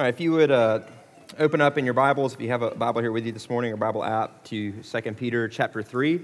If 0.00 0.20
you 0.20 0.30
would 0.30 0.52
uh, 0.52 0.82
open 1.40 1.60
up 1.60 1.76
in 1.76 1.84
your 1.84 1.92
Bibles, 1.92 2.32
if 2.32 2.40
you 2.40 2.50
have 2.50 2.62
a 2.62 2.70
Bible 2.70 3.00
here 3.00 3.10
with 3.10 3.26
you 3.26 3.32
this 3.32 3.50
morning, 3.50 3.72
or 3.72 3.76
Bible 3.76 4.04
app, 4.04 4.44
to 4.44 4.70
2 4.70 5.00
Peter 5.14 5.48
chapter 5.48 5.82
3. 5.82 6.20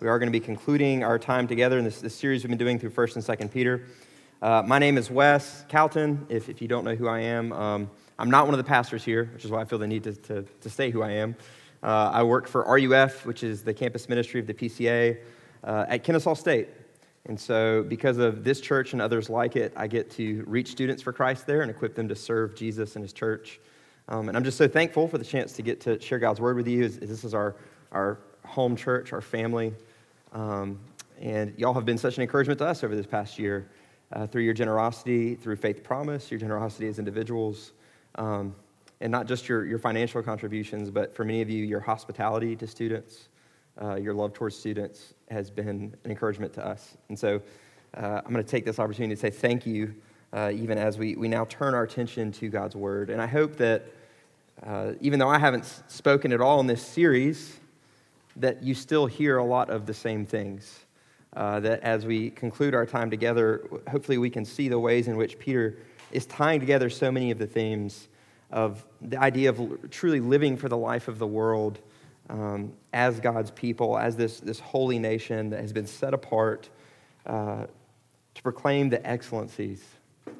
We 0.00 0.08
are 0.08 0.18
going 0.18 0.30
to 0.30 0.38
be 0.38 0.44
concluding 0.44 1.02
our 1.02 1.18
time 1.18 1.48
together 1.48 1.78
in 1.78 1.86
this, 1.86 2.02
this 2.02 2.14
series 2.14 2.42
we've 2.42 2.50
been 2.50 2.58
doing 2.58 2.78
through 2.78 2.90
1st 2.90 3.16
and 3.16 3.24
2nd 3.24 3.50
Peter. 3.50 3.86
Uh, 4.42 4.62
my 4.66 4.78
name 4.78 4.98
is 4.98 5.10
Wes 5.10 5.64
Calton. 5.68 6.26
If, 6.28 6.50
if 6.50 6.60
you 6.60 6.68
don't 6.68 6.84
know 6.84 6.94
who 6.94 7.08
I 7.08 7.20
am, 7.20 7.54
um, 7.54 7.90
I'm 8.18 8.30
not 8.30 8.44
one 8.44 8.52
of 8.52 8.58
the 8.58 8.68
pastors 8.68 9.02
here, 9.02 9.30
which 9.32 9.46
is 9.46 9.50
why 9.50 9.62
I 9.62 9.64
feel 9.64 9.78
the 9.78 9.86
need 9.86 10.04
to, 10.04 10.12
to, 10.12 10.42
to 10.42 10.68
say 10.68 10.90
who 10.90 11.00
I 11.00 11.12
am. 11.12 11.34
Uh, 11.82 12.10
I 12.12 12.22
work 12.24 12.46
for 12.46 12.62
RUF, 12.64 13.24
which 13.24 13.42
is 13.42 13.62
the 13.62 13.72
campus 13.72 14.06
ministry 14.06 14.38
of 14.38 14.46
the 14.46 14.54
PCA 14.54 15.18
uh, 15.64 15.86
at 15.88 16.04
Kennesaw 16.04 16.34
State. 16.34 16.68
And 17.26 17.40
so, 17.40 17.82
because 17.82 18.18
of 18.18 18.44
this 18.44 18.60
church 18.60 18.92
and 18.92 19.00
others 19.00 19.30
like 19.30 19.56
it, 19.56 19.72
I 19.76 19.86
get 19.86 20.10
to 20.12 20.44
reach 20.46 20.70
students 20.70 21.02
for 21.02 21.12
Christ 21.12 21.46
there 21.46 21.62
and 21.62 21.70
equip 21.70 21.94
them 21.94 22.06
to 22.08 22.14
serve 22.14 22.54
Jesus 22.54 22.96
and 22.96 23.02
his 23.02 23.14
church. 23.14 23.60
Um, 24.08 24.28
and 24.28 24.36
I'm 24.36 24.44
just 24.44 24.58
so 24.58 24.68
thankful 24.68 25.08
for 25.08 25.16
the 25.16 25.24
chance 25.24 25.54
to 25.54 25.62
get 25.62 25.80
to 25.82 25.98
share 26.00 26.18
God's 26.18 26.40
word 26.40 26.56
with 26.56 26.68
you. 26.68 26.86
This 26.86 27.24
is 27.24 27.32
our, 27.32 27.56
our 27.92 28.18
home 28.44 28.76
church, 28.76 29.14
our 29.14 29.22
family. 29.22 29.72
Um, 30.32 30.78
and 31.18 31.54
y'all 31.56 31.72
have 31.72 31.86
been 31.86 31.96
such 31.96 32.18
an 32.18 32.22
encouragement 32.22 32.58
to 32.58 32.66
us 32.66 32.84
over 32.84 32.94
this 32.94 33.06
past 33.06 33.38
year 33.38 33.70
uh, 34.12 34.26
through 34.26 34.42
your 34.42 34.52
generosity, 34.52 35.34
through 35.34 35.56
Faith 35.56 35.82
Promise, 35.82 36.30
your 36.30 36.38
generosity 36.38 36.88
as 36.88 36.98
individuals, 36.98 37.72
um, 38.16 38.54
and 39.00 39.10
not 39.10 39.26
just 39.26 39.48
your, 39.48 39.64
your 39.64 39.78
financial 39.78 40.22
contributions, 40.22 40.90
but 40.90 41.14
for 41.14 41.24
many 41.24 41.40
of 41.40 41.48
you, 41.48 41.64
your 41.64 41.80
hospitality 41.80 42.54
to 42.56 42.66
students 42.66 43.28
uh, 43.80 43.96
your 43.96 44.14
love 44.14 44.32
towards 44.32 44.56
students 44.56 45.14
has 45.30 45.50
been 45.50 45.68
an 45.68 45.96
encouragement 46.04 46.52
to 46.54 46.66
us. 46.66 46.96
And 47.08 47.18
so 47.18 47.40
uh, 47.96 48.20
I'm 48.24 48.32
going 48.32 48.44
to 48.44 48.50
take 48.50 48.64
this 48.64 48.78
opportunity 48.78 49.14
to 49.14 49.20
say 49.20 49.30
thank 49.30 49.66
you, 49.66 49.94
uh, 50.32 50.52
even 50.54 50.78
as 50.78 50.98
we, 50.98 51.16
we 51.16 51.28
now 51.28 51.44
turn 51.46 51.74
our 51.74 51.82
attention 51.82 52.32
to 52.32 52.48
God's 52.48 52.76
Word. 52.76 53.10
And 53.10 53.20
I 53.20 53.26
hope 53.26 53.56
that 53.56 53.86
uh, 54.64 54.92
even 55.00 55.18
though 55.18 55.28
I 55.28 55.38
haven't 55.38 55.64
spoken 55.88 56.32
at 56.32 56.40
all 56.40 56.60
in 56.60 56.66
this 56.66 56.82
series, 56.82 57.58
that 58.36 58.62
you 58.62 58.74
still 58.74 59.06
hear 59.06 59.38
a 59.38 59.44
lot 59.44 59.70
of 59.70 59.86
the 59.86 59.94
same 59.94 60.24
things. 60.24 60.80
Uh, 61.34 61.58
that 61.60 61.80
as 61.80 62.06
we 62.06 62.30
conclude 62.30 62.74
our 62.74 62.86
time 62.86 63.10
together, 63.10 63.64
hopefully 63.90 64.18
we 64.18 64.30
can 64.30 64.44
see 64.44 64.68
the 64.68 64.78
ways 64.78 65.08
in 65.08 65.16
which 65.16 65.38
Peter 65.38 65.78
is 66.12 66.26
tying 66.26 66.60
together 66.60 66.88
so 66.88 67.10
many 67.10 67.32
of 67.32 67.38
the 67.38 67.46
themes 67.46 68.08
of 68.52 68.86
the 69.02 69.20
idea 69.20 69.50
of 69.50 69.90
truly 69.90 70.20
living 70.20 70.56
for 70.56 70.68
the 70.68 70.76
life 70.76 71.08
of 71.08 71.18
the 71.18 71.26
world 71.26 71.80
um, 72.30 72.72
as 72.92 73.20
God's 73.20 73.50
people, 73.50 73.98
as 73.98 74.16
this, 74.16 74.40
this 74.40 74.60
holy 74.60 74.98
nation 74.98 75.50
that 75.50 75.60
has 75.60 75.72
been 75.72 75.86
set 75.86 76.14
apart 76.14 76.68
uh, 77.26 77.66
to 78.34 78.42
proclaim 78.42 78.88
the 78.88 79.04
excellencies 79.06 79.82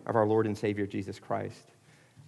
of 0.06 0.16
our 0.16 0.26
Lord 0.26 0.46
and 0.46 0.56
Savior 0.56 0.86
Jesus 0.86 1.18
Christ. 1.18 1.72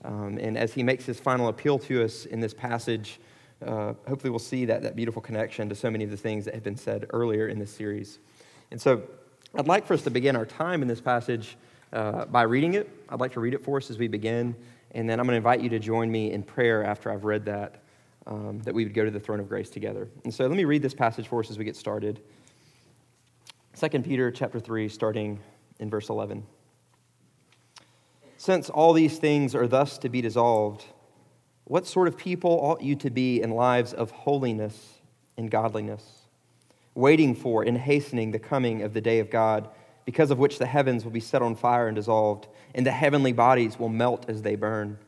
Um, 0.04 0.38
and 0.38 0.56
as 0.56 0.74
he 0.74 0.82
makes 0.82 1.04
his 1.04 1.18
final 1.18 1.48
appeal 1.48 1.78
to 1.80 2.04
us 2.04 2.26
in 2.26 2.40
this 2.40 2.54
passage, 2.54 3.18
uh, 3.64 3.94
hopefully 4.06 4.30
we'll 4.30 4.38
see 4.38 4.66
that, 4.66 4.82
that 4.82 4.94
beautiful 4.94 5.22
connection 5.22 5.68
to 5.68 5.74
so 5.74 5.91
many 5.91 6.04
of 6.04 6.10
the 6.10 6.16
things 6.16 6.44
that 6.44 6.54
have 6.54 6.62
been 6.62 6.76
said 6.76 7.06
earlier 7.10 7.48
in 7.48 7.58
this 7.58 7.70
series. 7.70 8.18
And 8.70 8.80
so 8.80 9.02
I'd 9.54 9.66
like 9.66 9.86
for 9.86 9.94
us 9.94 10.02
to 10.02 10.10
begin 10.10 10.36
our 10.36 10.44
time 10.44 10.82
in 10.82 10.88
this 10.88 11.00
passage 11.00 11.56
uh, 11.92 12.26
by 12.26 12.42
reading 12.42 12.74
it. 12.74 12.88
I'd 13.08 13.20
like 13.20 13.32
to 13.32 13.41
read 13.41 13.54
it 13.54 13.64
for 13.64 13.78
us 13.78 13.91
as 13.91 13.98
we 13.98 14.08
begin, 14.08 14.54
and 14.91 15.08
then 15.08 15.18
I'm 15.18 15.26
going 15.26 15.32
to 15.32 15.38
invite 15.38 15.60
you 15.60 15.70
to 15.70 15.78
join 15.78 16.10
me 16.10 16.32
in 16.32 16.42
prayer 16.42 16.84
after 16.84 17.10
I've 17.10 17.24
read 17.24 17.46
that 17.46 17.82
um, 18.27 18.60
that 18.60 18.74
we 18.74 18.84
would 18.84 18.94
go 18.94 19.05
to 19.05 19.10
the 19.10 19.20
throne 19.20 19.41
of 19.41 19.48
grace 19.48 19.70
together. 19.70 20.08
And 20.24 20.34
so 20.34 20.46
let 20.46 20.56
me 20.56 20.64
read 20.64 20.82
this 20.82 20.94
passage 20.94 21.28
for 21.28 21.41
us 21.41 21.50
as 21.50 21.58
we 21.58 21.64
get 21.64 21.77
started. 21.77 22.20
2 23.78 23.88
Peter 24.00 24.30
chapter 24.30 24.58
3, 24.58 24.88
starting 24.88 25.38
in 25.78 25.91
verse 25.91 26.08
11. 26.08 26.44
Since 28.38 28.70
all 28.70 28.92
these 28.92 29.19
things 29.19 29.54
are 29.54 29.66
thus 29.66 29.98
to 29.98 30.08
be 30.08 30.20
dissolved, 30.20 30.84
what 31.64 31.86
sort 31.86 32.08
of 32.08 32.16
people 32.16 32.50
ought 32.50 32.82
you 32.82 32.94
to 32.97 33.10
be 33.10 33.42
in 33.42 33.50
lives 33.50 33.92
of 33.92 34.10
holiness 34.10 35.00
and 35.36 35.50
godliness, 35.50 36.22
waiting 36.94 37.34
for 37.34 37.62
and 37.62 37.76
hastening 37.76 38.31
the 38.31 38.38
coming 38.38 38.82
of 38.82 38.94
the 38.94 39.00
day 39.00 39.19
of 39.19 39.31
God, 39.31 39.69
because 40.04 40.31
of 40.31 40.38
which 40.38 40.58
the 40.58 40.66
heavens 40.66 41.04
will 41.04 41.10
be 41.12 41.20
set 41.20 41.43
on 41.43 41.56
fire 41.56 41.88
and 41.88 41.97
dissolved, 41.97 42.47
and 42.75 42.87
the 42.87 42.93
heavenly 42.93 43.32
bodies 43.32 43.78
will 43.78 43.88
melt 43.88 44.26
as 44.28 44.43
they 44.43 44.54
burn? 44.54 44.98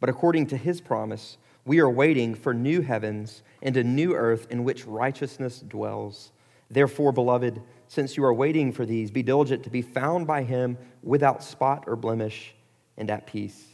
But 0.00 0.08
according 0.08 0.46
to 0.46 0.56
his 0.56 0.80
promise, 0.80 1.36
we 1.70 1.78
are 1.78 1.88
waiting 1.88 2.34
for 2.34 2.52
new 2.52 2.80
heavens 2.80 3.44
and 3.62 3.76
a 3.76 3.84
new 3.84 4.12
earth 4.12 4.48
in 4.50 4.64
which 4.64 4.84
righteousness 4.86 5.60
dwells. 5.60 6.32
Therefore, 6.68 7.12
beloved, 7.12 7.62
since 7.86 8.16
you 8.16 8.24
are 8.24 8.34
waiting 8.34 8.72
for 8.72 8.84
these, 8.84 9.08
be 9.12 9.22
diligent 9.22 9.62
to 9.62 9.70
be 9.70 9.80
found 9.80 10.26
by 10.26 10.42
him 10.42 10.76
without 11.04 11.44
spot 11.44 11.84
or 11.86 11.94
blemish 11.94 12.56
and 12.96 13.08
at 13.08 13.24
peace. 13.24 13.66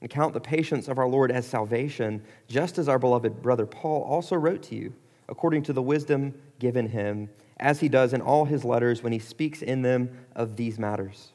And 0.00 0.08
count 0.08 0.32
the 0.32 0.40
patience 0.40 0.88
of 0.88 0.96
our 0.96 1.06
Lord 1.06 1.30
as 1.30 1.46
salvation, 1.46 2.22
just 2.48 2.78
as 2.78 2.88
our 2.88 2.98
beloved 2.98 3.42
brother 3.42 3.66
Paul 3.66 4.04
also 4.04 4.34
wrote 4.34 4.62
to 4.62 4.74
you, 4.74 4.94
according 5.28 5.64
to 5.64 5.74
the 5.74 5.82
wisdom 5.82 6.32
given 6.60 6.88
him, 6.88 7.28
as 7.60 7.78
he 7.78 7.90
does 7.90 8.14
in 8.14 8.22
all 8.22 8.46
his 8.46 8.64
letters 8.64 9.02
when 9.02 9.12
he 9.12 9.18
speaks 9.18 9.60
in 9.60 9.82
them 9.82 10.08
of 10.34 10.56
these 10.56 10.78
matters. 10.78 11.34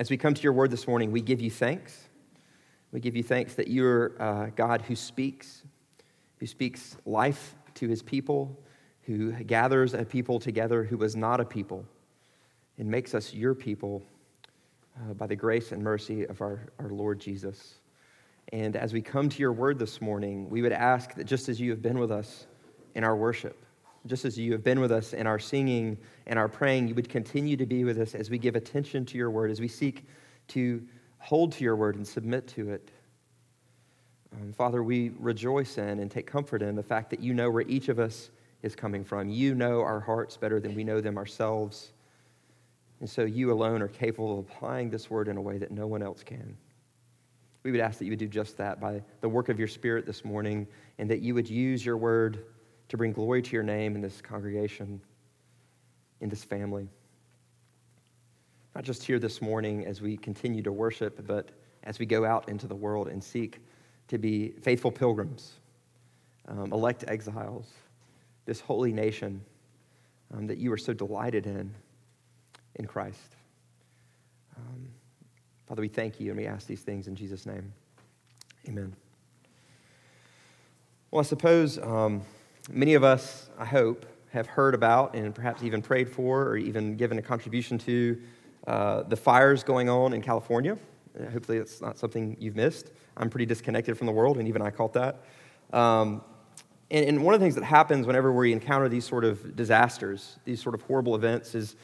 as 0.00 0.08
we 0.08 0.16
come 0.16 0.32
to 0.32 0.42
your 0.42 0.54
word 0.54 0.70
this 0.70 0.88
morning, 0.88 1.12
we 1.12 1.20
give 1.20 1.42
you 1.42 1.50
thanks. 1.50 2.08
We 2.90 3.00
give 3.00 3.14
you 3.14 3.22
thanks 3.22 3.52
that 3.56 3.68
you're 3.68 4.12
uh, 4.18 4.46
God 4.56 4.80
who 4.80 4.96
speaks, 4.96 5.62
who 6.38 6.46
speaks 6.46 6.96
life 7.04 7.54
to 7.74 7.86
his 7.86 8.02
people, 8.02 8.58
who 9.02 9.32
gathers 9.32 9.92
a 9.92 10.06
people 10.06 10.40
together 10.40 10.84
who 10.84 10.96
was 10.96 11.16
not 11.16 11.38
a 11.38 11.44
people, 11.44 11.84
and 12.78 12.88
makes 12.88 13.14
us 13.14 13.34
your 13.34 13.54
people 13.54 14.02
uh, 14.96 15.12
by 15.12 15.26
the 15.26 15.36
grace 15.36 15.70
and 15.70 15.82
mercy 15.82 16.26
of 16.26 16.40
our, 16.40 16.72
our 16.78 16.88
Lord 16.88 17.20
Jesus. 17.20 17.74
And 18.54 18.76
as 18.76 18.94
we 18.94 19.02
come 19.02 19.28
to 19.28 19.38
your 19.38 19.52
word 19.52 19.78
this 19.78 20.00
morning, 20.00 20.48
we 20.48 20.62
would 20.62 20.72
ask 20.72 21.12
that 21.16 21.24
just 21.24 21.50
as 21.50 21.60
you 21.60 21.68
have 21.72 21.82
been 21.82 21.98
with 21.98 22.10
us 22.10 22.46
in 22.94 23.04
our 23.04 23.16
worship, 23.16 23.66
just 24.06 24.24
as 24.24 24.38
you 24.38 24.52
have 24.52 24.64
been 24.64 24.80
with 24.80 24.92
us 24.92 25.12
in 25.12 25.26
our 25.26 25.38
singing 25.38 25.98
and 26.26 26.38
our 26.38 26.48
praying, 26.48 26.88
you 26.88 26.94
would 26.94 27.08
continue 27.08 27.56
to 27.56 27.66
be 27.66 27.84
with 27.84 27.98
us 27.98 28.14
as 28.14 28.30
we 28.30 28.38
give 28.38 28.56
attention 28.56 29.04
to 29.06 29.18
your 29.18 29.30
word, 29.30 29.50
as 29.50 29.60
we 29.60 29.68
seek 29.68 30.06
to 30.48 30.82
hold 31.18 31.52
to 31.52 31.64
your 31.64 31.76
word 31.76 31.96
and 31.96 32.06
submit 32.06 32.46
to 32.48 32.70
it. 32.70 32.90
Um, 34.32 34.52
Father, 34.52 34.82
we 34.82 35.12
rejoice 35.18 35.76
in 35.76 35.98
and 35.98 36.10
take 36.10 36.26
comfort 36.26 36.62
in 36.62 36.74
the 36.76 36.82
fact 36.82 37.10
that 37.10 37.20
you 37.20 37.34
know 37.34 37.50
where 37.50 37.62
each 37.62 37.88
of 37.88 37.98
us 37.98 38.30
is 38.62 38.74
coming 38.74 39.04
from. 39.04 39.28
You 39.28 39.54
know 39.54 39.80
our 39.80 40.00
hearts 40.00 40.36
better 40.36 40.60
than 40.60 40.74
we 40.74 40.84
know 40.84 41.00
them 41.00 41.18
ourselves. 41.18 41.92
And 43.00 43.08
so 43.08 43.24
you 43.24 43.52
alone 43.52 43.82
are 43.82 43.88
capable 43.88 44.38
of 44.38 44.46
applying 44.46 44.90
this 44.90 45.10
word 45.10 45.28
in 45.28 45.36
a 45.36 45.40
way 45.40 45.58
that 45.58 45.70
no 45.70 45.86
one 45.86 46.02
else 46.02 46.22
can. 46.22 46.56
We 47.62 47.70
would 47.70 47.80
ask 47.80 47.98
that 47.98 48.04
you 48.04 48.12
would 48.12 48.18
do 48.18 48.28
just 48.28 48.56
that 48.58 48.80
by 48.80 49.02
the 49.20 49.28
work 49.28 49.48
of 49.48 49.58
your 49.58 49.68
Spirit 49.68 50.06
this 50.06 50.24
morning, 50.24 50.66
and 50.98 51.10
that 51.10 51.20
you 51.20 51.34
would 51.34 51.48
use 51.48 51.84
your 51.84 51.96
word 51.96 52.44
to 52.90 52.96
bring 52.96 53.12
glory 53.12 53.40
to 53.40 53.52
your 53.52 53.62
name 53.62 53.94
in 53.94 54.00
this 54.00 54.20
congregation, 54.20 55.00
in 56.20 56.28
this 56.28 56.42
family. 56.42 56.88
Not 58.74 58.82
just 58.82 59.04
here 59.04 59.20
this 59.20 59.40
morning 59.40 59.86
as 59.86 60.02
we 60.02 60.16
continue 60.16 60.60
to 60.62 60.72
worship, 60.72 61.24
but 61.24 61.50
as 61.84 62.00
we 62.00 62.06
go 62.06 62.24
out 62.24 62.48
into 62.48 62.66
the 62.66 62.74
world 62.74 63.06
and 63.06 63.22
seek 63.22 63.60
to 64.08 64.18
be 64.18 64.54
faithful 64.60 64.90
pilgrims, 64.90 65.52
um, 66.48 66.72
elect 66.72 67.04
exiles, 67.06 67.68
this 68.44 68.58
holy 68.58 68.92
nation 68.92 69.40
um, 70.34 70.48
that 70.48 70.58
you 70.58 70.72
are 70.72 70.78
so 70.78 70.92
delighted 70.92 71.46
in, 71.46 71.72
in 72.74 72.86
Christ. 72.86 73.36
Um, 74.56 74.88
Father, 75.68 75.82
we 75.82 75.88
thank 75.88 76.18
you 76.18 76.32
and 76.32 76.40
we 76.40 76.46
ask 76.46 76.66
these 76.66 76.82
things 76.82 77.06
in 77.06 77.14
Jesus' 77.14 77.46
name. 77.46 77.72
Amen. 78.68 78.96
Well, 81.12 81.20
I 81.20 81.24
suppose. 81.24 81.78
Many 82.72 82.94
of 82.94 83.02
us, 83.02 83.50
I 83.58 83.64
hope, 83.64 84.06
have 84.30 84.46
heard 84.46 84.76
about 84.76 85.16
and 85.16 85.34
perhaps 85.34 85.64
even 85.64 85.82
prayed 85.82 86.08
for 86.08 86.44
or 86.44 86.56
even 86.56 86.94
given 86.94 87.18
a 87.18 87.22
contribution 87.22 87.78
to 87.78 88.20
uh, 88.68 89.02
the 89.02 89.16
fires 89.16 89.64
going 89.64 89.88
on 89.88 90.12
in 90.12 90.22
California. 90.22 90.78
Uh, 91.18 91.28
hopefully, 91.30 91.58
it's 91.58 91.80
not 91.80 91.98
something 91.98 92.36
you've 92.38 92.54
missed. 92.54 92.92
I'm 93.16 93.28
pretty 93.28 93.46
disconnected 93.46 93.98
from 93.98 94.06
the 94.06 94.12
world, 94.12 94.38
and 94.38 94.46
even 94.46 94.62
I 94.62 94.70
caught 94.70 94.92
that. 94.92 95.24
Um, 95.72 96.22
and, 96.92 97.06
and 97.06 97.24
one 97.24 97.34
of 97.34 97.40
the 97.40 97.44
things 97.44 97.56
that 97.56 97.64
happens 97.64 98.06
whenever 98.06 98.30
we 98.30 98.52
encounter 98.52 98.88
these 98.88 99.04
sort 99.04 99.24
of 99.24 99.56
disasters, 99.56 100.38
these 100.44 100.62
sort 100.62 100.76
of 100.76 100.82
horrible 100.82 101.16
events, 101.16 101.56
is 101.56 101.74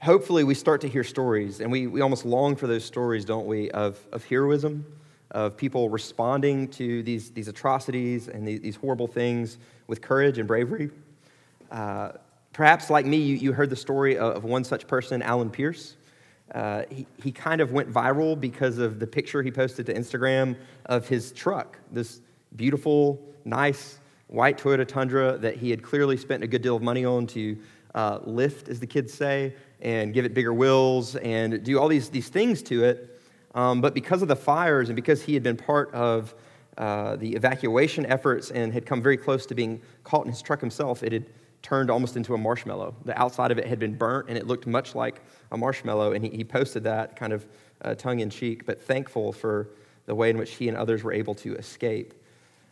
hopefully 0.00 0.42
we 0.42 0.54
start 0.54 0.80
to 0.80 0.88
hear 0.88 1.04
stories, 1.04 1.60
and 1.60 1.70
we, 1.70 1.86
we 1.86 2.00
almost 2.00 2.24
long 2.24 2.56
for 2.56 2.66
those 2.66 2.84
stories, 2.84 3.26
don't 3.26 3.46
we, 3.46 3.70
of, 3.72 3.98
of 4.10 4.24
heroism, 4.24 4.86
of 5.30 5.56
people 5.56 5.88
responding 5.88 6.68
to 6.68 7.02
these, 7.02 7.30
these 7.30 7.48
atrocities 7.48 8.28
and 8.28 8.46
these, 8.46 8.60
these 8.60 8.76
horrible 8.76 9.06
things 9.06 9.58
with 9.86 10.00
courage 10.00 10.38
and 10.38 10.48
bravery. 10.48 10.90
Uh, 11.70 12.12
perhaps, 12.52 12.90
like 12.90 13.06
me, 13.06 13.16
you, 13.16 13.36
you 13.36 13.52
heard 13.52 13.70
the 13.70 13.76
story 13.76 14.16
of, 14.16 14.36
of 14.36 14.44
one 14.44 14.64
such 14.64 14.86
person, 14.86 15.22
Alan 15.22 15.50
Pierce. 15.50 15.96
Uh, 16.54 16.82
he, 16.90 17.06
he 17.22 17.30
kind 17.30 17.60
of 17.60 17.72
went 17.72 17.90
viral 17.90 18.38
because 18.38 18.78
of 18.78 18.98
the 18.98 19.06
picture 19.06 19.42
he 19.42 19.50
posted 19.52 19.86
to 19.86 19.94
Instagram 19.94 20.56
of 20.86 21.06
his 21.06 21.30
truck, 21.32 21.78
this 21.92 22.20
beautiful, 22.56 23.22
nice 23.44 23.98
white 24.26 24.58
Toyota 24.58 24.86
Tundra 24.86 25.38
that 25.38 25.56
he 25.56 25.70
had 25.70 25.82
clearly 25.82 26.16
spent 26.16 26.42
a 26.42 26.46
good 26.46 26.62
deal 26.62 26.76
of 26.76 26.82
money 26.82 27.04
on 27.04 27.26
to 27.28 27.56
uh, 27.94 28.18
lift, 28.24 28.68
as 28.68 28.80
the 28.80 28.86
kids 28.86 29.12
say, 29.12 29.54
and 29.80 30.12
give 30.12 30.24
it 30.24 30.34
bigger 30.34 30.52
wheels 30.52 31.16
and 31.16 31.62
do 31.64 31.78
all 31.78 31.88
these, 31.88 32.08
these 32.08 32.28
things 32.28 32.62
to 32.62 32.84
it. 32.84 33.19
Um, 33.54 33.80
but 33.80 33.94
because 33.94 34.22
of 34.22 34.28
the 34.28 34.36
fires 34.36 34.88
and 34.88 34.96
because 34.96 35.22
he 35.22 35.34
had 35.34 35.42
been 35.42 35.56
part 35.56 35.92
of 35.92 36.34
uh, 36.78 37.16
the 37.16 37.34
evacuation 37.34 38.06
efforts 38.06 38.50
and 38.50 38.72
had 38.72 38.86
come 38.86 39.02
very 39.02 39.16
close 39.16 39.46
to 39.46 39.54
being 39.54 39.80
caught 40.04 40.24
in 40.24 40.30
his 40.30 40.40
truck 40.40 40.60
himself, 40.60 41.02
it 41.02 41.12
had 41.12 41.26
turned 41.62 41.90
almost 41.90 42.16
into 42.16 42.34
a 42.34 42.38
marshmallow. 42.38 42.94
The 43.04 43.20
outside 43.20 43.50
of 43.50 43.58
it 43.58 43.66
had 43.66 43.78
been 43.78 43.94
burnt 43.94 44.28
and 44.28 44.38
it 44.38 44.46
looked 44.46 44.66
much 44.66 44.94
like 44.94 45.20
a 45.52 45.56
marshmallow. 45.56 46.12
And 46.12 46.24
he, 46.24 46.30
he 46.30 46.44
posted 46.44 46.84
that 46.84 47.16
kind 47.16 47.32
of 47.32 47.46
uh, 47.82 47.94
tongue 47.94 48.20
in 48.20 48.30
cheek, 48.30 48.64
but 48.64 48.80
thankful 48.80 49.32
for 49.32 49.68
the 50.06 50.14
way 50.14 50.30
in 50.30 50.38
which 50.38 50.54
he 50.54 50.68
and 50.68 50.76
others 50.76 51.02
were 51.02 51.12
able 51.12 51.34
to 51.36 51.54
escape. 51.56 52.14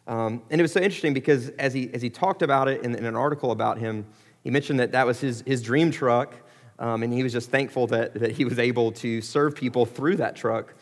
Um, 0.07 0.43
and 0.51 0.61
it 0.61 0.63
was 0.63 0.73
so 0.73 0.81
interesting 0.81 1.13
because 1.13 1.51
as 1.51 1.75
he, 1.75 1.91
as 1.93 2.01
he 2.01 2.09
talked 2.09 2.41
about 2.41 2.67
it 2.67 2.83
in, 2.83 2.95
in, 2.95 3.05
an 3.05 3.15
article 3.15 3.51
about 3.51 3.79
him, 3.79 4.07
he 4.43 4.51
mentioned 4.51 4.81
that 4.81 4.93
that 4.93 5.07
was 5.07 5.21
his, 5.21 5.43
his 5.47 5.63
dream 5.63 5.91
truck. 5.91 6.35
Um, 6.79 7.03
and 7.03 7.13
he 7.13 7.23
was 7.23 7.33
just 7.33 7.51
thankful 7.51 7.87
that, 7.89 8.15
that 8.15 8.33
he 8.33 8.45
was 8.45 8.59
able 8.59 8.93
to 8.93 9.21
serve 9.21 9.55
people 9.55 9.85
through 9.85 10.17
that 10.17 10.37
truck. 10.37 10.75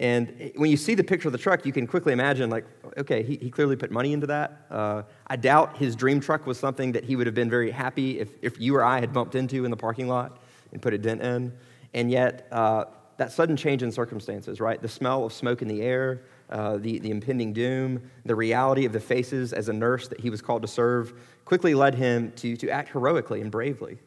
And 0.00 0.52
when 0.54 0.70
you 0.70 0.76
see 0.76 0.94
the 0.94 1.02
picture 1.02 1.26
of 1.28 1.32
the 1.32 1.38
truck, 1.38 1.66
you 1.66 1.72
can 1.72 1.86
quickly 1.86 2.12
imagine, 2.12 2.50
like, 2.50 2.66
okay, 2.96 3.22
he, 3.22 3.36
he 3.36 3.50
clearly 3.50 3.74
put 3.74 3.90
money 3.90 4.12
into 4.12 4.28
that. 4.28 4.66
Uh, 4.70 5.02
I 5.26 5.36
doubt 5.36 5.76
his 5.78 5.96
dream 5.96 6.20
truck 6.20 6.46
was 6.46 6.58
something 6.58 6.92
that 6.92 7.04
he 7.04 7.16
would 7.16 7.26
have 7.26 7.34
been 7.34 7.50
very 7.50 7.70
happy 7.70 8.20
if, 8.20 8.30
if 8.42 8.60
you 8.60 8.76
or 8.76 8.84
I 8.84 9.00
had 9.00 9.12
bumped 9.12 9.34
into 9.34 9.64
in 9.64 9.70
the 9.70 9.76
parking 9.76 10.06
lot 10.06 10.38
and 10.72 10.80
put 10.80 10.94
a 10.94 10.98
dent 10.98 11.22
in. 11.22 11.52
And 11.94 12.10
yet, 12.10 12.46
uh, 12.52 12.84
that 13.16 13.32
sudden 13.32 13.56
change 13.56 13.82
in 13.82 13.90
circumstances, 13.90 14.60
right? 14.60 14.80
The 14.80 14.88
smell 14.88 15.24
of 15.24 15.32
smoke 15.32 15.62
in 15.62 15.68
the 15.68 15.82
air, 15.82 16.22
uh, 16.50 16.76
the, 16.76 17.00
the 17.00 17.10
impending 17.10 17.52
doom, 17.52 18.00
the 18.24 18.36
reality 18.36 18.84
of 18.84 18.92
the 18.92 19.00
faces 19.00 19.52
as 19.52 19.68
a 19.68 19.72
nurse 19.72 20.06
that 20.08 20.20
he 20.20 20.30
was 20.30 20.40
called 20.40 20.62
to 20.62 20.68
serve 20.68 21.12
quickly 21.44 21.74
led 21.74 21.96
him 21.96 22.30
to, 22.36 22.56
to 22.56 22.70
act 22.70 22.90
heroically 22.90 23.40
and 23.40 23.50
bravely. 23.50 23.98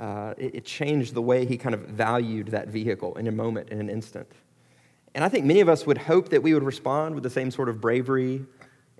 Uh, 0.00 0.34
it, 0.36 0.56
it 0.56 0.64
changed 0.64 1.14
the 1.14 1.22
way 1.22 1.46
he 1.46 1.56
kind 1.56 1.74
of 1.74 1.82
valued 1.82 2.48
that 2.48 2.68
vehicle 2.68 3.14
in 3.16 3.26
a 3.26 3.32
moment, 3.32 3.70
in 3.70 3.80
an 3.80 3.88
instant. 3.88 4.30
And 5.14 5.22
I 5.22 5.28
think 5.28 5.44
many 5.44 5.60
of 5.60 5.68
us 5.68 5.86
would 5.86 5.98
hope 5.98 6.30
that 6.30 6.42
we 6.42 6.54
would 6.54 6.64
respond 6.64 7.14
with 7.14 7.22
the 7.22 7.30
same 7.30 7.50
sort 7.50 7.68
of 7.68 7.80
bravery 7.80 8.44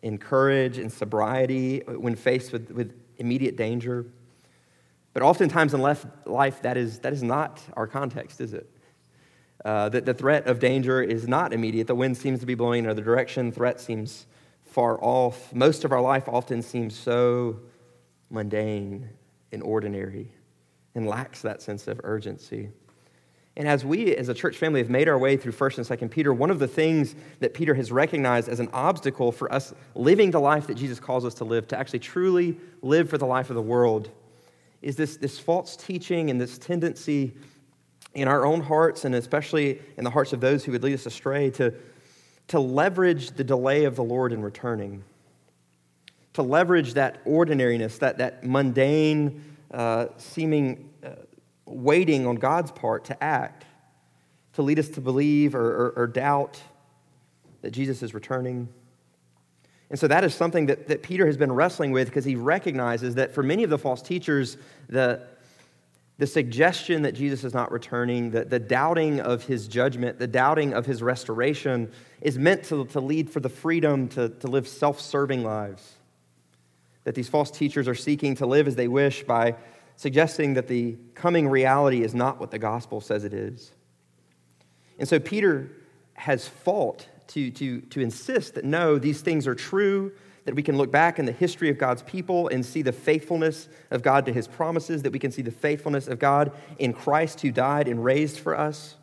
and 0.03 0.21
courage 0.21 0.79
and 0.79 0.93
sobriety 0.93 1.81
when 1.81 2.15
faced 2.15 2.53
with, 2.53 2.71
with 2.71 2.93
immediate 3.19 3.57
danger. 3.57 4.07
But 5.13 5.23
oftentimes 5.23 5.75
in 5.75 5.81
life, 5.81 6.63
that 6.63 6.77
is, 6.77 7.01
that 7.01 7.13
is 7.13 7.23
not 7.23 7.61
our 7.75 7.87
context, 7.87 8.41
is 8.41 8.53
it? 8.53 8.71
Uh, 9.65 9.89
that 9.89 10.05
the 10.05 10.15
threat 10.15 10.47
of 10.47 10.59
danger 10.59 11.03
is 11.03 11.27
not 11.27 11.53
immediate. 11.53 11.87
The 11.87 11.95
wind 11.95 12.17
seems 12.17 12.41
to 12.41 12.47
be 12.47 12.55
blowing 12.55 12.81
in 12.81 12.85
another 12.85 13.03
direction, 13.03 13.51
threat 13.51 13.81
seems 13.81 14.27
far 14.65 15.03
off. 15.03 15.55
Most 15.55 15.85
of 15.85 15.93
our 15.93 16.01
life 16.01 16.29
often 16.29 16.63
seems 16.63 16.97
so 16.97 17.61
mundane 18.31 19.09
and 19.53 19.63
ordinary 19.63 20.31
and 20.95 21.07
lacks 21.07 21.43
that 21.43 21.63
sense 21.63 21.87
of 21.89 22.01
urgency. 22.05 22.71
And 23.57 23.69
as 23.69 23.85
we 23.85 24.17
as 24.17 24.29
a 24.29 24.35
church 24.35 24.57
family 24.57 24.81
have 24.81 24.91
made 24.91 25.09
our 25.09 25.19
way 25.19 25.37
through 25.37 25.53
1st 25.53 25.79
and 25.79 26.01
2nd 26.01 26.11
Peter, 26.11 26.35
one 26.35 26.51
of 26.51 26.59
the 26.59 26.67
things 26.67 27.15
that 27.39 27.55
Peter 27.55 27.75
has 27.75 27.93
recognized 27.93 28.49
as 28.49 28.59
an 28.59 28.69
obstacle 28.73 29.31
for 29.31 29.53
us 29.53 29.73
living 29.95 30.33
the 30.33 30.41
life 30.41 30.67
that 30.67 30.75
Jesus 30.75 30.99
calls 30.99 31.25
us 31.25 31.35
to 31.35 31.45
live, 31.45 31.69
to 31.69 31.79
actually 31.79 32.01
truly 32.01 32.59
live 32.83 33.09
for 33.09 33.19
the 33.19 33.27
life 33.27 33.51
of 33.51 33.57
the 33.57 33.63
world, 33.63 34.11
is 34.83 34.97
this, 34.97 35.17
this 35.17 35.39
false 35.39 35.77
teaching 35.77 36.31
and 36.31 36.41
this 36.41 36.59
tendency 36.59 37.33
in 38.15 38.29
our 38.29 38.45
own 38.45 38.61
hearts, 38.61 39.05
and 39.05 39.15
especially 39.15 39.81
in 39.97 40.05
the 40.05 40.11
hearts 40.11 40.33
of 40.33 40.41
those 40.41 40.65
who 40.65 40.73
would 40.73 40.83
lead 40.83 40.95
us 40.95 41.07
astray, 41.07 41.51
to, 41.51 41.73
to 42.49 42.59
leverage 42.59 43.31
the 43.33 43.45
delay 43.45 43.85
of 43.85 43.97
the 43.97 44.05
Lord 44.05 44.33
in 44.33 44.43
returning, 44.43 45.05
to 46.33 46.43
leverage 46.43 46.95
that 46.95 47.21
ordinariness, 47.25 47.99
that, 47.99 48.19
that 48.19 48.45
mundane, 48.45 49.54
uh, 49.75 50.07
seeming 50.19 50.89
uh, 51.05 51.11
waiting 51.67 52.27
on 52.27 52.37
God's 52.37 52.71
part 52.71 53.07
to 53.07 53.25
act, 53.25 53.65
to 54.53 54.63
lead 54.63 54.79
us 54.79 54.89
to 54.91 55.01
believe 55.01 55.55
or, 55.55 55.87
or, 55.87 55.91
or 55.97 56.07
doubt 56.07 56.61
that 57.63 57.73
Jesus 57.73 58.03
is 58.03 58.15
returning. 58.15 58.69
And 59.91 59.99
so 59.99 60.07
that 60.09 60.23
is 60.23 60.35
something 60.35 60.67
that, 60.67 60.89
that 60.89 61.03
Peter 61.03 61.27
has 61.27 61.37
been 61.37 61.53
wrestling 61.53 61.91
with 61.91 62.09
because 62.09 62.25
he 62.25 62.37
recognizes 62.37 63.17
that 63.17 63.35
for 63.35 63.43
many 63.43 63.65
of 63.65 63.71
the 63.71 63.79
false 63.79 64.01
teachers, 64.01 64.57
the, 64.89 65.23
the 66.19 66.27
suggestion 66.27 67.03
that 67.03 67.13
Jesus 67.13 67.43
is 67.43 67.53
not 67.53 67.73
returning, 67.73 68.31
the, 68.31 68.45
the 68.45 68.61
doubting 68.61 69.21
of 69.21 69.45
his 69.45 69.67
judgment, 69.67 70.19
the 70.19 70.27
doubting 70.27 70.73
of 70.73 70.87
his 70.87 71.03
restoration 71.03 71.91
is 72.21 72.39
meant 72.39 72.63
to, 72.65 72.85
to 72.87 73.01
lead 73.01 73.29
for 73.29 73.41
the 73.41 73.49
freedom 73.49 74.09
to, 74.11 74.29
to 74.29 74.47
live 74.47 74.69
self 74.69 75.01
serving 75.01 75.43
lives. 75.43 75.95
That 77.05 77.15
these 77.15 77.29
false 77.29 77.51
teachers 77.51 77.87
are 77.87 77.95
seeking 77.95 78.35
to 78.37 78.47
live 78.47 78.67
as 78.67 78.77
they 78.77 78.89
wish 78.89 79.23
by 79.23 79.57
suggesting 79.97 80.55
that 80.55 80.69
the 80.69 80.97
coming 81.15 81.49
reality 81.49 82.03
is 82.03 82.15
not 82.15 82.41
what 82.41 82.51
the 82.51 82.59
gospel 82.59 83.01
says 83.01 83.25
it 83.25 83.33
is. 83.33 83.73
And 84.99 85.09
so 85.09 85.19
Peter 85.19 85.71
has 86.15 86.49
fault 86.49 87.09
to, 87.29 87.51
to, 87.51 87.81
to 87.81 88.01
insist 88.01 88.55
that 88.55 88.65
no, 88.65 88.99
these 88.99 89.21
things 89.21 89.47
are 89.47 89.55
true, 89.55 90.13
that 90.45 90.55
we 90.55 90.63
can 90.63 90.77
look 90.77 90.91
back 90.91 91.19
in 91.19 91.25
the 91.25 91.33
history 91.33 91.71
of 91.71 91.79
God's 91.79 92.03
people 92.03 92.49
and 92.49 92.65
see 92.65 92.83
the 92.83 92.93
faithfulness 92.93 93.69
of 93.91 94.03
God 94.03 94.27
to 94.27 94.33
his 94.33 94.47
promises, 94.47 95.03
that 95.03 95.13
we 95.13 95.19
can 95.19 95.33
see 95.33 95.43
the 95.43 95.51
faithfulness 95.51 96.07
of 96.07 96.19
God 96.19 96.53
in 96.79 96.93
Christ 96.93 97.41
who 97.41 97.51
died 97.51 97.89
and 97.89 98.05
raised 98.05 98.39
for 98.39 98.57
us, 98.57 98.97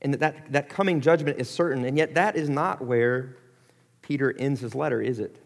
and 0.00 0.14
that, 0.14 0.20
that 0.20 0.52
that 0.52 0.68
coming 0.68 1.00
judgment 1.00 1.40
is 1.40 1.50
certain. 1.50 1.84
And 1.84 1.98
yet, 1.98 2.14
that 2.14 2.36
is 2.36 2.48
not 2.48 2.80
where 2.80 3.36
Peter 4.00 4.32
ends 4.38 4.60
his 4.60 4.74
letter, 4.74 5.02
is 5.02 5.18
it? 5.18 5.42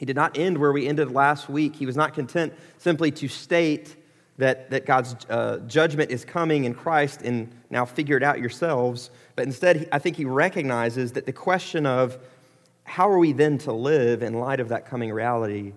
He 0.00 0.06
did 0.06 0.16
not 0.16 0.38
end 0.38 0.56
where 0.56 0.72
we 0.72 0.88
ended 0.88 1.10
last 1.10 1.50
week. 1.50 1.76
He 1.76 1.84
was 1.84 1.94
not 1.94 2.14
content 2.14 2.54
simply 2.78 3.10
to 3.10 3.28
state 3.28 3.96
that, 4.38 4.70
that 4.70 4.86
God's 4.86 5.14
uh, 5.28 5.58
judgment 5.66 6.10
is 6.10 6.24
coming 6.24 6.64
in 6.64 6.72
Christ 6.72 7.20
and 7.20 7.52
now 7.68 7.84
figure 7.84 8.16
it 8.16 8.22
out 8.22 8.38
yourselves. 8.38 9.10
But 9.36 9.44
instead, 9.44 9.90
I 9.92 9.98
think 9.98 10.16
he 10.16 10.24
recognizes 10.24 11.12
that 11.12 11.26
the 11.26 11.34
question 11.34 11.84
of 11.84 12.16
how 12.84 13.10
are 13.10 13.18
we 13.18 13.32
then 13.32 13.58
to 13.58 13.74
live 13.74 14.22
in 14.22 14.32
light 14.32 14.58
of 14.58 14.70
that 14.70 14.86
coming 14.86 15.12
reality 15.12 15.74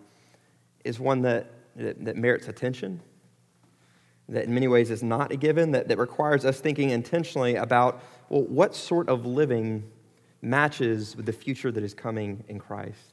is 0.86 1.02
one 1.02 1.24
that, 1.24 1.52
that, 1.76 2.06
that 2.06 2.16
merits 2.16 2.48
attention, 2.48 3.02
that 4.30 4.46
in 4.46 4.54
many 4.54 4.70
ways 4.70 4.90
is 4.90 5.04
not 5.04 5.34
a 5.34 5.36
given, 5.36 5.72
that, 5.72 5.90
that 5.90 5.98
requires 5.98 6.46
us 6.46 6.62
thinking 6.62 6.92
intentionally 6.92 7.56
about, 7.58 8.02
well, 8.30 8.44
what 8.44 8.74
sort 8.74 9.10
of 9.10 9.26
living 9.26 9.84
matches 10.42 11.14
with 11.18 11.26
the 11.26 11.34
future 11.34 11.74
that 11.74 11.84
is 11.84 11.94
coming 11.94 12.46
in 12.48 12.58
Christ? 12.58 13.13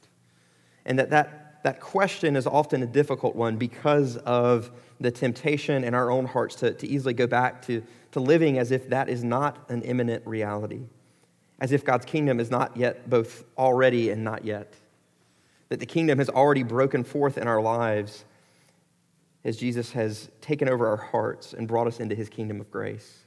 And 0.85 0.97
that, 0.99 1.09
that 1.11 1.41
that 1.63 1.79
question 1.79 2.35
is 2.35 2.47
often 2.47 2.81
a 2.81 2.87
difficult 2.87 3.35
one 3.35 3.57
because 3.57 4.17
of 4.17 4.71
the 4.99 5.11
temptation 5.11 5.83
in 5.83 5.93
our 5.93 6.09
own 6.09 6.25
hearts 6.25 6.55
to, 6.55 6.73
to 6.73 6.87
easily 6.87 7.13
go 7.13 7.27
back 7.27 7.61
to, 7.63 7.83
to 8.11 8.19
living 8.19 8.57
as 8.57 8.71
if 8.71 8.89
that 8.89 9.09
is 9.09 9.23
not 9.23 9.57
an 9.69 9.81
imminent 9.83 10.25
reality, 10.25 10.81
as 11.59 11.71
if 11.71 11.85
God's 11.85 12.05
kingdom 12.05 12.39
is 12.39 12.49
not 12.49 12.75
yet 12.77 13.09
both 13.09 13.43
already 13.57 14.09
and 14.09 14.23
not 14.23 14.43
yet. 14.43 14.73
That 15.69 15.79
the 15.79 15.85
kingdom 15.85 16.17
has 16.17 16.29
already 16.29 16.63
broken 16.63 17.03
forth 17.03 17.37
in 17.37 17.47
our 17.47 17.61
lives 17.61 18.25
as 19.43 19.57
Jesus 19.57 19.91
has 19.93 20.29
taken 20.41 20.67
over 20.67 20.87
our 20.87 20.97
hearts 20.97 21.53
and 21.53 21.67
brought 21.67 21.87
us 21.87 21.99
into 21.99 22.15
his 22.15 22.29
kingdom 22.29 22.59
of 22.59 22.69
grace. 22.69 23.19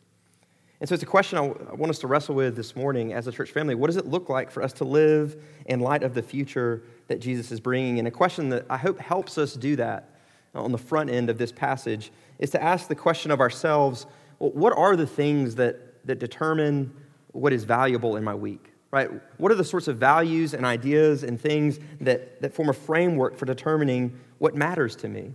And 0.85 0.89
so 0.91 0.93
it's 0.93 1.03
a 1.03 1.07
question 1.07 1.39
I 1.39 1.73
want 1.73 1.89
us 1.89 1.99
to 2.01 2.07
wrestle 2.07 2.35
with 2.35 2.57
this 2.57 2.77
morning 2.77 3.15
as 3.15 3.27
a 3.27 3.33
church 3.33 3.53
family. 3.53 3.75
What 3.75 3.87
does 3.87 3.97
it 3.97 4.05
look 4.05 4.29
like 4.29 4.51
for 4.51 4.63
us 4.63 4.75
to 4.75 4.85
live 4.85 5.43
in 5.65 5.81
light 5.81 6.03
of 6.03 6.13
the 6.13 6.23
future 6.23 6.83
that 7.09 7.21
Jesus 7.21 7.51
is 7.51 7.59
bringing? 7.59 7.99
And 7.99 8.07
a 8.07 8.11
question 8.11 8.51
that 8.51 8.67
I 8.69 8.77
hope 8.77 8.99
helps 8.99 9.39
us 9.39 9.55
do 9.55 9.77
that 9.77 10.11
on 10.55 10.73
the 10.73 10.77
front 10.77 11.09
end 11.09 11.31
of 11.31 11.39
this 11.39 11.51
passage 11.51 12.13
is 12.39 12.51
to 12.51 12.63
ask 12.63 12.89
the 12.89 12.95
question 12.95 13.31
of 13.31 13.41
ourselves 13.41 14.05
well, 14.39 14.51
what 14.51 14.77
are 14.77 14.95
the 14.95 15.07
things 15.07 15.55
that, 15.55 16.07
that 16.07 16.19
determine 16.19 16.93
what 17.33 17.55
is 17.55 17.65
valuable 17.65 18.17
in 18.17 18.23
my 18.23 18.35
week? 18.35 18.71
Right? 18.91 19.09
What 19.39 19.51
are 19.51 19.55
the 19.55 19.65
sorts 19.65 19.89
of 19.89 19.97
values 19.97 20.53
and 20.53 20.67
ideas 20.67 21.23
and 21.23 21.41
things 21.41 21.79
that, 22.03 22.43
that 22.43 22.53
form 22.53 22.69
a 22.69 22.75
framework 22.75 23.39
for 23.39 23.47
determining 23.47 24.21
what 24.37 24.55
matters 24.55 24.97
to 24.97 25.09
me? 25.09 25.33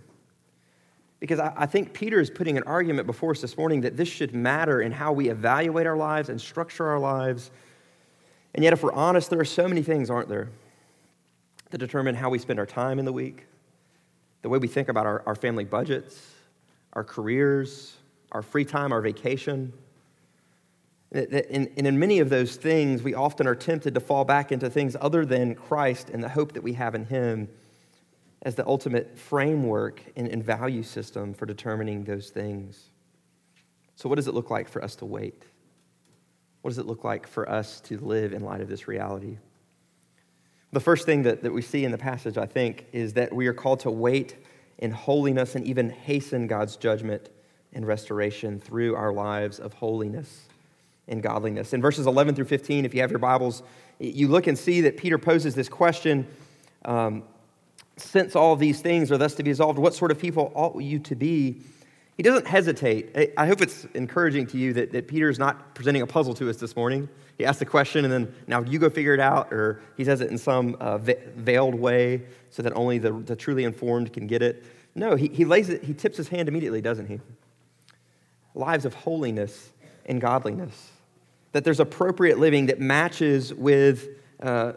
Because 1.20 1.40
I, 1.40 1.66
think 1.66 1.94
Peter 1.94 2.22
is 2.22 2.30
putting 2.30 2.56
an 2.56 2.64
argument 2.64 3.06
before 3.06 3.32
us 3.32 3.42
this 3.42 3.58
morning 3.58 3.82
that 3.82 3.98
this 3.98 4.08
should 4.08 4.34
matter 4.34 4.82
in 4.82 4.94
how 4.94 5.12
we 5.12 5.30
evaluate 5.30 5.86
our 5.86 5.98
lives 5.98 6.30
and 6.30 6.40
structure 6.40 6.88
our 6.88 7.00
lives. 7.00 7.52
And 8.56 8.64
yet, 8.64 8.72
if 8.72 8.82
we're 8.82 8.94
honest, 8.94 9.30
there 9.30 9.40
are 9.40 9.46
so 9.46 9.68
many 9.68 9.82
things, 9.82 10.10
aren't 10.10 10.30
there, 10.30 10.50
that 11.72 11.78
determine 11.78 12.16
how 12.16 12.30
we 12.30 12.40
spend 12.40 12.58
our 12.58 12.66
time 12.66 13.00
in 13.00 13.06
the 13.06 13.12
week, 13.12 13.48
the 14.44 14.50
way 14.50 14.60
we 14.60 14.70
think 14.70 14.88
about 14.88 15.06
our, 15.06 15.22
our 15.26 15.36
family 15.36 15.66
budgets, 15.66 16.36
our 16.94 17.04
careers, 17.04 17.98
our 18.32 18.42
free 18.42 18.64
time, 18.64 18.94
our 18.94 19.02
vacation. 19.02 19.74
And 21.12 21.68
in 21.76 22.00
many 22.00 22.20
of 22.20 22.30
those 22.30 22.56
things, 22.56 23.04
we 23.04 23.14
often 23.14 23.46
are 23.46 23.56
tempted 23.56 23.94
to 23.96 24.00
fall 24.00 24.24
back 24.24 24.54
into 24.54 24.70
things 24.70 24.96
other 25.02 25.26
than 25.26 25.54
Christ 25.54 26.10
and 26.12 26.24
the 26.24 26.30
hope 26.30 26.54
that 26.54 26.64
we 26.64 26.74
have 26.74 26.96
in 26.96 27.06
Him 27.06 27.50
as 28.42 28.56
the 28.56 28.66
ultimate 28.66 29.18
framework 29.18 30.02
and 30.16 30.44
value 30.44 30.84
system 30.84 31.34
for 31.34 31.46
determining 31.46 32.04
those 32.04 32.30
things. 32.30 32.90
So, 33.96 34.08
what 34.08 34.16
does 34.16 34.28
it 34.28 34.34
look 34.34 34.50
like 34.50 34.70
for 34.70 34.84
us 34.84 34.96
to 34.98 35.06
wait? 35.06 35.44
What 36.62 36.72
does 36.72 36.78
it 36.78 36.86
look 36.86 37.04
like 37.04 37.28
for 37.28 37.50
us 37.50 37.82
to 37.82 37.98
live 38.00 38.34
in 38.34 38.44
light 38.44 38.62
of 38.62 38.70
this 38.70 38.88
reality? 38.88 39.38
The 40.72 40.80
first 40.80 41.06
thing 41.06 41.24
that, 41.24 41.44
that 41.44 41.52
we 41.52 41.62
see 41.62 41.84
in 41.84 41.92
the 41.92 41.98
passage, 41.98 42.38
I 42.38 42.46
think, 42.46 42.86
is 42.92 43.14
that 43.14 43.34
we 43.34 43.48
are 43.48 43.54
called 43.54 43.80
to 43.82 43.92
wait 43.92 44.36
in 44.78 44.92
holiness 44.92 45.56
and 45.56 45.66
even 45.66 45.90
hasten 45.90 46.48
God's 46.48 46.78
judgment 46.78 47.30
and 47.74 47.86
restoration 47.86 48.60
through 48.60 48.96
our 48.96 49.12
lives 49.12 49.60
of 49.60 49.74
holiness 49.74 50.48
and 51.08 51.24
godliness. 51.24 51.74
In 51.74 51.82
verses 51.82 52.08
11 52.08 52.36
through 52.36 52.46
15, 52.46 52.86
if 52.86 52.94
you 52.94 53.02
have 53.02 53.10
your 53.10 53.20
Bibles, 53.20 53.64
you 54.00 54.28
look 54.28 54.48
and 54.48 54.58
see 54.58 54.82
that 54.82 54.96
Peter 54.96 55.18
poses 55.18 55.56
this 55.56 55.70
question 55.70 56.28
um, 56.86 57.24
Since 58.00 58.36
all 58.36 58.56
these 58.56 58.82
things 58.82 59.12
are 59.12 59.18
thus 59.18 59.36
to 59.36 59.44
be 59.44 59.52
resolved, 59.52 59.78
what 59.78 59.94
sort 59.94 60.12
of 60.12 60.20
people 60.20 60.52
ought 60.56 60.80
you 60.82 61.00
to 61.00 61.16
be? 61.16 61.62
He 62.16 62.24
doesn't 62.24 62.48
hesitate. 62.48 63.34
I 63.38 63.48
hope 63.48 63.62
it's 63.62 63.86
encouraging 63.94 64.48
to 64.48 64.58
you 64.58 64.74
that, 64.74 64.92
that 64.92 65.08
Peter 65.08 65.30
is 65.30 65.40
not 65.40 65.74
presenting 65.74 66.02
a 66.02 66.08
puzzle 66.08 66.34
to 66.36 66.50
us 66.50 66.58
this 66.58 66.76
morning. 66.76 67.08
He 67.38 67.46
asks 67.46 67.60
the 67.60 67.66
question 67.66 68.04
and 68.04 68.14
then 68.14 68.34
now 68.48 68.62
you 68.62 68.78
go 68.80 68.90
figure 68.90 69.14
it 69.14 69.22
out, 69.22 69.54
or 69.54 69.82
he 69.96 70.04
says 70.04 70.20
it 70.20 70.30
in 70.30 70.38
some 70.38 70.76
uh, 70.82 70.98
veiled 70.98 71.76
way 71.76 72.24
so 72.50 72.62
that 72.62 72.74
only 72.74 72.98
the, 72.98 73.14
the 73.14 73.36
truly 73.36 73.64
informed 73.64 74.12
can 74.12 74.28
get 74.28 74.42
it. 74.42 74.66
No, 74.96 75.16
he, 75.16 75.30
he 75.30 75.46
lays 75.46 75.70
it, 75.70 75.84
he 75.84 75.94
tips 75.94 76.18
his 76.18 76.28
hand 76.28 76.50
immediately, 76.50 76.82
doesn't 76.82 77.08
he? 77.08 77.22
Lives 78.54 78.84
of 78.84 78.94
holiness 78.94 79.72
and 80.06 80.20
godliness. 80.20 80.92
That 81.54 81.64
there's 81.64 81.80
appropriate 81.80 82.38
living 82.38 82.66
that 82.66 82.82
matches 82.82 83.54
with 83.54 84.10
uh, 84.42 84.74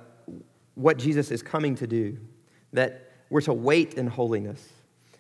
what 0.76 0.97
Jesus 0.97 1.31
is 1.31 1.43
coming 1.43 1.75
to 1.76 1.87
do. 1.87 2.19
That 2.73 3.12
we're 3.32 3.40
to 3.40 3.54
wait 3.54 3.94
in 3.94 4.06
holiness 4.06 4.68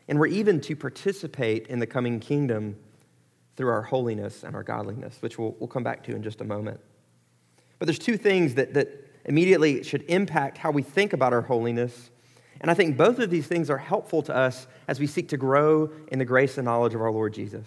and 0.06 0.20
we're 0.20 0.26
even 0.26 0.60
to 0.60 0.76
participate 0.76 1.66
in 1.68 1.78
the 1.78 1.86
coming 1.86 2.20
kingdom 2.20 2.76
through 3.56 3.70
our 3.70 3.80
holiness 3.80 4.44
and 4.44 4.54
our 4.54 4.62
godliness, 4.62 5.16
which 5.20 5.38
we'll, 5.38 5.56
we'll 5.58 5.68
come 5.68 5.82
back 5.82 6.04
to 6.04 6.14
in 6.14 6.22
just 6.22 6.42
a 6.42 6.44
moment. 6.44 6.78
But 7.78 7.86
there's 7.86 7.98
two 7.98 8.18
things 8.18 8.54
that, 8.56 8.74
that 8.74 8.88
immediately 9.24 9.82
should 9.82 10.02
impact 10.08 10.58
how 10.58 10.70
we 10.70 10.82
think 10.82 11.14
about 11.14 11.32
our 11.32 11.40
holiness. 11.40 12.10
And 12.60 12.70
I 12.70 12.74
think 12.74 12.98
both 12.98 13.18
of 13.18 13.30
these 13.30 13.46
things 13.46 13.70
are 13.70 13.78
helpful 13.78 14.20
to 14.24 14.36
us 14.36 14.66
as 14.86 15.00
we 15.00 15.06
seek 15.06 15.30
to 15.30 15.38
grow 15.38 15.90
in 16.08 16.18
the 16.18 16.26
grace 16.26 16.58
and 16.58 16.66
knowledge 16.66 16.94
of 16.94 17.00
our 17.00 17.10
Lord 17.10 17.32
Jesus. 17.32 17.66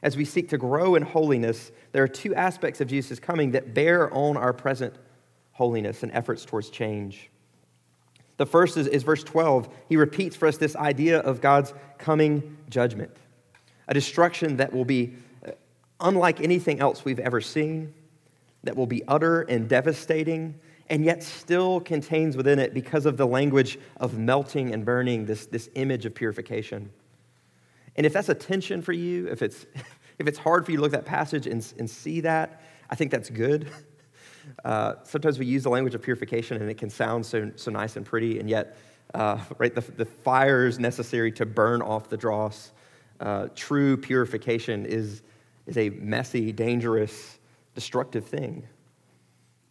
As 0.00 0.16
we 0.16 0.24
seek 0.24 0.48
to 0.50 0.58
grow 0.58 0.94
in 0.94 1.02
holiness, 1.02 1.72
there 1.90 2.04
are 2.04 2.08
two 2.08 2.36
aspects 2.36 2.80
of 2.80 2.86
Jesus' 2.86 3.18
coming 3.18 3.50
that 3.50 3.74
bear 3.74 4.14
on 4.14 4.36
our 4.36 4.52
present 4.52 4.94
holiness 5.50 6.04
and 6.04 6.12
efforts 6.12 6.44
towards 6.44 6.70
change. 6.70 7.30
The 8.36 8.46
first 8.46 8.76
is, 8.76 8.86
is 8.86 9.02
verse 9.02 9.24
12. 9.24 9.68
He 9.88 9.96
repeats 9.96 10.36
for 10.36 10.46
us 10.46 10.56
this 10.56 10.76
idea 10.76 11.20
of 11.20 11.40
God's 11.40 11.72
coming 11.98 12.56
judgment, 12.68 13.10
a 13.88 13.94
destruction 13.94 14.58
that 14.58 14.72
will 14.72 14.84
be 14.84 15.14
uh, 15.46 15.52
unlike 16.00 16.40
anything 16.40 16.80
else 16.80 17.04
we've 17.04 17.18
ever 17.18 17.40
seen, 17.40 17.94
that 18.64 18.76
will 18.76 18.86
be 18.86 19.02
utter 19.08 19.42
and 19.42 19.68
devastating, 19.68 20.58
and 20.90 21.04
yet 21.04 21.22
still 21.22 21.80
contains 21.80 22.36
within 22.36 22.58
it, 22.58 22.74
because 22.74 23.06
of 23.06 23.16
the 23.16 23.26
language 23.26 23.78
of 23.96 24.18
melting 24.18 24.72
and 24.72 24.84
burning, 24.84 25.24
this, 25.24 25.46
this 25.46 25.70
image 25.74 26.04
of 26.04 26.14
purification. 26.14 26.90
And 27.96 28.04
if 28.04 28.12
that's 28.12 28.28
a 28.28 28.34
tension 28.34 28.82
for 28.82 28.92
you, 28.92 29.28
if 29.28 29.40
it's, 29.40 29.64
if 30.18 30.26
it's 30.26 30.38
hard 30.38 30.64
for 30.64 30.72
you 30.72 30.76
to 30.76 30.82
look 30.82 30.92
at 30.92 31.04
that 31.04 31.08
passage 31.08 31.46
and, 31.46 31.72
and 31.78 31.88
see 31.88 32.20
that, 32.20 32.60
I 32.90 32.94
think 32.94 33.10
that's 33.10 33.30
good. 33.30 33.70
Uh, 34.64 34.94
sometimes 35.04 35.38
we 35.38 35.46
use 35.46 35.62
the 35.62 35.70
language 35.70 35.94
of 35.94 36.02
purification 36.02 36.60
and 36.60 36.70
it 36.70 36.78
can 36.78 36.90
sound 36.90 37.24
so, 37.24 37.50
so 37.56 37.70
nice 37.70 37.96
and 37.96 38.06
pretty, 38.06 38.38
and 38.38 38.48
yet, 38.48 38.76
uh, 39.14 39.38
right, 39.58 39.74
the, 39.74 39.80
the 39.80 40.04
fires 40.04 40.78
necessary 40.78 41.32
to 41.32 41.46
burn 41.46 41.82
off 41.82 42.08
the 42.08 42.16
dross, 42.16 42.72
uh, 43.20 43.48
true 43.54 43.96
purification 43.96 44.84
is, 44.86 45.22
is 45.66 45.76
a 45.76 45.90
messy, 45.90 46.52
dangerous, 46.52 47.38
destructive 47.74 48.26
thing. 48.26 48.66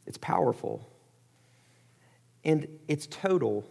It's 0.08 0.18
powerful. 0.18 0.88
And 2.44 2.68
it's 2.88 3.08
total. 3.08 3.66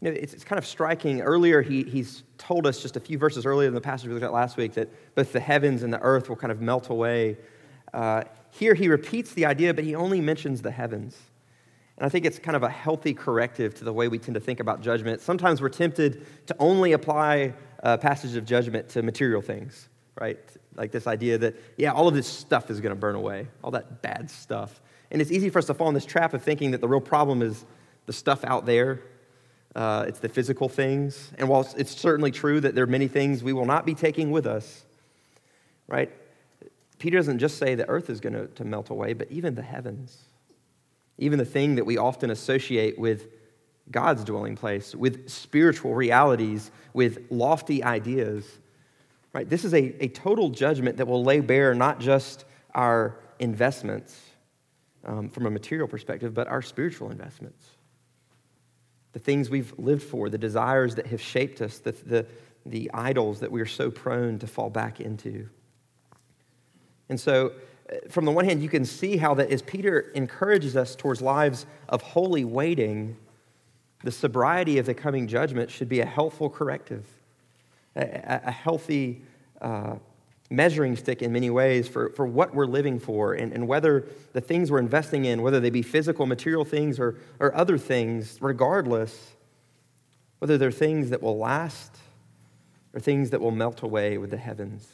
You 0.00 0.10
know, 0.10 0.16
it's, 0.16 0.32
it's 0.32 0.44
kind 0.44 0.58
of 0.58 0.66
striking. 0.66 1.20
Earlier, 1.20 1.60
he, 1.62 1.82
he's 1.82 2.22
told 2.38 2.66
us 2.66 2.80
just 2.80 2.96
a 2.96 3.00
few 3.00 3.18
verses 3.18 3.46
earlier 3.46 3.68
in 3.68 3.74
the 3.74 3.80
passage 3.80 4.06
we 4.06 4.12
looked 4.12 4.24
at 4.24 4.32
last 4.32 4.56
week 4.56 4.74
that 4.74 4.88
both 5.14 5.32
the 5.32 5.40
heavens 5.40 5.82
and 5.82 5.92
the 5.92 6.00
earth 6.00 6.28
will 6.28 6.36
kind 6.36 6.52
of 6.52 6.60
melt 6.60 6.90
away. 6.90 7.36
Uh, 7.92 8.24
here 8.58 8.74
he 8.74 8.88
repeats 8.88 9.32
the 9.32 9.46
idea, 9.46 9.74
but 9.74 9.82
he 9.82 9.96
only 9.96 10.20
mentions 10.20 10.62
the 10.62 10.70
heavens. 10.70 11.16
And 11.96 12.06
I 12.06 12.08
think 12.08 12.24
it's 12.24 12.38
kind 12.38 12.56
of 12.56 12.62
a 12.62 12.68
healthy 12.68 13.12
corrective 13.12 13.74
to 13.76 13.84
the 13.84 13.92
way 13.92 14.06
we 14.06 14.18
tend 14.18 14.34
to 14.34 14.40
think 14.40 14.60
about 14.60 14.80
judgment. 14.80 15.20
Sometimes 15.20 15.60
we're 15.60 15.68
tempted 15.68 16.24
to 16.46 16.56
only 16.60 16.92
apply 16.92 17.54
a 17.80 17.98
passage 17.98 18.36
of 18.36 18.44
judgment 18.44 18.88
to 18.90 19.02
material 19.02 19.42
things, 19.42 19.88
right? 20.20 20.38
Like 20.76 20.92
this 20.92 21.08
idea 21.08 21.36
that, 21.38 21.56
yeah, 21.76 21.92
all 21.92 22.06
of 22.06 22.14
this 22.14 22.28
stuff 22.28 22.70
is 22.70 22.80
going 22.80 22.94
to 22.94 23.00
burn 23.00 23.16
away, 23.16 23.48
all 23.62 23.72
that 23.72 24.02
bad 24.02 24.30
stuff. 24.30 24.80
And 25.10 25.20
it's 25.20 25.32
easy 25.32 25.50
for 25.50 25.58
us 25.58 25.66
to 25.66 25.74
fall 25.74 25.88
in 25.88 25.94
this 25.94 26.06
trap 26.06 26.32
of 26.32 26.42
thinking 26.42 26.70
that 26.72 26.80
the 26.80 26.88
real 26.88 27.00
problem 27.00 27.42
is 27.42 27.64
the 28.06 28.12
stuff 28.12 28.44
out 28.44 28.66
there, 28.66 29.00
uh, 29.74 30.04
it's 30.06 30.20
the 30.20 30.28
physical 30.28 30.68
things. 30.68 31.32
And 31.38 31.48
while 31.48 31.68
it's 31.76 31.96
certainly 31.96 32.30
true 32.30 32.60
that 32.60 32.76
there 32.76 32.84
are 32.84 32.88
many 32.88 33.08
things 33.08 33.42
we 33.42 33.52
will 33.52 33.66
not 33.66 33.84
be 33.84 33.94
taking 33.94 34.30
with 34.30 34.46
us, 34.46 34.84
right? 35.88 36.12
Peter 36.98 37.18
doesn't 37.18 37.38
just 37.38 37.58
say 37.58 37.74
the 37.74 37.88
earth 37.88 38.08
is 38.08 38.20
going 38.20 38.48
to, 38.54 38.64
melt 38.64 38.90
away, 38.90 39.12
but 39.12 39.30
even 39.30 39.54
the 39.54 39.62
heavens, 39.62 40.24
even 41.18 41.38
the 41.38 41.44
thing 41.44 41.74
that 41.74 41.84
we 41.84 41.96
often 41.96 42.30
associate 42.30 42.98
with 42.98 43.28
God's 43.90 44.24
dwelling 44.24 44.56
place, 44.56 44.94
with 44.94 45.28
spiritual 45.28 45.94
realities, 45.94 46.70
with 46.92 47.26
lofty 47.30 47.82
ideas. 47.84 48.46
Right? 49.32 49.48
This 49.48 49.64
is 49.64 49.74
a, 49.74 50.04
a 50.04 50.08
total 50.08 50.50
judgment 50.50 50.96
that 50.96 51.06
will 51.06 51.24
lay 51.24 51.40
bare 51.40 51.74
not 51.74 52.00
just 52.00 52.44
our 52.74 53.18
investments 53.38 54.18
um, 55.04 55.28
from 55.28 55.46
a 55.46 55.50
material 55.50 55.88
perspective, 55.88 56.32
but 56.32 56.48
our 56.48 56.62
spiritual 56.62 57.10
investments. 57.10 57.66
The 59.12 59.18
things 59.18 59.50
we've 59.50 59.72
lived 59.78 60.02
for, 60.02 60.28
the 60.28 60.38
desires 60.38 60.94
that 60.94 61.06
have 61.08 61.20
shaped 61.20 61.60
us, 61.60 61.78
the, 61.78 61.92
the, 61.92 62.26
the 62.64 62.90
idols 62.94 63.40
that 63.40 63.52
we 63.52 63.60
are 63.60 63.66
so 63.66 63.90
prone 63.90 64.38
to 64.38 64.46
fall 64.46 64.70
back 64.70 65.00
into. 65.00 65.48
And 67.08 67.18
so, 67.20 67.52
uh, 67.90 67.96
from 68.08 68.24
the 68.24 68.30
one 68.30 68.44
hand, 68.44 68.62
you 68.62 68.68
can 68.68 68.84
see 68.84 69.16
how 69.16 69.34
that 69.34 69.50
as 69.50 69.62
Peter 69.62 70.10
encourages 70.14 70.76
us 70.76 70.96
towards 70.96 71.20
lives 71.20 71.66
of 71.88 72.02
holy 72.02 72.44
waiting, 72.44 73.16
the 74.02 74.12
sobriety 74.12 74.78
of 74.78 74.86
the 74.86 74.94
coming 74.94 75.26
judgment 75.26 75.70
should 75.70 75.88
be 75.88 76.00
a 76.00 76.06
helpful 76.06 76.48
corrective, 76.50 77.06
a, 77.96 78.40
a 78.44 78.50
healthy 78.50 79.22
uh, 79.60 79.96
measuring 80.50 80.96
stick 80.96 81.22
in 81.22 81.32
many 81.32 81.50
ways 81.50 81.88
for, 81.88 82.10
for 82.10 82.26
what 82.26 82.54
we're 82.54 82.66
living 82.66 82.98
for 82.98 83.34
and, 83.34 83.52
and 83.52 83.66
whether 83.66 84.06
the 84.32 84.40
things 84.40 84.70
we're 84.70 84.78
investing 84.78 85.24
in, 85.24 85.42
whether 85.42 85.60
they 85.60 85.70
be 85.70 85.82
physical, 85.82 86.26
material 86.26 86.64
things 86.64 86.98
or, 86.98 87.16
or 87.40 87.54
other 87.54 87.78
things, 87.78 88.38
regardless, 88.40 89.32
whether 90.38 90.58
they're 90.58 90.70
things 90.70 91.10
that 91.10 91.22
will 91.22 91.38
last 91.38 91.96
or 92.92 93.00
things 93.00 93.30
that 93.30 93.40
will 93.40 93.50
melt 93.50 93.82
away 93.82 94.18
with 94.18 94.30
the 94.30 94.36
heavens 94.36 94.86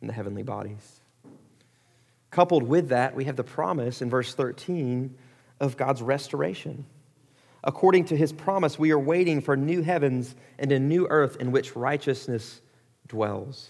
and 0.00 0.10
the 0.10 0.14
heavenly 0.14 0.42
bodies. 0.42 0.93
Coupled 2.34 2.64
with 2.64 2.88
that, 2.88 3.14
we 3.14 3.26
have 3.26 3.36
the 3.36 3.44
promise 3.44 4.02
in 4.02 4.10
verse 4.10 4.34
13 4.34 5.14
of 5.60 5.76
God's 5.76 6.02
restoration. 6.02 6.84
According 7.62 8.06
to 8.06 8.16
his 8.16 8.32
promise, 8.32 8.76
we 8.76 8.90
are 8.90 8.98
waiting 8.98 9.40
for 9.40 9.56
new 9.56 9.82
heavens 9.82 10.34
and 10.58 10.72
a 10.72 10.80
new 10.80 11.06
earth 11.10 11.36
in 11.36 11.52
which 11.52 11.76
righteousness 11.76 12.60
dwells. 13.06 13.68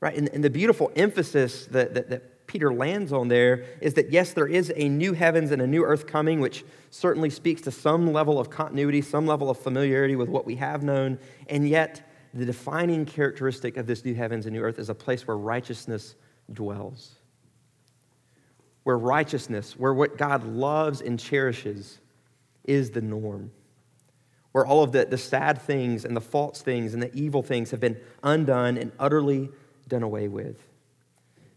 Right? 0.00 0.14
And, 0.14 0.28
and 0.34 0.44
the 0.44 0.50
beautiful 0.50 0.92
emphasis 0.96 1.64
that, 1.68 1.94
that, 1.94 2.10
that 2.10 2.46
Peter 2.46 2.74
lands 2.74 3.10
on 3.10 3.28
there 3.28 3.64
is 3.80 3.94
that 3.94 4.12
yes, 4.12 4.34
there 4.34 4.46
is 4.46 4.70
a 4.76 4.86
new 4.86 5.14
heavens 5.14 5.50
and 5.50 5.62
a 5.62 5.66
new 5.66 5.82
earth 5.82 6.06
coming, 6.06 6.40
which 6.40 6.66
certainly 6.90 7.30
speaks 7.30 7.62
to 7.62 7.70
some 7.70 8.12
level 8.12 8.38
of 8.38 8.50
continuity, 8.50 9.00
some 9.00 9.26
level 9.26 9.48
of 9.48 9.58
familiarity 9.58 10.14
with 10.14 10.28
what 10.28 10.44
we 10.44 10.56
have 10.56 10.82
known. 10.82 11.18
And 11.48 11.66
yet, 11.66 12.06
the 12.34 12.44
defining 12.44 13.06
characteristic 13.06 13.78
of 13.78 13.86
this 13.86 14.04
new 14.04 14.14
heavens 14.14 14.44
and 14.44 14.54
new 14.54 14.60
earth 14.60 14.78
is 14.78 14.90
a 14.90 14.94
place 14.94 15.26
where 15.26 15.38
righteousness 15.38 16.16
dwells 16.52 17.17
where 18.88 18.96
righteousness, 18.96 19.74
where 19.76 19.92
what 19.92 20.16
God 20.16 20.46
loves 20.46 21.02
and 21.02 21.20
cherishes 21.20 21.98
is 22.64 22.90
the 22.90 23.02
norm, 23.02 23.50
where 24.52 24.64
all 24.64 24.82
of 24.82 24.92
the, 24.92 25.04
the 25.04 25.18
sad 25.18 25.60
things 25.60 26.06
and 26.06 26.16
the 26.16 26.22
false 26.22 26.62
things 26.62 26.94
and 26.94 27.02
the 27.02 27.14
evil 27.14 27.42
things 27.42 27.70
have 27.70 27.80
been 27.80 28.00
undone 28.22 28.78
and 28.78 28.90
utterly 28.98 29.50
done 29.88 30.02
away 30.02 30.26
with. 30.26 30.56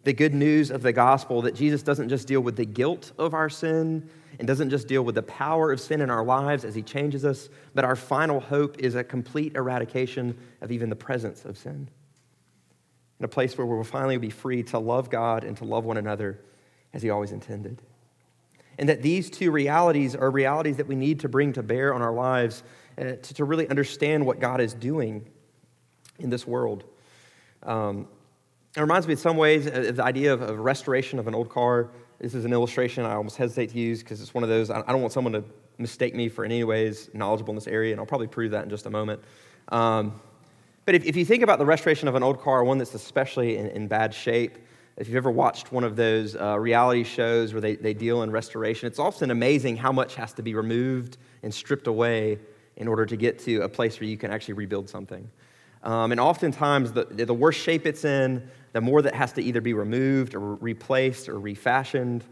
The 0.04 0.12
good 0.12 0.34
news 0.34 0.72
of 0.72 0.82
the 0.82 0.92
gospel 0.92 1.44
that 1.44 1.56
Jesus 1.56 1.84
doesn't 1.84 2.10
just 2.10 2.28
deal 2.28 2.42
with 2.42 2.58
the 2.58 2.66
guilt 2.66 3.14
of 3.18 3.34
our 3.34 3.50
sin 3.50 4.10
and 4.38 4.46
doesn't 4.46 4.70
just 4.70 4.90
deal 4.90 5.04
with 5.04 5.16
the 5.16 5.24
power 5.24 5.72
of 5.72 5.80
sin 5.80 6.02
in 6.02 6.10
our 6.10 6.26
lives 6.26 6.66
as 6.66 6.76
he 6.76 6.82
changes 6.82 7.24
us, 7.24 7.48
but 7.74 7.86
our 7.86 7.96
final 7.96 8.42
hope 8.42 8.78
is 8.80 8.96
a 8.96 9.06
complete 9.06 9.56
eradication 9.56 10.38
of 10.60 10.70
even 10.70 10.90
the 10.90 10.98
presence 10.98 11.46
of 11.46 11.58
sin. 11.58 11.88
in 13.20 13.24
a 13.24 13.30
place 13.30 13.58
where 13.58 13.66
we'll 13.66 13.86
finally 13.86 14.18
be 14.18 14.30
free 14.30 14.64
to 14.64 14.80
love 14.80 15.10
God 15.10 15.46
and 15.46 15.56
to 15.56 15.64
love 15.64 15.86
one 15.86 15.96
another 15.96 16.38
as 16.94 17.02
He 17.02 17.10
always 17.10 17.32
intended. 17.32 17.82
And 18.78 18.90
that 18.90 19.02
these 19.02 19.30
two 19.30 19.52
realities 19.52 20.16
are 20.16 20.32
realities 20.32 20.78
that 20.78 20.88
we 20.88 20.96
need 20.96 21.20
to 21.22 21.30
bring 21.30 21.54
to 21.54 21.64
bear 21.64 21.94
on 21.94 22.02
our 22.02 22.14
lives 22.14 22.64
uh, 22.98 23.04
to, 23.04 23.34
to, 23.34 23.46
really 23.46 23.68
understand 23.70 24.26
what 24.26 24.40
God 24.40 24.60
is 24.60 24.74
doing 24.74 25.26
in 26.20 26.30
this 26.30 26.48
world. 26.48 26.84
Um, 27.64 28.08
it 28.76 28.82
reminds 28.82 29.08
me 29.08 29.14
in 29.14 29.18
some 29.18 29.38
ways 29.38 29.68
of 29.68 29.98
the 29.98 30.04
idea 30.04 30.34
of, 30.34 30.42
of 30.42 30.60
restoration 30.60 31.20
of 31.20 31.28
an 31.28 31.36
old 31.36 31.50
car. 31.50 31.90
This 32.20 32.34
is 32.34 32.46
an 32.46 32.54
illustration 32.54 33.06
I 33.06 33.14
almost 33.14 33.38
hesitate 33.38 33.72
to 33.72 33.78
use 33.78 34.00
because 34.00 34.22
it's 34.22 34.34
one 34.34 34.44
of 34.44 34.50
those, 34.50 34.70
I 34.70 34.82
don't 34.82 35.02
want 35.02 35.14
someone 35.14 35.34
to 35.34 35.44
mistake 35.78 36.16
me 36.16 36.30
for 36.30 36.46
in 36.46 36.52
any 36.52 36.64
ways 36.64 37.10
knowledgeable 37.14 37.52
in 37.52 37.56
this 37.56 37.68
area, 37.68 37.92
and 37.92 38.00
I'll 38.00 38.06
probably 38.06 38.28
prove 38.28 38.52
that 38.52 38.64
in 38.64 38.70
just 38.70 38.86
a 38.86 38.90
moment. 38.90 39.22
Um, 39.70 40.22
but 40.86 40.96
if, 40.96 41.06
if, 41.06 41.16
you 41.16 41.26
think 41.26 41.44
about 41.44 41.60
the 41.60 41.66
restoration 41.66 42.08
of 42.08 42.16
an 42.16 42.24
old 42.24 42.42
car, 42.42 42.64
one 42.64 42.78
that's 42.78 42.94
especially 42.94 43.58
in, 43.58 43.68
in 43.68 43.88
bad 43.88 44.14
shape, 44.14 44.58
if 44.98 45.08
you've 45.08 45.18
ever 45.18 45.32
watched 45.32 45.72
one 45.72 45.84
of 45.84 45.96
those 45.96 46.36
uh, 46.36 46.60
reality 46.60 47.04
shows 47.04 47.54
where 47.54 47.62
they, 47.62 47.76
they 47.76 47.94
deal 47.94 48.24
in 48.24 48.32
restoration, 48.32 48.88
it's 48.88 49.00
often 49.00 49.32
amazing 49.32 49.78
how 49.78 49.92
much 49.92 50.16
has 50.16 50.34
to 50.34 50.44
be 50.44 50.54
removed 50.54 51.18
and 51.44 51.54
stripped 51.54 51.88
away 51.88 52.38
in 52.76 52.88
order 52.88 53.06
to 53.06 53.16
get 53.16 53.40
to 53.40 53.62
a 53.62 53.70
place 53.70 54.00
where 54.00 54.10
you 54.10 54.18
can 54.18 54.32
actually 54.32 54.54
rebuild 54.56 54.90
something. 54.90 55.30
Um, 55.84 56.12
and 56.12 56.20
oftentimes, 56.20 56.92
the, 56.92 57.06
the 57.06 57.34
worse 57.34 57.56
shape 57.56 57.86
it's 57.86 58.06
in, 58.06 58.48
the 58.74 58.82
more 58.82 59.02
that 59.02 59.16
has 59.16 59.34
to 59.34 59.42
either 59.42 59.62
be 59.62 59.74
removed 59.74 60.36
or 60.36 60.56
replaced 60.56 61.28
or 61.28 61.40
refashioned. 61.40 62.24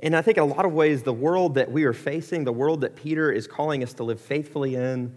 And 0.00 0.16
I 0.16 0.22
think 0.22 0.36
in 0.38 0.42
a 0.42 0.46
lot 0.46 0.64
of 0.64 0.72
ways, 0.72 1.02
the 1.02 1.12
world 1.12 1.54
that 1.54 1.70
we 1.70 1.84
are 1.84 1.92
facing, 1.92 2.44
the 2.44 2.52
world 2.52 2.82
that 2.82 2.96
Peter 2.96 3.30
is 3.30 3.46
calling 3.46 3.82
us 3.82 3.92
to 3.94 4.04
live 4.04 4.20
faithfully 4.20 4.74
in, 4.74 5.14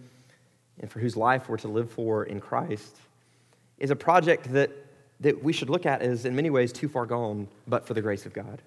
and 0.80 0.90
for 0.90 0.98
whose 0.98 1.16
life 1.16 1.48
we're 1.48 1.56
to 1.58 1.68
live 1.68 1.90
for 1.90 2.24
in 2.24 2.40
Christ, 2.40 2.96
is 3.78 3.90
a 3.90 3.96
project 3.96 4.52
that, 4.52 4.70
that 5.24 5.42
we 5.42 5.54
should 5.54 5.70
look 5.70 5.86
at 5.86 6.02
as, 6.02 6.26
in 6.26 6.36
many 6.36 6.50
ways, 6.50 6.70
too 6.70 6.86
far 6.86 7.06
gone, 7.06 7.48
but 7.66 7.86
for 7.86 7.94
the 7.94 8.02
grace 8.02 8.26
of 8.26 8.34
God. 8.34 8.60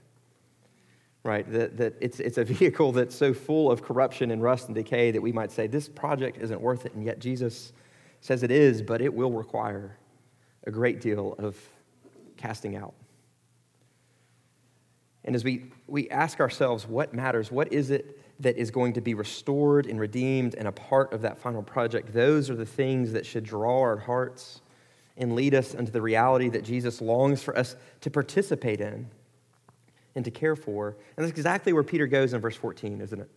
Right? 1.23 1.49
That, 1.51 1.77
that 1.77 1.93
it's, 2.01 2.19
it's 2.19 2.39
a 2.39 2.43
vehicle 2.59 2.91
that's 2.91 3.15
so 3.15 3.33
full 3.33 3.71
of 3.71 3.83
corruption 3.83 4.31
and 4.31 4.41
rust 4.41 4.65
and 4.65 4.75
decay 4.75 5.11
that 5.11 5.21
we 5.21 5.31
might 5.31 5.51
say, 5.51 5.67
this 5.67 5.87
project 5.87 6.39
isn't 6.39 6.59
worth 6.59 6.85
it. 6.85 6.95
And 6.95 7.05
yet 7.05 7.19
Jesus 7.19 7.73
says 8.21 8.41
it 8.41 8.49
is, 8.49 8.81
but 8.81 9.01
it 9.01 9.13
will 9.13 9.31
require 9.31 9.97
a 10.65 10.71
great 10.71 10.99
deal 10.99 11.35
of 11.37 11.55
casting 12.37 12.75
out. 12.75 12.95
And 15.25 15.35
as 15.35 15.43
we, 15.43 15.65
we 15.85 16.09
ask 16.09 16.39
ourselves, 16.39 16.87
what 16.87 17.13
matters? 17.13 17.51
What 17.51 17.71
is 17.71 17.91
it 17.91 18.19
that 18.39 18.57
is 18.57 18.71
going 18.71 18.93
to 18.93 19.01
be 19.01 19.13
restored 19.13 19.85
and 19.85 19.99
redeemed 19.99 20.55
and 20.55 20.67
a 20.67 20.71
part 20.71 21.13
of 21.13 21.21
that 21.21 21.37
final 21.37 21.61
project? 21.61 22.13
Those 22.13 22.49
are 22.49 22.55
the 22.55 22.65
things 22.65 23.11
that 23.11 23.27
should 23.27 23.43
draw 23.43 23.79
our 23.81 23.97
hearts 23.97 24.61
and 25.17 25.35
lead 25.35 25.55
us 25.55 25.73
into 25.73 25.91
the 25.91 26.01
reality 26.01 26.49
that 26.49 26.63
Jesus 26.63 27.01
longs 27.01 27.41
for 27.41 27.57
us 27.57 27.75
to 28.01 28.09
participate 28.09 28.79
in 28.81 29.09
and 30.15 30.25
to 30.25 30.31
care 30.31 30.55
for. 30.55 30.89
And 31.15 31.25
that's 31.25 31.29
exactly 31.29 31.73
where 31.73 31.83
Peter 31.83 32.07
goes 32.07 32.33
in 32.33 32.41
verse 32.41 32.55
14, 32.55 33.01
isn't 33.01 33.19
it? 33.19 33.29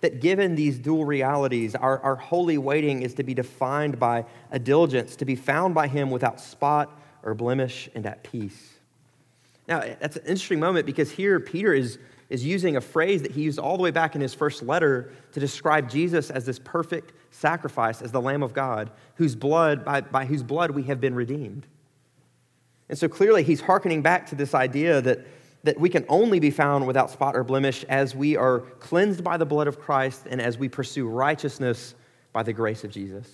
That 0.00 0.20
given 0.20 0.54
these 0.54 0.78
dual 0.78 1.04
realities, 1.04 1.74
our, 1.74 1.98
our 2.00 2.16
holy 2.16 2.58
waiting 2.58 3.02
is 3.02 3.14
to 3.14 3.22
be 3.22 3.34
defined 3.34 3.98
by 3.98 4.26
a 4.50 4.58
diligence, 4.58 5.16
to 5.16 5.24
be 5.24 5.36
found 5.36 5.74
by 5.74 5.88
Him 5.88 6.10
without 6.10 6.40
spot 6.40 7.00
or 7.22 7.34
blemish 7.34 7.88
and 7.94 8.04
at 8.06 8.22
peace. 8.22 8.74
Now, 9.68 9.80
that's 9.80 10.16
an 10.16 10.22
interesting 10.26 10.60
moment 10.60 10.86
because 10.86 11.10
here 11.10 11.40
Peter 11.40 11.72
is, 11.74 11.98
is 12.28 12.44
using 12.44 12.76
a 12.76 12.80
phrase 12.80 13.22
that 13.22 13.32
he 13.32 13.42
used 13.42 13.58
all 13.58 13.76
the 13.76 13.82
way 13.82 13.90
back 13.90 14.14
in 14.14 14.20
his 14.20 14.34
first 14.34 14.62
letter 14.62 15.12
to 15.32 15.40
describe 15.40 15.88
Jesus 15.88 16.30
as 16.30 16.44
this 16.44 16.58
perfect 16.58 17.12
sacrifice, 17.30 18.02
as 18.02 18.12
the 18.12 18.20
Lamb 18.20 18.42
of 18.42 18.52
God, 18.52 18.90
whose 19.14 19.34
blood, 19.34 19.84
by, 19.84 20.00
by 20.00 20.24
whose 20.24 20.42
blood 20.42 20.72
we 20.72 20.82
have 20.84 21.00
been 21.00 21.14
redeemed. 21.14 21.66
And 22.88 22.98
so 22.98 23.08
clearly 23.08 23.42
he's 23.42 23.60
hearkening 23.60 24.02
back 24.02 24.26
to 24.26 24.34
this 24.34 24.54
idea 24.54 25.00
that, 25.02 25.26
that 25.64 25.78
we 25.78 25.88
can 25.88 26.04
only 26.08 26.40
be 26.40 26.50
found 26.50 26.86
without 26.86 27.10
spot 27.10 27.36
or 27.36 27.44
blemish 27.44 27.84
as 27.84 28.14
we 28.14 28.36
are 28.36 28.60
cleansed 28.60 29.22
by 29.22 29.36
the 29.36 29.46
blood 29.46 29.68
of 29.68 29.78
Christ 29.78 30.26
and 30.28 30.40
as 30.40 30.58
we 30.58 30.68
pursue 30.68 31.08
righteousness 31.08 31.94
by 32.32 32.42
the 32.42 32.52
grace 32.52 32.84
of 32.84 32.90
Jesus 32.90 33.30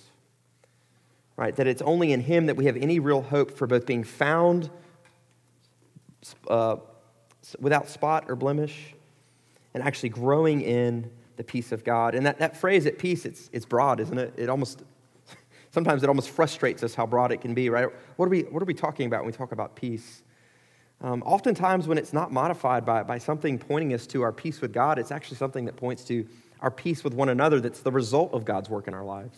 right? 1.35 1.55
That 1.55 1.67
it's 1.67 1.81
only 1.81 2.11
in 2.11 2.21
Him 2.21 2.45
that 2.47 2.55
we 2.55 2.65
have 2.65 2.77
any 2.77 2.99
real 2.99 3.21
hope 3.21 3.51
for 3.51 3.67
both 3.67 3.85
being 3.85 4.03
found 4.03 4.69
uh, 6.47 6.77
without 7.59 7.89
spot 7.89 8.25
or 8.27 8.35
blemish 8.35 8.93
and 9.73 9.83
actually 9.83 10.09
growing 10.09 10.61
in 10.61 11.09
the 11.35 11.43
peace 11.43 11.71
of 11.71 11.83
God. 11.83 12.15
And 12.15 12.25
that, 12.25 12.39
that 12.39 12.57
phrase 12.57 12.85
at 12.85 12.97
peace, 12.97 13.25
it's, 13.25 13.49
it's 13.51 13.65
broad, 13.65 13.99
isn't 13.99 14.17
it? 14.17 14.33
It 14.37 14.49
almost, 14.49 14.83
sometimes 15.71 16.03
it 16.03 16.09
almost 16.09 16.29
frustrates 16.29 16.83
us 16.83 16.93
how 16.93 17.05
broad 17.05 17.31
it 17.31 17.41
can 17.41 17.53
be, 17.53 17.69
right? 17.69 17.87
What 18.17 18.25
are 18.25 18.29
we, 18.29 18.41
what 18.41 18.61
are 18.61 18.65
we 18.65 18.73
talking 18.73 19.07
about 19.07 19.21
when 19.21 19.27
we 19.27 19.37
talk 19.37 19.51
about 19.51 19.75
peace? 19.75 20.23
Um, 21.01 21.21
oftentimes, 21.23 21.87
when 21.87 21.97
it's 21.97 22.13
not 22.13 22.31
modified 22.31 22.85
by, 22.85 23.03
by 23.03 23.17
something 23.17 23.59
pointing 23.59 23.93
us 23.93 24.07
to 24.07 24.21
our 24.21 24.31
peace 24.31 24.61
with 24.61 24.71
God, 24.71 24.97
it's 24.99 25.11
actually 25.11 25.37
something 25.37 25.65
that 25.65 25.75
points 25.75 26.03
to 26.05 26.25
our 26.61 26.71
peace 26.71 27.03
with 27.03 27.13
one 27.13 27.27
another 27.27 27.59
that's 27.59 27.81
the 27.81 27.91
result 27.91 28.33
of 28.33 28.45
God's 28.45 28.69
work 28.69 28.87
in 28.87 28.93
our 28.93 29.03
lives. 29.03 29.37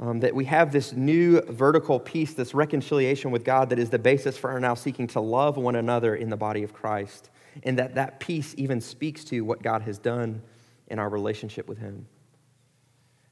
Um, 0.00 0.20
that 0.20 0.34
we 0.34 0.44
have 0.46 0.72
this 0.72 0.92
new 0.92 1.40
vertical 1.42 2.00
peace, 2.00 2.34
this 2.34 2.52
reconciliation 2.52 3.30
with 3.30 3.44
God 3.44 3.70
that 3.70 3.78
is 3.78 3.90
the 3.90 3.98
basis 3.98 4.36
for 4.36 4.50
our 4.50 4.58
now 4.58 4.74
seeking 4.74 5.06
to 5.08 5.20
love 5.20 5.56
one 5.56 5.76
another 5.76 6.16
in 6.16 6.30
the 6.30 6.36
body 6.36 6.64
of 6.64 6.72
Christ. 6.72 7.30
And 7.62 7.78
that 7.78 7.94
that 7.94 8.18
peace 8.18 8.54
even 8.58 8.80
speaks 8.80 9.22
to 9.26 9.42
what 9.42 9.62
God 9.62 9.82
has 9.82 9.98
done 9.98 10.42
in 10.88 10.98
our 10.98 11.08
relationship 11.08 11.68
with 11.68 11.78
Him. 11.78 12.06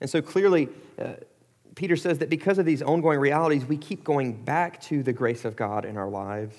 And 0.01 0.09
so 0.09 0.23
clearly, 0.23 0.69
uh, 1.01 1.15
Peter 1.75 1.97
says 1.97 2.19
that 2.19 2.31
because 2.31 2.59
of 2.59 2.67
these 2.67 2.83
ongoing 2.83 3.19
realities, 3.19 3.65
we 3.65 3.77
keep 3.77 4.05
going 4.05 4.33
back 4.33 4.81
to 4.83 5.03
the 5.03 5.13
grace 5.13 5.45
of 5.45 5.57
God 5.57 5.85
in 5.85 5.97
our 5.97 6.09
lives 6.09 6.57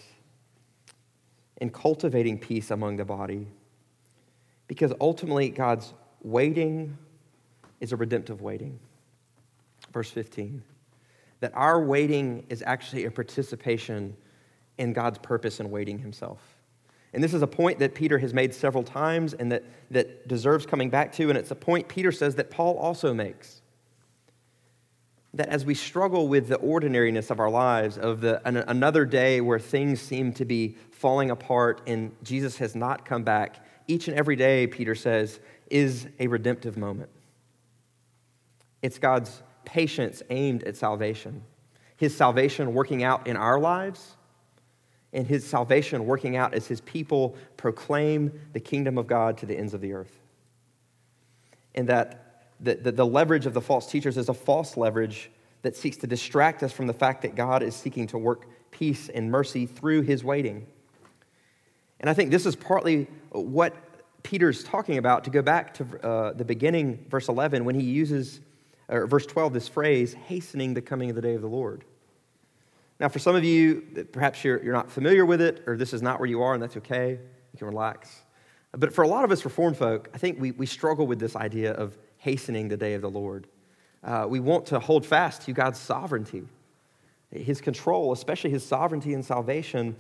and 1.60 1.74
cultivating 1.74 2.38
peace 2.38 2.72
among 2.72 2.98
the 2.98 3.06
body. 3.06 3.48
Because 4.68 4.92
ultimately, 5.00 5.50
God's 5.50 5.94
waiting 6.24 6.98
is 7.80 7.92
a 7.92 7.96
redemptive 7.96 8.42
waiting 8.42 8.80
verse 9.94 10.10
15, 10.10 10.64
that 11.40 11.52
our 11.56 11.82
waiting 11.82 12.46
is 12.50 12.64
actually 12.66 13.06
a 13.06 13.12
participation 13.12 14.16
in 14.78 14.92
God's 14.92 15.20
purpose 15.20 15.60
in 15.60 15.70
waiting 15.70 16.00
himself. 16.00 16.40
And 17.14 17.24
this 17.24 17.34
is 17.34 17.44
a 17.44 17.48
point 17.48 17.80
that 17.80 17.94
Peter 17.94 18.18
has 18.18 18.34
made 18.34 18.54
several 18.54 18.84
times 18.84 19.34
and 19.34 19.52
that, 19.52 19.64
that 19.92 20.28
deserves 20.28 20.66
coming 20.66 20.90
back 20.90 21.14
to. 21.14 21.30
And 21.30 21.38
it's 21.38 21.52
a 21.52 21.56
point 21.56 21.88
Peter 21.88 22.12
says 22.12 22.36
that 22.36 22.50
Paul 22.50 22.76
also 22.78 23.14
makes. 23.14 23.62
That 25.36 25.48
as 25.50 25.64
we 25.64 25.76
struggle 25.76 26.28
with 26.28 26.48
the 26.48 26.58
ordinariness 26.58 27.30
of 27.30 27.40
our 27.40 27.50
lives, 27.50 27.98
of 27.98 28.22
the, 28.22 28.42
an, 28.48 28.58
another 28.58 29.06
day 29.06 29.42
where 29.42 29.60
things 29.60 30.02
seem 30.02 30.34
to 30.34 30.46
be 30.46 30.76
falling 30.92 31.30
apart 31.30 31.82
and 31.86 32.16
Jesus 32.24 32.58
has 32.58 32.76
not 32.76 33.06
come 33.06 33.24
back, 33.24 33.64
each 33.88 34.08
and 34.08 34.18
every 34.18 34.36
day, 34.36 34.66
Peter 34.66 34.96
says, 34.96 35.40
is 35.70 36.08
a 36.20 36.28
redemptive 36.28 36.78
moment. 36.78 37.10
It's 38.82 38.98
God's 38.98 39.44
patience 39.66 40.24
aimed 40.30 40.64
at 40.64 40.76
salvation. 40.76 41.44
His 41.98 42.16
salvation 42.16 42.74
working 42.74 43.04
out 43.04 43.28
in 43.28 43.38
our 43.38 43.60
lives, 43.60 44.16
and 45.14 45.28
his 45.28 45.46
salvation 45.46 46.06
working 46.06 46.36
out 46.36 46.54
as 46.54 46.68
his 46.68 46.82
people 46.82 47.36
proclaim 47.56 48.32
the 48.54 48.60
kingdom 48.60 48.98
of 48.98 49.08
God 49.08 49.38
to 49.38 49.46
the 49.46 49.56
ends 49.56 49.74
of 49.74 49.82
the 49.82 49.94
earth. 49.94 50.20
And 51.76 51.88
that 51.88 52.48
the, 52.60 52.76
the, 52.76 52.92
the 52.92 53.06
leverage 53.06 53.46
of 53.46 53.54
the 53.54 53.62
false 53.62 53.90
teachers 53.90 54.18
is 54.18 54.30
a 54.30 54.34
false 54.34 54.76
leverage 54.76 55.30
that 55.62 55.76
seeks 55.76 55.98
to 55.98 56.08
distract 56.08 56.64
us 56.64 56.72
from 56.72 56.88
the 56.88 56.94
fact 56.94 57.22
that 57.22 57.36
God 57.36 57.64
is 57.64 57.76
seeking 57.76 58.08
to 58.08 58.18
work 58.18 58.48
peace 58.72 59.10
and 59.10 59.32
mercy 59.32 59.66
through 59.66 60.02
his 60.02 60.24
waiting. 60.24 60.66
And 62.00 62.10
I 62.10 62.14
think 62.14 62.32
this 62.32 62.46
is 62.46 62.56
partly 62.56 63.08
what 63.32 63.76
Peter's 64.24 64.64
talking 64.64 64.98
about 64.98 65.24
to 65.26 65.30
go 65.30 65.42
back 65.42 65.74
to 65.76 66.06
uh, 66.06 66.34
the 66.34 66.46
beginning, 66.46 67.06
verse 67.10 67.28
11, 67.30 67.66
when 67.66 67.76
he 67.76 67.84
uses 67.84 68.42
or 68.90 69.08
verse 69.08 69.26
12, 69.26 69.54
this 69.54 69.68
phrase, 69.68 70.14
hastening 70.14 70.74
the 70.74 70.82
coming 70.82 71.10
of 71.10 71.16
the 71.16 71.22
day 71.22 71.36
of 71.36 71.42
the 71.42 71.48
Lord. 71.48 71.84
Now, 73.00 73.10
for 73.10 73.20
some 73.20 73.36
of 73.36 73.44
you, 73.44 74.08
perhaps 74.12 74.44
you're, 74.44 74.64
you're 74.64 74.74
not 74.74 74.92
familiar 74.92 75.26
with 75.26 75.42
it, 75.42 75.64
or 75.68 75.78
this 75.78 75.94
is 75.94 76.02
not 76.02 76.20
where 76.20 76.30
you 76.30 76.42
are, 76.42 76.54
and 76.54 76.62
that's 76.62 76.78
okay. 76.78 77.12
You 77.12 77.58
can 77.58 77.68
relax. 77.68 78.22
But 78.72 78.94
for 78.94 79.04
a 79.04 79.08
lot 79.08 79.24
of 79.24 79.32
us 79.32 79.44
Reformed 79.46 79.78
folk, 79.78 80.10
I 80.14 80.18
think 80.18 80.40
we, 80.40 80.52
we 80.52 80.66
struggle 80.66 81.06
with 81.06 81.20
this 81.20 81.36
idea 81.36 81.74
of 81.74 81.98
hastening 82.18 82.68
the 82.68 82.78
day 82.78 82.94
of 82.94 83.02
the 83.02 83.10
Lord. 83.10 83.48
Uh, 84.04 84.26
we 84.28 84.40
want 84.40 84.66
to 84.68 84.80
hold 84.80 85.06
fast 85.06 85.44
to 85.44 85.54
God's 85.54 85.80
sovereignty, 85.80 86.44
His 87.32 87.62
control, 87.62 88.12
especially 88.12 88.50
His 88.50 88.66
sovereignty 88.66 89.14
and 89.14 89.24
salvation. 89.24 89.96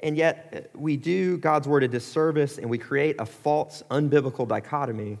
And 0.00 0.16
yet, 0.16 0.70
uh, 0.74 0.78
we 0.78 0.96
do 0.96 1.38
God's 1.38 1.68
word 1.68 1.82
a 1.82 1.88
disservice 1.88 2.58
and 2.58 2.68
we 2.68 2.78
create 2.78 3.16
a 3.18 3.26
false, 3.26 3.82
unbiblical 3.90 4.46
dichotomy 4.46 5.18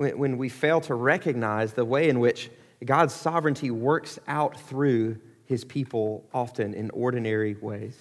when 0.00 0.38
we 0.38 0.48
fail 0.48 0.80
to 0.82 0.94
recognize 0.94 1.74
the 1.74 1.84
way 1.84 2.08
in 2.08 2.20
which 2.20 2.50
God's 2.82 3.12
sovereignty 3.12 3.70
works 3.70 4.18
out 4.26 4.58
through 4.58 5.18
his 5.44 5.64
people, 5.64 6.24
often 6.32 6.72
in 6.72 6.90
ordinary 6.90 7.54
ways, 7.54 7.98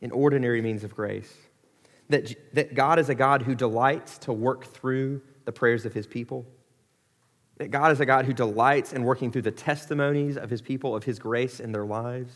in 0.00 0.10
ordinary 0.10 0.60
means 0.60 0.82
of 0.82 0.94
grace. 0.94 1.32
That, 2.08 2.34
that 2.54 2.74
God 2.74 2.98
is 2.98 3.08
a 3.08 3.14
God 3.14 3.42
who 3.42 3.54
delights 3.54 4.18
to 4.18 4.32
work 4.32 4.64
through 4.64 5.22
the 5.44 5.52
prayers 5.52 5.86
of 5.86 5.92
his 5.92 6.06
people. 6.06 6.46
that 7.58 7.70
God 7.70 7.92
is 7.92 8.00
a 8.00 8.06
God 8.06 8.24
who 8.24 8.32
delights 8.32 8.92
in 8.92 9.04
working 9.04 9.30
through 9.30 9.42
the 9.42 9.52
testimonies 9.52 10.36
of 10.36 10.50
his 10.50 10.60
people, 10.60 10.96
of 10.96 11.04
his 11.04 11.20
grace 11.20 11.60
in 11.60 11.70
their 11.70 11.84
lives. 11.84 12.32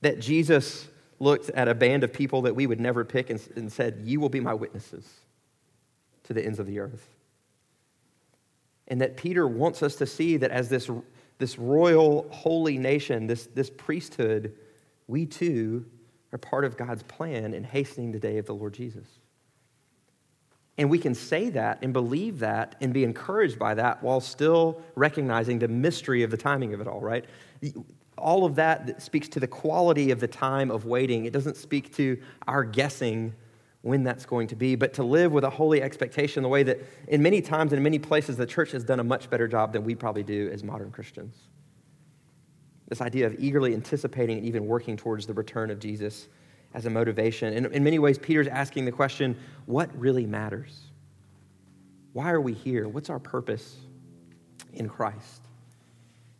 That 0.00 0.20
Jesus 0.20 0.88
looked 1.18 1.50
at 1.50 1.68
a 1.68 1.74
band 1.74 2.02
of 2.02 2.14
people 2.14 2.42
that 2.42 2.56
we 2.56 2.66
would 2.66 2.80
never 2.80 3.04
pick 3.04 3.28
and, 3.28 3.46
and 3.56 3.70
said, 3.70 4.02
You 4.04 4.20
will 4.20 4.30
be 4.30 4.40
my 4.40 4.54
witnesses 4.54 5.06
to 6.24 6.32
the 6.32 6.42
ends 6.42 6.58
of 6.58 6.66
the 6.66 6.78
earth. 6.78 7.15
And 8.88 9.00
that 9.00 9.16
Peter 9.16 9.46
wants 9.46 9.82
us 9.82 9.96
to 9.96 10.06
see 10.06 10.36
that 10.36 10.50
as 10.50 10.68
this, 10.68 10.90
this 11.38 11.58
royal, 11.58 12.28
holy 12.30 12.78
nation, 12.78 13.26
this, 13.26 13.46
this 13.46 13.70
priesthood, 13.70 14.54
we 15.08 15.26
too 15.26 15.84
are 16.32 16.38
part 16.38 16.64
of 16.64 16.76
God's 16.76 17.02
plan 17.04 17.54
in 17.54 17.64
hastening 17.64 18.12
the 18.12 18.18
day 18.18 18.38
of 18.38 18.46
the 18.46 18.54
Lord 18.54 18.74
Jesus. 18.74 19.06
And 20.78 20.90
we 20.90 20.98
can 20.98 21.14
say 21.14 21.48
that 21.50 21.78
and 21.82 21.92
believe 21.92 22.40
that 22.40 22.76
and 22.80 22.92
be 22.92 23.04
encouraged 23.04 23.58
by 23.58 23.74
that 23.74 24.02
while 24.02 24.20
still 24.20 24.82
recognizing 24.94 25.58
the 25.58 25.68
mystery 25.68 26.22
of 26.22 26.30
the 26.30 26.36
timing 26.36 26.74
of 26.74 26.80
it 26.80 26.86
all, 26.86 27.00
right? 27.00 27.24
All 28.18 28.44
of 28.44 28.56
that 28.56 29.02
speaks 29.02 29.28
to 29.28 29.40
the 29.40 29.46
quality 29.46 30.10
of 30.10 30.20
the 30.20 30.28
time 30.28 30.70
of 30.70 30.84
waiting. 30.84 31.24
It 31.24 31.32
doesn't 31.32 31.56
speak 31.56 31.94
to 31.96 32.20
our 32.46 32.62
guessing 32.62 33.34
when 33.86 34.02
that's 34.02 34.26
going 34.26 34.48
to 34.48 34.56
be, 34.56 34.74
but 34.74 34.94
to 34.94 35.04
live 35.04 35.30
with 35.30 35.44
a 35.44 35.50
holy 35.50 35.80
expectation 35.80 36.42
the 36.42 36.48
way 36.48 36.64
that 36.64 36.80
in 37.06 37.22
many 37.22 37.40
times 37.40 37.72
and 37.72 37.78
in 37.78 37.84
many 37.84 38.00
places 38.00 38.36
the 38.36 38.44
church 38.44 38.72
has 38.72 38.82
done 38.82 38.98
a 38.98 39.04
much 39.04 39.30
better 39.30 39.46
job 39.46 39.72
than 39.72 39.84
we 39.84 39.94
probably 39.94 40.24
do 40.24 40.50
as 40.52 40.64
modern 40.64 40.90
Christians. 40.90 41.36
This 42.88 43.00
idea 43.00 43.28
of 43.28 43.36
eagerly 43.38 43.74
anticipating 43.74 44.38
and 44.38 44.46
even 44.46 44.66
working 44.66 44.96
towards 44.96 45.24
the 45.24 45.34
return 45.34 45.70
of 45.70 45.78
Jesus 45.78 46.26
as 46.74 46.86
a 46.86 46.90
motivation. 46.90 47.54
And 47.54 47.66
in 47.66 47.84
many 47.84 48.00
ways, 48.00 48.18
Peter's 48.18 48.48
asking 48.48 48.86
the 48.86 48.92
question 48.92 49.38
what 49.66 49.96
really 49.96 50.26
matters? 50.26 50.80
Why 52.12 52.32
are 52.32 52.40
we 52.40 52.54
here? 52.54 52.88
What's 52.88 53.08
our 53.08 53.20
purpose 53.20 53.76
in 54.72 54.88
Christ? 54.88 55.42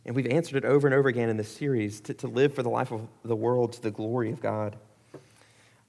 And 0.05 0.17
we've 0.17 0.27
answered 0.27 0.57
it 0.57 0.65
over 0.65 0.89
and 0.89 0.95
over 0.95 1.09
again 1.09 1.29
in 1.29 1.37
this 1.37 1.55
series 1.55 2.01
to, 2.03 2.15
to 2.15 2.27
live 2.27 2.55
for 2.55 2.65
the 2.65 2.71
life 2.71 2.91
of 2.91 3.07
the 3.25 3.37
world 3.37 3.73
to 3.75 3.83
the 3.83 3.93
glory 3.93 4.33
of 4.33 4.41
God. 4.41 4.77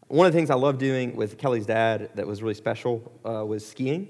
One 0.10 0.26
of 0.26 0.32
the 0.32 0.39
things 0.39 0.50
I 0.50 0.56
loved 0.56 0.80
doing 0.80 1.17
with 1.17 1.38
Kelly's 1.38 1.65
dad 1.65 2.12
that 2.15 2.26
was 2.26 2.41
really 2.41 2.54
special 2.54 3.12
uh, 3.26 3.46
was 3.46 3.67
skiing. 3.67 4.08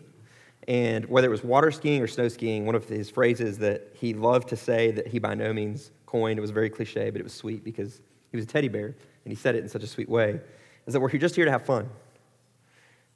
And 0.68 1.06
whether 1.06 1.28
it 1.28 1.32
was 1.32 1.44
water 1.44 1.72
skiing 1.72 2.04
or 2.04 2.08
snow 2.08 2.28
skiing, 2.28 2.68
one 2.68 2.76
of 2.76 2.88
his 2.88 3.10
phrases 3.10 3.58
that 3.60 3.94
he 3.96 4.14
loved 4.14 4.50
to 4.50 4.56
say 4.56 4.92
that 4.92 5.08
he 5.08 5.18
by 5.18 5.34
no 5.34 5.52
means 5.54 5.90
coined, 6.06 6.38
it 6.38 6.42
was 6.42 6.52
very 6.52 6.70
cliche, 6.70 7.10
but 7.10 7.20
it 7.20 7.24
was 7.24 7.34
sweet 7.34 7.64
because 7.64 8.00
he 8.30 8.38
was 8.38 8.46
a 8.46 8.48
teddy 8.48 8.68
bear 8.68 8.86
and 8.88 8.96
he 9.26 9.34
said 9.34 9.56
it 9.56 9.64
in 9.64 9.70
such 9.70 9.82
a 9.82 9.88
sweet 9.88 10.08
way, 10.08 10.40
is 10.86 10.94
that 10.94 11.00
we're 11.00 11.10
just 11.10 11.36
here 11.36 11.46
to 11.46 11.52
have 11.52 11.66
fun. 11.66 11.90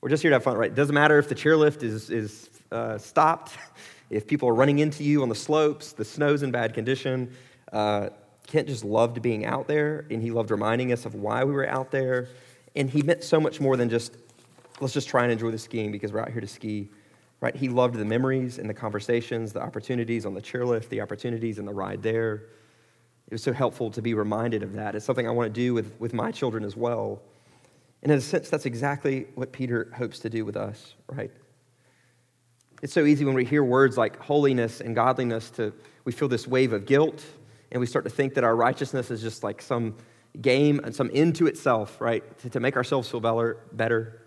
We're 0.01 0.09
just 0.09 0.23
here 0.23 0.31
to 0.31 0.35
have 0.35 0.43
fun, 0.43 0.57
right? 0.57 0.71
It 0.71 0.75
doesn't 0.75 0.95
matter 0.95 1.19
if 1.19 1.29
the 1.29 1.35
chairlift 1.35 1.83
is, 1.83 2.09
is 2.09 2.49
uh, 2.71 2.97
stopped, 2.97 3.51
if 4.09 4.25
people 4.25 4.49
are 4.49 4.55
running 4.55 4.79
into 4.79 5.03
you 5.03 5.21
on 5.21 5.29
the 5.29 5.35
slopes, 5.35 5.91
the 5.91 6.05
snow's 6.05 6.41
in 6.41 6.49
bad 6.49 6.73
condition. 6.73 7.31
Uh, 7.71 8.09
Kent 8.47 8.67
just 8.67 8.83
loved 8.83 9.21
being 9.21 9.45
out 9.45 9.67
there, 9.67 10.07
and 10.09 10.21
he 10.21 10.31
loved 10.31 10.49
reminding 10.49 10.91
us 10.91 11.05
of 11.05 11.13
why 11.13 11.43
we 11.43 11.53
were 11.53 11.67
out 11.67 11.91
there. 11.91 12.27
And 12.75 12.89
he 12.89 13.01
meant 13.01 13.23
so 13.23 13.39
much 13.39 13.59
more 13.59 13.77
than 13.77 13.89
just, 13.89 14.15
let's 14.79 14.93
just 14.93 15.09
try 15.09 15.23
and 15.23 15.31
enjoy 15.31 15.51
the 15.51 15.57
skiing 15.57 15.91
because 15.91 16.11
we're 16.11 16.21
out 16.21 16.31
here 16.31 16.41
to 16.41 16.47
ski. 16.47 16.89
Right? 17.41 17.55
He 17.55 17.69
loved 17.69 17.95
the 17.95 18.05
memories 18.05 18.59
and 18.59 18.69
the 18.69 18.73
conversations, 18.73 19.51
the 19.51 19.61
opportunities 19.61 20.25
on 20.25 20.33
the 20.33 20.41
chairlift, 20.41 20.89
the 20.89 21.01
opportunities 21.01 21.57
in 21.57 21.65
the 21.65 21.73
ride 21.73 22.03
there. 22.03 22.47
It 23.27 23.33
was 23.33 23.43
so 23.43 23.53
helpful 23.53 23.89
to 23.91 24.01
be 24.01 24.13
reminded 24.13 24.61
of 24.61 24.73
that. 24.73 24.93
It's 24.93 25.05
something 25.05 25.27
I 25.27 25.31
want 25.31 25.53
to 25.53 25.59
do 25.59 25.73
with, 25.73 25.99
with 25.99 26.13
my 26.13 26.31
children 26.31 26.63
as 26.63 26.75
well. 26.75 27.21
And 28.03 28.11
in 28.11 28.17
a 28.17 28.21
sense, 28.21 28.49
that's 28.49 28.65
exactly 28.65 29.27
what 29.35 29.51
Peter 29.51 29.91
hopes 29.95 30.19
to 30.19 30.29
do 30.29 30.43
with 30.43 30.57
us, 30.57 30.95
right? 31.07 31.31
It's 32.81 32.93
so 32.93 33.05
easy 33.05 33.25
when 33.25 33.35
we 33.35 33.45
hear 33.45 33.63
words 33.63 33.97
like 33.97 34.17
holiness 34.19 34.81
and 34.81 34.95
godliness 34.95 35.51
to 35.51 35.71
we 36.03 36.11
feel 36.11 36.27
this 36.27 36.47
wave 36.47 36.73
of 36.73 36.85
guilt 36.85 37.23
and 37.71 37.79
we 37.79 37.85
start 37.85 38.05
to 38.05 38.11
think 38.11 38.33
that 38.33 38.43
our 38.43 38.55
righteousness 38.55 39.11
is 39.11 39.21
just 39.21 39.43
like 39.43 39.61
some 39.61 39.95
game 40.39 40.79
and 40.83 40.95
some 40.95 41.11
end 41.13 41.35
to 41.35 41.47
itself, 41.47 41.99
right? 41.99 42.37
To, 42.39 42.49
to 42.49 42.59
make 42.59 42.75
ourselves 42.75 43.09
feel 43.09 43.19
better, 43.19 43.57
better, 43.73 44.21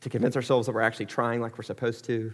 to 0.00 0.10
convince 0.10 0.36
ourselves 0.36 0.66
that 0.66 0.74
we're 0.74 0.80
actually 0.80 1.06
trying 1.06 1.40
like 1.40 1.56
we're 1.56 1.64
supposed 1.64 2.04
to. 2.06 2.32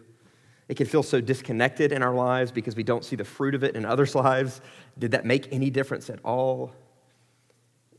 It 0.68 0.76
can 0.76 0.86
feel 0.86 1.02
so 1.02 1.20
disconnected 1.20 1.92
in 1.92 2.02
our 2.02 2.14
lives 2.14 2.52
because 2.52 2.76
we 2.76 2.84
don't 2.84 3.04
see 3.04 3.16
the 3.16 3.24
fruit 3.24 3.54
of 3.54 3.64
it 3.64 3.74
in 3.74 3.84
others' 3.84 4.14
lives. 4.14 4.60
Did 4.98 5.10
that 5.10 5.24
make 5.24 5.52
any 5.52 5.68
difference 5.68 6.08
at 6.08 6.20
all? 6.24 6.72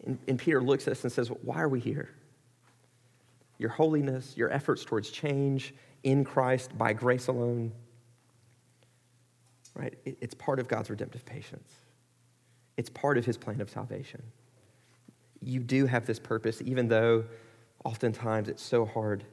And, 0.05 0.17
and 0.27 0.39
Peter 0.39 0.61
looks 0.61 0.87
at 0.87 0.91
us 0.91 1.03
and 1.03 1.11
says, 1.11 1.29
well, 1.29 1.39
Why 1.43 1.61
are 1.61 1.69
we 1.69 1.79
here? 1.79 2.09
Your 3.57 3.69
holiness, 3.69 4.35
your 4.35 4.51
efforts 4.51 4.83
towards 4.83 5.11
change 5.11 5.75
in 6.03 6.23
Christ 6.23 6.75
by 6.77 6.93
grace 6.93 7.27
alone, 7.27 7.71
right? 9.75 9.93
It, 10.03 10.17
it's 10.19 10.33
part 10.33 10.59
of 10.59 10.67
God's 10.67 10.89
redemptive 10.89 11.25
patience, 11.25 11.71
it's 12.77 12.89
part 12.89 13.17
of 13.17 13.25
his 13.25 13.37
plan 13.37 13.61
of 13.61 13.69
salvation. 13.69 14.23
You 15.41 15.59
do 15.59 15.85
have 15.85 16.05
this 16.05 16.19
purpose, 16.19 16.61
even 16.63 16.87
though 16.87 17.25
oftentimes 17.83 18.47
it's 18.47 18.63
so 18.63 18.85
hard 18.85 19.23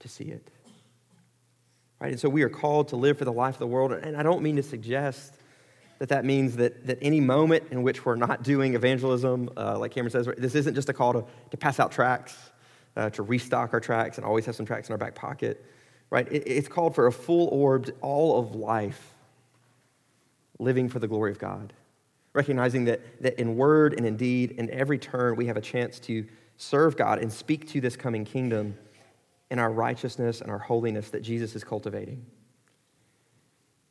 to 0.00 0.08
see 0.08 0.24
it. 0.24 0.50
Right? 2.00 2.12
And 2.12 2.20
so 2.20 2.28
we 2.28 2.42
are 2.42 2.48
called 2.50 2.88
to 2.88 2.96
live 2.96 3.18
for 3.18 3.24
the 3.24 3.32
life 3.32 3.54
of 3.54 3.60
the 3.60 3.66
world. 3.66 3.92
And 3.92 4.16
I 4.16 4.22
don't 4.22 4.42
mean 4.42 4.56
to 4.56 4.62
suggest 4.62 5.34
that 5.98 6.08
that 6.10 6.24
means 6.24 6.56
that, 6.56 6.86
that 6.86 6.98
any 7.00 7.20
moment 7.20 7.64
in 7.70 7.82
which 7.82 8.04
we're 8.04 8.16
not 8.16 8.42
doing 8.42 8.74
evangelism, 8.74 9.48
uh, 9.56 9.78
like 9.78 9.92
Cameron 9.92 10.10
says, 10.10 10.28
this 10.36 10.54
isn't 10.54 10.74
just 10.74 10.88
a 10.88 10.92
call 10.92 11.12
to, 11.14 11.24
to 11.50 11.56
pass 11.56 11.80
out 11.80 11.92
tracts, 11.92 12.36
uh, 12.96 13.10
to 13.10 13.22
restock 13.22 13.72
our 13.72 13.80
tracts 13.80 14.18
and 14.18 14.26
always 14.26 14.44
have 14.44 14.54
some 14.54 14.66
tracts 14.66 14.88
in 14.88 14.92
our 14.92 14.98
back 14.98 15.14
pocket. 15.14 15.64
Right? 16.10 16.30
It, 16.30 16.42
it's 16.46 16.68
called 16.68 16.94
for 16.94 17.06
a 17.06 17.12
full 17.12 17.48
orbed, 17.48 17.92
all 18.02 18.38
of 18.38 18.54
life, 18.54 19.14
living 20.58 20.88
for 20.88 20.98
the 20.98 21.08
glory 21.08 21.30
of 21.30 21.38
God. 21.38 21.72
Recognizing 22.34 22.84
that, 22.86 23.00
that 23.22 23.38
in 23.38 23.56
word 23.56 23.94
and 23.94 24.04
in 24.04 24.16
deed, 24.16 24.52
in 24.52 24.68
every 24.70 24.98
turn, 24.98 25.36
we 25.36 25.46
have 25.46 25.56
a 25.56 25.60
chance 25.60 25.98
to 26.00 26.26
serve 26.56 26.96
God 26.96 27.20
and 27.20 27.32
speak 27.32 27.68
to 27.70 27.80
this 27.80 27.96
coming 27.96 28.24
kingdom 28.24 28.76
in 29.50 29.58
our 29.58 29.70
righteousness 29.70 30.40
and 30.40 30.50
our 30.50 30.58
holiness 30.58 31.10
that 31.10 31.22
Jesus 31.22 31.54
is 31.54 31.62
cultivating. 31.62 32.26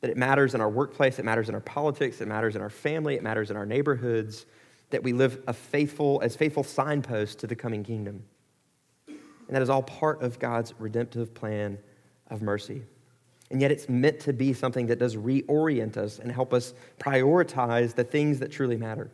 That 0.02 0.10
it 0.10 0.18
matters 0.18 0.54
in 0.54 0.60
our 0.60 0.68
workplace, 0.68 1.18
it 1.18 1.24
matters 1.24 1.48
in 1.48 1.54
our 1.54 1.60
politics, 1.62 2.20
it 2.20 2.28
matters 2.28 2.54
in 2.54 2.60
our 2.60 2.70
family, 2.70 3.14
it 3.14 3.22
matters 3.22 3.50
in 3.50 3.56
our 3.56 3.64
neighborhoods, 3.64 4.44
that 4.90 5.02
we 5.02 5.14
live 5.14 5.42
a 5.46 5.54
faithful, 5.54 6.20
as 6.22 6.36
faithful 6.36 6.62
signposts 6.62 7.36
to 7.36 7.46
the 7.46 7.56
coming 7.56 7.82
kingdom. 7.82 8.22
And 9.06 9.56
that 9.56 9.62
is 9.62 9.70
all 9.70 9.82
part 9.82 10.22
of 10.22 10.38
God's 10.38 10.74
redemptive 10.78 11.32
plan 11.34 11.78
of 12.28 12.42
mercy. 12.42 12.82
And 13.54 13.62
yet 13.62 13.70
it's 13.70 13.88
meant 13.88 14.18
to 14.22 14.32
be 14.32 14.52
something 14.52 14.88
that 14.88 14.98
does 14.98 15.14
reorient 15.14 15.96
us 15.96 16.18
and 16.18 16.32
help 16.32 16.52
us 16.52 16.74
prioritize 16.98 17.94
the 17.94 18.02
things 18.02 18.40
that 18.40 18.50
truly 18.50 18.76
matter. 18.76 19.12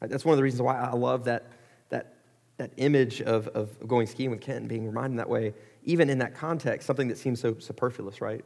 That's 0.00 0.24
one 0.24 0.32
of 0.32 0.38
the 0.38 0.42
reasons 0.42 0.62
why 0.62 0.78
I 0.78 0.92
love 0.92 1.24
that, 1.24 1.44
that, 1.90 2.14
that 2.56 2.70
image 2.78 3.20
of, 3.20 3.48
of 3.48 3.86
going 3.86 4.06
skiing 4.06 4.30
with 4.30 4.40
Kent 4.40 4.60
and 4.60 4.68
being 4.70 4.86
reminded 4.86 5.18
that 5.18 5.28
way 5.28 5.52
even 5.82 6.08
in 6.08 6.16
that 6.20 6.34
context, 6.34 6.86
something 6.86 7.08
that 7.08 7.18
seems 7.18 7.40
so 7.40 7.58
superfluous, 7.58 8.22
right? 8.22 8.42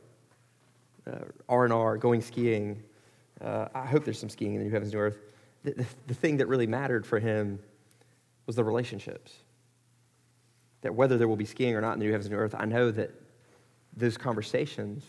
Uh, 1.07 1.19
R&R, 1.49 1.97
going 1.99 2.21
skiing. 2.21 2.83
Uh, 3.41 3.69
I 3.73 3.87
hope 3.87 4.05
there's 4.05 4.19
some 4.19 4.29
skiing 4.29 4.55
in 4.55 4.59
the 4.59 4.65
New 4.65 4.73
Heavens 4.73 4.93
New 4.93 4.99
Earth. 4.99 5.21
The, 5.63 5.71
the, 5.71 5.87
the 6.09 6.15
thing 6.15 6.39
that 6.39 6.49
really 6.49 6.67
mattered 6.67 7.07
for 7.07 7.21
him 7.21 7.61
was 8.47 8.57
the 8.57 8.65
relationships. 8.65 9.35
That 10.81 10.97
whether 10.97 11.17
there 11.17 11.29
will 11.29 11.37
be 11.37 11.45
skiing 11.45 11.77
or 11.77 11.81
not 11.81 11.93
in 11.93 12.01
the 12.01 12.07
New 12.07 12.11
Heavens 12.11 12.29
New 12.29 12.39
Earth, 12.39 12.57
I 12.59 12.65
know 12.65 12.91
that 12.91 13.13
those 13.97 14.17
conversations, 14.17 15.05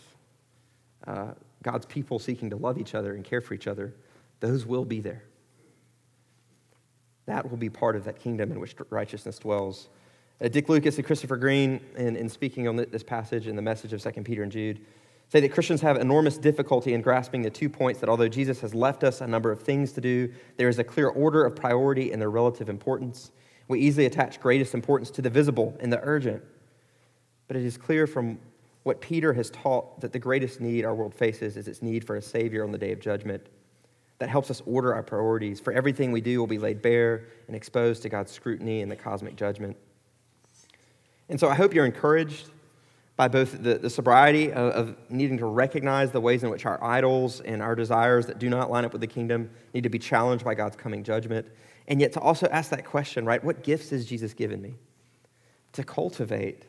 uh, 1.06 1.32
God's 1.62 1.86
people 1.86 2.18
seeking 2.18 2.50
to 2.50 2.56
love 2.56 2.78
each 2.78 2.94
other 2.94 3.14
and 3.14 3.24
care 3.24 3.40
for 3.40 3.54
each 3.54 3.66
other, 3.66 3.94
those 4.40 4.66
will 4.66 4.84
be 4.84 5.00
there. 5.00 5.24
That 7.26 7.48
will 7.48 7.58
be 7.58 7.70
part 7.70 7.96
of 7.96 8.04
that 8.04 8.18
kingdom 8.18 8.50
in 8.50 8.58
which 8.58 8.74
righteousness 8.90 9.38
dwells. 9.38 9.88
Uh, 10.42 10.48
Dick 10.48 10.68
Lucas 10.68 10.96
and 10.96 11.06
Christopher 11.06 11.36
Green, 11.36 11.80
in, 11.96 12.16
in 12.16 12.28
speaking 12.28 12.66
on 12.66 12.76
this 12.76 13.02
passage 13.02 13.46
in 13.46 13.56
the 13.56 13.62
message 13.62 13.92
of 13.92 14.02
2 14.02 14.22
Peter 14.22 14.42
and 14.42 14.50
Jude, 14.50 14.80
say 15.28 15.38
that 15.40 15.52
Christians 15.52 15.80
have 15.82 15.96
enormous 15.96 16.38
difficulty 16.38 16.94
in 16.94 17.02
grasping 17.02 17.42
the 17.42 17.50
two 17.50 17.68
points 17.68 18.00
that 18.00 18.08
although 18.08 18.28
Jesus 18.28 18.60
has 18.60 18.74
left 18.74 19.04
us 19.04 19.20
a 19.20 19.26
number 19.26 19.52
of 19.52 19.60
things 19.60 19.92
to 19.92 20.00
do, 20.00 20.32
there 20.56 20.68
is 20.68 20.78
a 20.78 20.84
clear 20.84 21.08
order 21.08 21.44
of 21.44 21.54
priority 21.54 22.10
and 22.10 22.20
their 22.20 22.30
relative 22.30 22.68
importance. 22.68 23.30
We 23.68 23.80
easily 23.80 24.06
attach 24.06 24.40
greatest 24.40 24.74
importance 24.74 25.10
to 25.12 25.22
the 25.22 25.30
visible 25.30 25.76
and 25.78 25.92
the 25.92 26.00
urgent. 26.02 26.42
But 27.46 27.56
it 27.56 27.64
is 27.64 27.76
clear 27.76 28.06
from 28.08 28.40
what 28.82 29.00
Peter 29.00 29.32
has 29.34 29.50
taught 29.50 30.00
that 30.00 30.12
the 30.12 30.18
greatest 30.18 30.60
need 30.60 30.84
our 30.84 30.94
world 30.94 31.14
faces 31.14 31.56
is 31.56 31.68
its 31.68 31.82
need 31.82 32.04
for 32.04 32.16
a 32.16 32.22
Savior 32.22 32.64
on 32.64 32.72
the 32.72 32.78
day 32.78 32.92
of 32.92 33.00
judgment. 33.00 33.46
That 34.18 34.28
helps 34.28 34.50
us 34.50 34.62
order 34.66 34.94
our 34.94 35.02
priorities, 35.02 35.60
for 35.60 35.72
everything 35.72 36.12
we 36.12 36.20
do 36.20 36.38
will 36.38 36.46
be 36.46 36.58
laid 36.58 36.82
bare 36.82 37.24
and 37.46 37.56
exposed 37.56 38.02
to 38.02 38.08
God's 38.08 38.32
scrutiny 38.32 38.82
and 38.82 38.90
the 38.90 38.96
cosmic 38.96 39.36
judgment. 39.36 39.76
And 41.28 41.38
so 41.38 41.48
I 41.48 41.54
hope 41.54 41.74
you're 41.74 41.86
encouraged 41.86 42.50
by 43.16 43.28
both 43.28 43.62
the, 43.62 43.76
the 43.76 43.90
sobriety 43.90 44.50
of, 44.50 44.72
of, 44.72 44.96
needing 45.10 45.36
to 45.36 45.44
recognize 45.44 46.10
the 46.10 46.20
ways 46.20 46.42
in 46.42 46.48
which 46.48 46.64
our 46.64 46.82
idols 46.82 47.40
and 47.42 47.60
our 47.60 47.74
desires 47.74 48.24
that 48.26 48.38
do 48.38 48.48
not 48.48 48.70
line 48.70 48.84
up 48.84 48.92
with 48.92 49.02
the 49.02 49.06
kingdom 49.06 49.50
need 49.74 49.82
to 49.82 49.90
be 49.90 49.98
challenged 49.98 50.42
by 50.42 50.54
God's 50.54 50.76
coming 50.76 51.04
judgment. 51.04 51.46
And 51.86 52.00
yet 52.00 52.12
to 52.14 52.20
also 52.20 52.46
ask 52.48 52.70
that 52.70 52.86
question, 52.86 53.26
right? 53.26 53.44
What 53.44 53.62
gifts 53.62 53.90
has 53.90 54.06
Jesus 54.06 54.32
given 54.32 54.62
me? 54.62 54.74
To 55.74 55.84
cultivate 55.84 56.64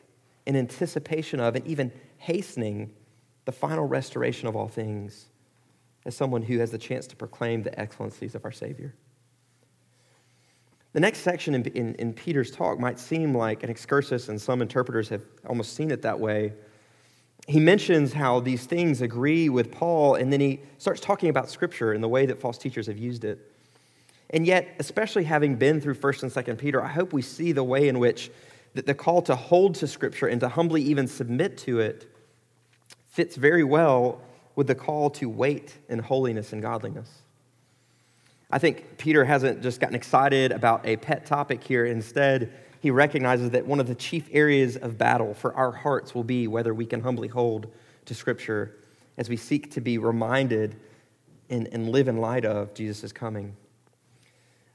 in 0.46 0.56
anticipation 0.56 1.40
of 1.40 1.54
and 1.54 1.66
even 1.66 1.92
hastening 2.18 2.92
the 3.44 3.52
final 3.52 3.84
restoration 3.86 4.48
of 4.48 4.56
all 4.56 4.68
things 4.68 5.26
as 6.04 6.16
someone 6.16 6.42
who 6.42 6.58
has 6.58 6.70
the 6.70 6.78
chance 6.78 7.06
to 7.08 7.16
proclaim 7.16 7.62
the 7.62 7.78
excellencies 7.78 8.34
of 8.34 8.44
our 8.44 8.52
Savior. 8.52 8.94
The 10.92 11.00
next 11.00 11.20
section 11.20 11.54
in, 11.54 11.64
in, 11.68 11.94
in, 11.94 12.12
Peter's 12.12 12.50
talk 12.50 12.78
might 12.78 12.98
seem 12.98 13.34
like 13.34 13.62
an 13.62 13.70
excursus, 13.70 14.28
and 14.28 14.40
some 14.40 14.60
interpreters 14.60 15.08
have 15.08 15.22
almost 15.46 15.74
seen 15.74 15.90
it 15.90 16.02
that 16.02 16.20
way. 16.20 16.52
He 17.48 17.58
mentions 17.60 18.12
how 18.12 18.40
these 18.40 18.66
things 18.66 19.00
agree 19.00 19.48
with 19.48 19.72
Paul, 19.72 20.16
and 20.16 20.32
then 20.32 20.40
he 20.40 20.60
starts 20.78 21.00
talking 21.00 21.30
about 21.30 21.48
Scripture 21.48 21.92
and 21.92 22.04
the 22.04 22.08
way 22.08 22.26
that 22.26 22.40
false 22.40 22.58
teachers 22.58 22.86
have 22.88 22.98
used 22.98 23.24
it. 23.24 23.38
And 24.30 24.46
yet, 24.46 24.76
especially 24.78 25.24
having 25.24 25.56
been 25.56 25.80
through 25.80 25.94
1st 25.94 26.22
and 26.24 26.32
2nd 26.32 26.58
Peter, 26.58 26.82
I 26.82 26.88
hope 26.88 27.12
we 27.12 27.22
see 27.22 27.52
the 27.52 27.64
way 27.64 27.88
in 27.88 27.98
which 27.98 28.30
that 28.74 28.86
the 28.86 28.94
call 28.94 29.22
to 29.22 29.36
hold 29.36 29.74
to 29.76 29.86
Scripture 29.86 30.26
and 30.26 30.40
to 30.40 30.48
humbly 30.48 30.82
even 30.82 31.06
submit 31.06 31.58
to 31.58 31.80
it 31.80 32.10
fits 33.08 33.36
very 33.36 33.64
well 33.64 34.20
with 34.56 34.66
the 34.66 34.74
call 34.74 35.10
to 35.10 35.28
wait 35.28 35.76
in 35.88 35.98
holiness 35.98 36.52
and 36.52 36.62
godliness. 36.62 37.22
I 38.50 38.58
think 38.58 38.98
Peter 38.98 39.24
hasn't 39.24 39.62
just 39.62 39.80
gotten 39.80 39.94
excited 39.94 40.52
about 40.52 40.86
a 40.86 40.96
pet 40.96 41.24
topic 41.24 41.64
here. 41.64 41.86
Instead, 41.86 42.52
he 42.80 42.90
recognizes 42.90 43.50
that 43.50 43.66
one 43.66 43.80
of 43.80 43.86
the 43.86 43.94
chief 43.94 44.28
areas 44.32 44.76
of 44.76 44.98
battle 44.98 45.34
for 45.34 45.54
our 45.54 45.72
hearts 45.72 46.14
will 46.14 46.24
be 46.24 46.48
whether 46.48 46.74
we 46.74 46.84
can 46.84 47.00
humbly 47.00 47.28
hold 47.28 47.68
to 48.06 48.14
Scripture 48.14 48.76
as 49.16 49.28
we 49.28 49.36
seek 49.36 49.70
to 49.72 49.80
be 49.80 49.98
reminded 49.98 50.76
and, 51.48 51.68
and 51.72 51.90
live 51.90 52.08
in 52.08 52.16
light 52.16 52.44
of 52.44 52.74
Jesus' 52.74 53.12
coming. 53.12 53.56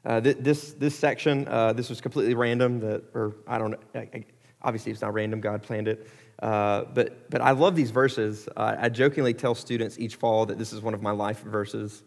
Uh, 0.07 0.21
this, 0.21 0.71
this 0.71 0.97
section, 0.97 1.45
uh, 1.49 1.73
this 1.73 1.89
was 1.89 1.99
completely 1.99 2.33
random, 2.33 2.79
that, 2.79 3.03
or 3.13 3.35
I 3.45 3.57
don't 3.57 3.71
know, 3.71 4.23
obviously 4.61 4.93
it's 4.93 5.01
not 5.01 5.13
random, 5.13 5.41
God 5.41 5.61
planned 5.61 5.89
it. 5.89 6.07
Uh, 6.41 6.85
but, 6.93 7.29
but 7.29 7.41
I 7.41 7.51
love 7.51 7.75
these 7.75 7.91
verses. 7.91 8.47
Uh, 8.55 8.77
I 8.79 8.87
jokingly 8.87 9.33
tell 9.33 9.53
students 9.53 9.99
each 9.99 10.15
fall 10.15 10.45
that 10.45 10.57
this 10.57 10.71
is 10.71 10.79
one 10.79 10.93
of 10.93 11.01
my 11.01 11.11
life 11.11 11.41
verses, 11.41 12.03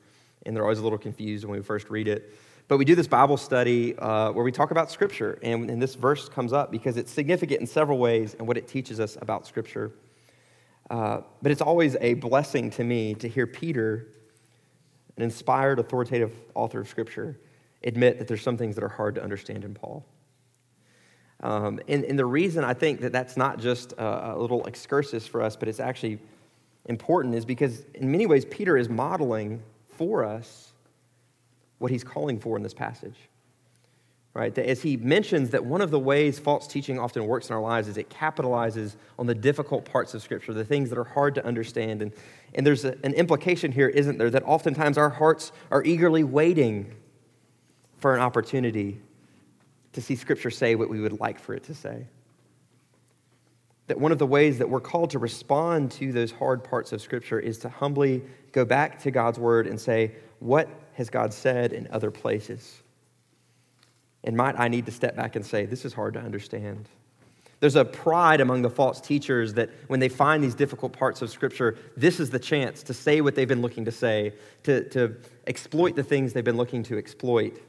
and 0.47 0.57
they're 0.57 0.63
always 0.63 0.79
a 0.79 0.83
little 0.83 0.97
confused 0.97 1.45
when 1.45 1.59
we 1.59 1.63
first 1.63 1.91
read 1.91 2.09
it. 2.09 2.35
But 2.69 2.79
we 2.79 2.87
do 2.87 2.95
this 2.95 3.07
Bible 3.07 3.37
study 3.37 3.99
uh, 3.99 4.33
where 4.33 4.45
we 4.45 4.53
talk 4.53 4.71
about 4.71 4.91
Scripture, 4.91 5.39
and, 5.43 5.69
and, 5.69 5.83
this 5.83 5.95
verse 5.95 6.27
comes 6.27 6.55
up 6.55 6.71
because 6.71 6.97
it's 6.97 7.13
significant 7.13 7.61
in 7.61 7.67
several 7.67 7.99
ways 7.99 8.35
and 8.39 8.49
what 8.49 8.57
it 8.57 8.67
teaches 8.67 8.99
us 8.99 9.19
about 9.21 9.47
Scripture. 9.47 9.93
Uh, 10.89 11.21
but 11.43 11.53
it's 11.53 11.61
always 11.61 11.97
a 12.01 12.15
blessing 12.15 12.71
to 12.71 12.83
me 12.83 13.13
to 13.17 13.29
hear 13.29 13.47
Peter, 13.47 14.07
an 15.19 15.23
inspired, 15.23 15.79
authoritative 15.79 16.33
author 16.55 16.81
of 16.81 16.89
Scripture, 16.89 17.37
admit 17.83 18.19
that 18.19 18.29
there's 18.29 18.43
some 18.43 18.57
things 18.57 18.75
that 18.75 18.85
are 18.85 18.89
hard 18.89 19.15
to 19.15 19.23
understand 19.23 19.65
in 19.65 19.75
Paul. 19.75 20.05
Um, 21.43 21.81
and, 21.89 22.05
and, 22.05 22.19
the 22.19 22.27
reason 22.27 22.65
I 22.65 22.75
think 22.75 23.01
that 23.01 23.13
that's 23.13 23.37
not 23.39 23.59
just 23.59 23.93
a, 23.93 24.35
a, 24.35 24.39
little 24.39 24.67
excursus 24.67 25.27
for 25.27 25.41
us, 25.41 25.57
but 25.57 25.69
it's 25.69 25.81
actually 25.81 26.19
important 26.85 27.35
is 27.35 27.47
because 27.47 27.83
in 27.95 28.11
many 28.11 28.27
ways, 28.27 28.45
Peter 28.45 28.77
is 28.77 28.91
modeling 28.91 29.63
for 29.89 30.23
us 30.23 30.73
what 31.79 31.91
he's 31.91 32.05
calling 32.05 32.39
for 32.39 32.59
in 32.59 32.63
this 32.63 32.75
passage. 32.75 33.17
Right? 34.35 34.57
As 34.59 34.83
he 34.83 34.99
mentions 34.99 35.51
that 35.51 35.65
one 35.65 35.81
of 35.81 35.91
the 35.91 35.99
ways 35.99 36.39
false 36.39 36.67
teaching 36.67 37.01
often 37.01 37.27
works 37.27 37.49
in 37.49 37.55
our 37.55 37.61
lives 37.63 37.89
is 37.89 37.97
it 37.97 38.11
capitalizes 38.11 38.95
on 39.19 39.27
the 39.27 39.35
difficult 39.35 39.87
parts 39.87 40.13
of 40.13 40.23
Scripture, 40.23 40.53
the 40.53 40.65
things 40.65 40.91
that 40.91 40.99
are 40.99 41.05
hard 41.05 41.35
to 41.37 41.45
understand. 41.45 42.03
And, 42.03 42.13
and 42.55 42.67
there's 42.67 42.85
a, 42.85 42.97
an 43.03 43.15
implication 43.15 43.73
here, 43.73 43.89
isn't 43.89 44.19
there, 44.19 44.31
that 44.31 44.45
oftentimes 44.45 44.99
our 44.99 45.09
hearts 45.09 45.53
are 45.71 45.83
eagerly 45.83 46.23
waiting 46.23 46.95
for 48.01 48.15
an 48.15 48.21
opportunity 48.21 49.01
to 49.93 50.01
see 50.01 50.17
Scripture 50.17 50.51
say 50.51 50.75
what 50.75 50.89
we 50.89 51.01
would 51.01 51.21
like 51.21 51.39
for 51.39 51.55
it 51.55 51.65
to 51.65 51.75
say. 51.75 52.07
That 53.87 53.99
one 54.01 54.13
of 54.13 54.19
the 54.19 54.27
ways 54.27 54.59
that 54.59 54.69
we're 54.69 54.81
called 54.81 55.11
to 55.11 55.19
respond 55.19 55.91
to 55.93 56.13
those 56.13 56.31
hard 56.31 56.63
parts 56.63 56.93
of 56.93 57.03
Scripture 57.03 57.41
is 57.41 57.59
to 57.59 57.69
humbly 57.69 58.23
go 58.53 58.65
back 58.65 59.01
to 59.03 59.11
God's 59.11 59.39
Word 59.39 59.67
and 59.67 59.81
say, 59.81 60.13
What 60.39 60.69
has 60.95 61.11
God 61.11 61.33
said 61.33 61.73
in 61.73 61.89
other 61.91 62.11
places? 62.11 62.83
And 64.23 64.37
might 64.37 64.59
I 64.59 64.69
need 64.69 64.87
to 64.87 64.93
step 64.93 65.17
back 65.17 65.35
and 65.37 65.45
say, 65.45 65.67
This 65.67 65.85
is 65.85 65.93
hard 65.93 66.15
to 66.15 66.21
understand. 66.21 66.89
There's 67.59 67.77
a 67.77 67.85
pride 67.85 68.41
among 68.41 68.63
the 68.63 68.71
false 68.71 69.01
teachers 69.03 69.55
that 69.55 69.69
when 69.89 70.01
they 70.01 70.09
find 70.09 70.43
these 70.43 70.55
difficult 70.55 70.95
parts 70.95 71.21
of 71.21 71.29
Scripture, 71.29 71.77
this 71.95 72.19
is 72.19 72.31
the 72.31 72.39
chance 72.39 72.83
to 72.85 72.95
say 72.95 73.21
what 73.21 73.35
they've 73.35 73.47
been 73.47 73.61
looking 73.61 73.85
to 73.85 73.93
say, 73.93 74.33
to, 74.63 74.89
to 74.91 75.17
exploit 75.47 75.95
the 75.95 76.03
things 76.03 76.33
they've 76.33 76.43
been 76.43 76.57
looking 76.57 76.83
to 76.85 76.97
exploit. 76.97 77.61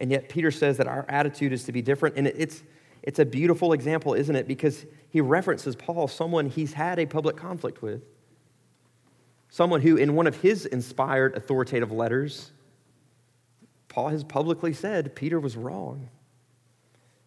And 0.00 0.10
yet, 0.10 0.30
Peter 0.30 0.50
says 0.50 0.78
that 0.78 0.88
our 0.88 1.04
attitude 1.08 1.52
is 1.52 1.64
to 1.64 1.72
be 1.72 1.82
different. 1.82 2.16
And 2.16 2.26
it's, 2.26 2.62
it's 3.02 3.18
a 3.18 3.24
beautiful 3.24 3.74
example, 3.74 4.14
isn't 4.14 4.34
it? 4.34 4.48
Because 4.48 4.86
he 5.10 5.20
references 5.20 5.76
Paul, 5.76 6.08
someone 6.08 6.46
he's 6.46 6.72
had 6.72 6.98
a 6.98 7.06
public 7.06 7.36
conflict 7.36 7.82
with. 7.82 8.02
Someone 9.50 9.82
who, 9.82 9.96
in 9.96 10.14
one 10.14 10.26
of 10.26 10.36
his 10.36 10.64
inspired 10.64 11.36
authoritative 11.36 11.92
letters, 11.92 12.50
Paul 13.88 14.08
has 14.08 14.24
publicly 14.24 14.72
said 14.72 15.14
Peter 15.14 15.38
was 15.38 15.56
wrong. 15.56 16.08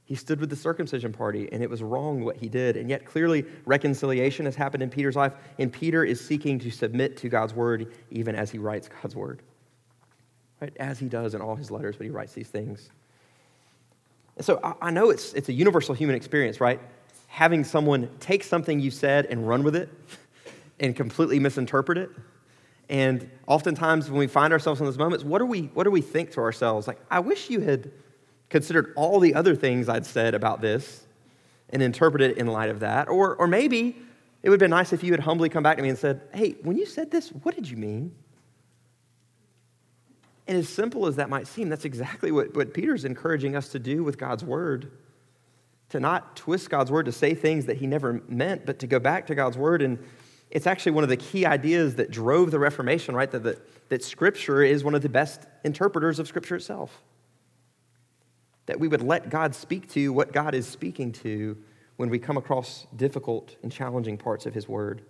He 0.05 0.15
stood 0.15 0.39
with 0.39 0.49
the 0.49 0.55
circumcision 0.55 1.13
party, 1.13 1.49
and 1.51 1.61
it 1.61 1.69
was 1.69 1.83
wrong 1.83 2.23
what 2.23 2.37
he 2.37 2.49
did. 2.49 2.75
And 2.75 2.89
yet, 2.89 3.05
clearly, 3.05 3.45
reconciliation 3.65 4.45
has 4.45 4.55
happened 4.55 4.83
in 4.83 4.89
Peter's 4.89 5.15
life, 5.15 5.33
and 5.59 5.71
Peter 5.71 6.03
is 6.03 6.25
seeking 6.25 6.59
to 6.59 6.71
submit 6.71 7.17
to 7.17 7.29
God's 7.29 7.53
word 7.53 7.93
even 8.09 8.35
as 8.35 8.51
he 8.51 8.57
writes 8.57 8.89
God's 9.01 9.15
word 9.15 9.41
right? 10.63 10.73
as 10.77 10.97
he 10.99 11.07
does 11.07 11.35
in 11.35 11.41
all 11.41 11.55
his 11.55 11.69
letters 11.69 11.99
when 11.99 12.07
he 12.07 12.11
writes 12.11 12.33
these 12.33 12.47
things. 12.47 12.89
And 14.37 14.45
so 14.45 14.59
I, 14.63 14.87
I 14.87 14.91
know 14.91 15.09
it's, 15.09 15.33
it's 15.33 15.49
a 15.49 15.53
universal 15.53 15.93
human 15.93 16.15
experience, 16.15 16.61
right? 16.61 16.79
Having 17.27 17.65
someone 17.65 18.09
take 18.19 18.43
something 18.43 18.79
you 18.79 18.89
said 18.89 19.25
and 19.25 19.47
run 19.47 19.63
with 19.63 19.75
it 19.75 19.89
and 20.79 20.95
completely 20.95 21.39
misinterpret 21.39 21.97
it. 21.97 22.09
And 22.89 23.29
oftentimes 23.47 24.09
when 24.09 24.19
we 24.19 24.27
find 24.27 24.53
ourselves 24.53 24.79
in 24.79 24.85
those 24.85 24.97
moments, 24.97 25.25
what 25.25 25.39
do 25.39 25.45
we, 25.45 25.63
what 25.73 25.83
do 25.83 25.91
we 25.91 26.01
think 26.01 26.31
to 26.31 26.39
ourselves? 26.39 26.87
Like, 26.87 26.99
I 27.11 27.19
wish 27.19 27.49
you 27.49 27.59
had 27.59 27.91
considered 28.49 28.93
all 28.95 29.19
the 29.19 29.35
other 29.35 29.55
things 29.55 29.89
I'd 29.89 30.05
said 30.05 30.33
about 30.33 30.61
this 30.61 31.03
and 31.71 31.81
interpreted 31.81 32.31
it 32.31 32.37
in 32.37 32.47
light 32.47 32.69
of 32.69 32.81
that. 32.81 33.09
Or, 33.09 33.35
or 33.35 33.47
maybe 33.47 33.97
it 34.43 34.49
would 34.49 34.61
have 34.61 34.65
been 34.65 34.77
nice 34.77 34.93
if 34.93 35.03
you 35.03 35.11
had 35.11 35.21
humbly 35.21 35.49
come 35.49 35.63
back 35.63 35.77
to 35.77 35.83
me 35.83 35.89
and 35.89 35.97
said, 35.97 36.21
Hey, 36.33 36.55
when 36.61 36.77
you 36.77 36.85
said 36.85 37.09
this, 37.11 37.29
what 37.29 37.55
did 37.55 37.69
you 37.69 37.77
mean? 37.77 38.13
And 40.47 40.57
as 40.57 40.67
simple 40.67 41.07
as 41.07 41.15
that 41.15 41.29
might 41.29 41.47
seem, 41.47 41.69
that's 41.69 41.85
exactly 41.85 42.31
what, 42.31 42.55
what 42.55 42.73
Peter's 42.73 43.05
encouraging 43.05 43.55
us 43.55 43.69
to 43.69 43.79
do 43.79 44.03
with 44.03 44.17
God's 44.17 44.43
word. 44.43 44.91
To 45.89 45.99
not 45.99 46.35
twist 46.35 46.69
God's 46.69 46.91
word 46.91 47.05
to 47.05 47.11
say 47.11 47.33
things 47.33 47.65
that 47.67 47.77
he 47.77 47.87
never 47.87 48.21
meant, 48.27 48.65
but 48.65 48.79
to 48.79 48.87
go 48.87 48.99
back 48.99 49.27
to 49.27 49.35
God's 49.35 49.57
word. 49.57 49.81
And 49.81 49.99
it's 50.49 50.67
actually 50.67 50.93
one 50.93 51.03
of 51.03 51.09
the 51.09 51.17
key 51.17 51.45
ideas 51.45 51.95
that 51.95 52.11
drove 52.11 52.51
the 52.51 52.59
Reformation, 52.59 53.15
right? 53.15 53.29
That, 53.31 53.43
that, 53.43 53.89
that 53.89 54.03
Scripture 54.03 54.63
is 54.63 54.83
one 54.83 54.95
of 54.95 55.01
the 55.01 55.09
best 55.09 55.45
interpreters 55.63 56.19
of 56.19 56.27
Scripture 56.27 56.55
itself. 56.55 57.01
That 58.65 58.79
we 58.79 58.87
would 58.87 59.01
let 59.01 59.29
God 59.29 59.55
speak 59.55 59.89
to 59.91 60.11
what 60.11 60.33
God 60.33 60.55
is 60.55 60.67
speaking 60.67 61.11
to 61.13 61.57
when 61.95 62.09
we 62.09 62.19
come 62.19 62.37
across 62.37 62.87
difficult 62.95 63.55
and 63.61 63.71
challenging 63.71 64.17
parts 64.17 64.45
of 64.45 64.53
his 64.53 64.67
word. 64.67 65.03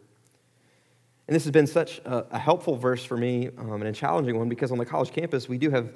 And 1.28 1.36
this 1.36 1.44
has 1.44 1.52
been 1.52 1.68
such 1.68 2.00
a, 2.00 2.26
a 2.32 2.40
helpful 2.40 2.76
verse 2.76 3.04
for 3.04 3.16
me 3.16 3.50
um, 3.58 3.74
and 3.74 3.84
a 3.84 3.94
challenging 3.94 4.38
one 4.38 4.50
because 4.50 4.72
on 4.72 4.78
the 4.78 4.86
college 4.86 5.12
campus, 5.12 5.48
we 5.48 5.58
do 5.58 5.70
have 5.70 5.92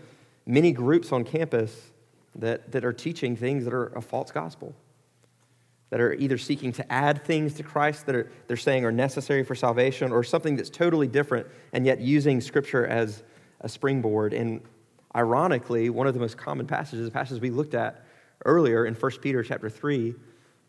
many 0.46 0.72
groups 0.72 1.12
on 1.12 1.24
campus 1.24 1.92
that, 2.36 2.72
that 2.72 2.86
are 2.86 2.94
teaching 2.94 3.36
things 3.36 3.66
that 3.66 3.74
are 3.74 3.88
a 3.88 4.02
false 4.02 4.32
gospel, 4.32 4.74
that 5.90 6.00
are 6.00 6.14
either 6.14 6.38
seeking 6.38 6.72
to 6.74 6.92
add 6.92 7.24
things 7.26 7.56
to 7.56 7.64
Christ 7.64 8.06
that 8.06 8.16
are, 8.16 8.32
they're 8.48 8.56
saying 8.56 8.86
are 8.86 8.92
necessary 8.92 9.44
for 9.44 9.56
salvation 9.56 10.12
or 10.12 10.24
something 10.24 10.56
that's 10.56 10.70
totally 10.70 11.08
different 11.08 11.48
and 11.74 11.86
yet 11.86 12.00
using 12.00 12.40
Scripture 12.40 12.86
as 12.86 13.24
a 13.62 13.68
springboard. 13.68 14.34
And 14.34 14.62
ironically, 15.16 15.90
one 15.90 16.08
of 16.08 16.14
the 16.14 16.20
most 16.22 16.38
common 16.38 16.68
passages, 16.68 17.06
the 17.06 17.12
passages 17.12 17.42
we 17.42 17.50
looked 17.50 17.74
at 17.74 18.06
earlier 18.46 18.86
in 18.86 18.94
1 18.94 19.12
Peter 19.22 19.44
chapter 19.44 19.70
3, 19.70 20.16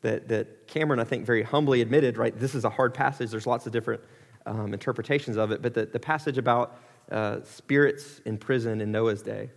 that, 0.01 0.29
that 0.29 0.67
Cameron, 0.67 1.01
I 1.01 1.05
think, 1.05 1.27
very 1.27 1.43
humbly 1.43 1.81
admitted, 1.81 2.19
right, 2.19 2.37
this 2.39 2.55
is 2.55 2.65
a 2.65 2.71
hard 2.71 2.95
passage. 2.95 3.31
There's 3.31 3.47
lots 3.47 3.67
of 3.67 3.73
different 3.73 4.01
um, 4.49 4.73
interpretations 4.73 5.37
of 5.37 5.53
it, 5.53 5.63
but 5.63 5.75
the, 5.75 5.87
the 5.87 6.01
passage 6.01 6.39
about 6.39 6.79
uh, 7.13 7.41
spirits 7.45 8.21
in 8.25 8.39
prison 8.39 8.81
in 8.81 8.91
Noah's 8.91 9.23
day. 9.23 9.51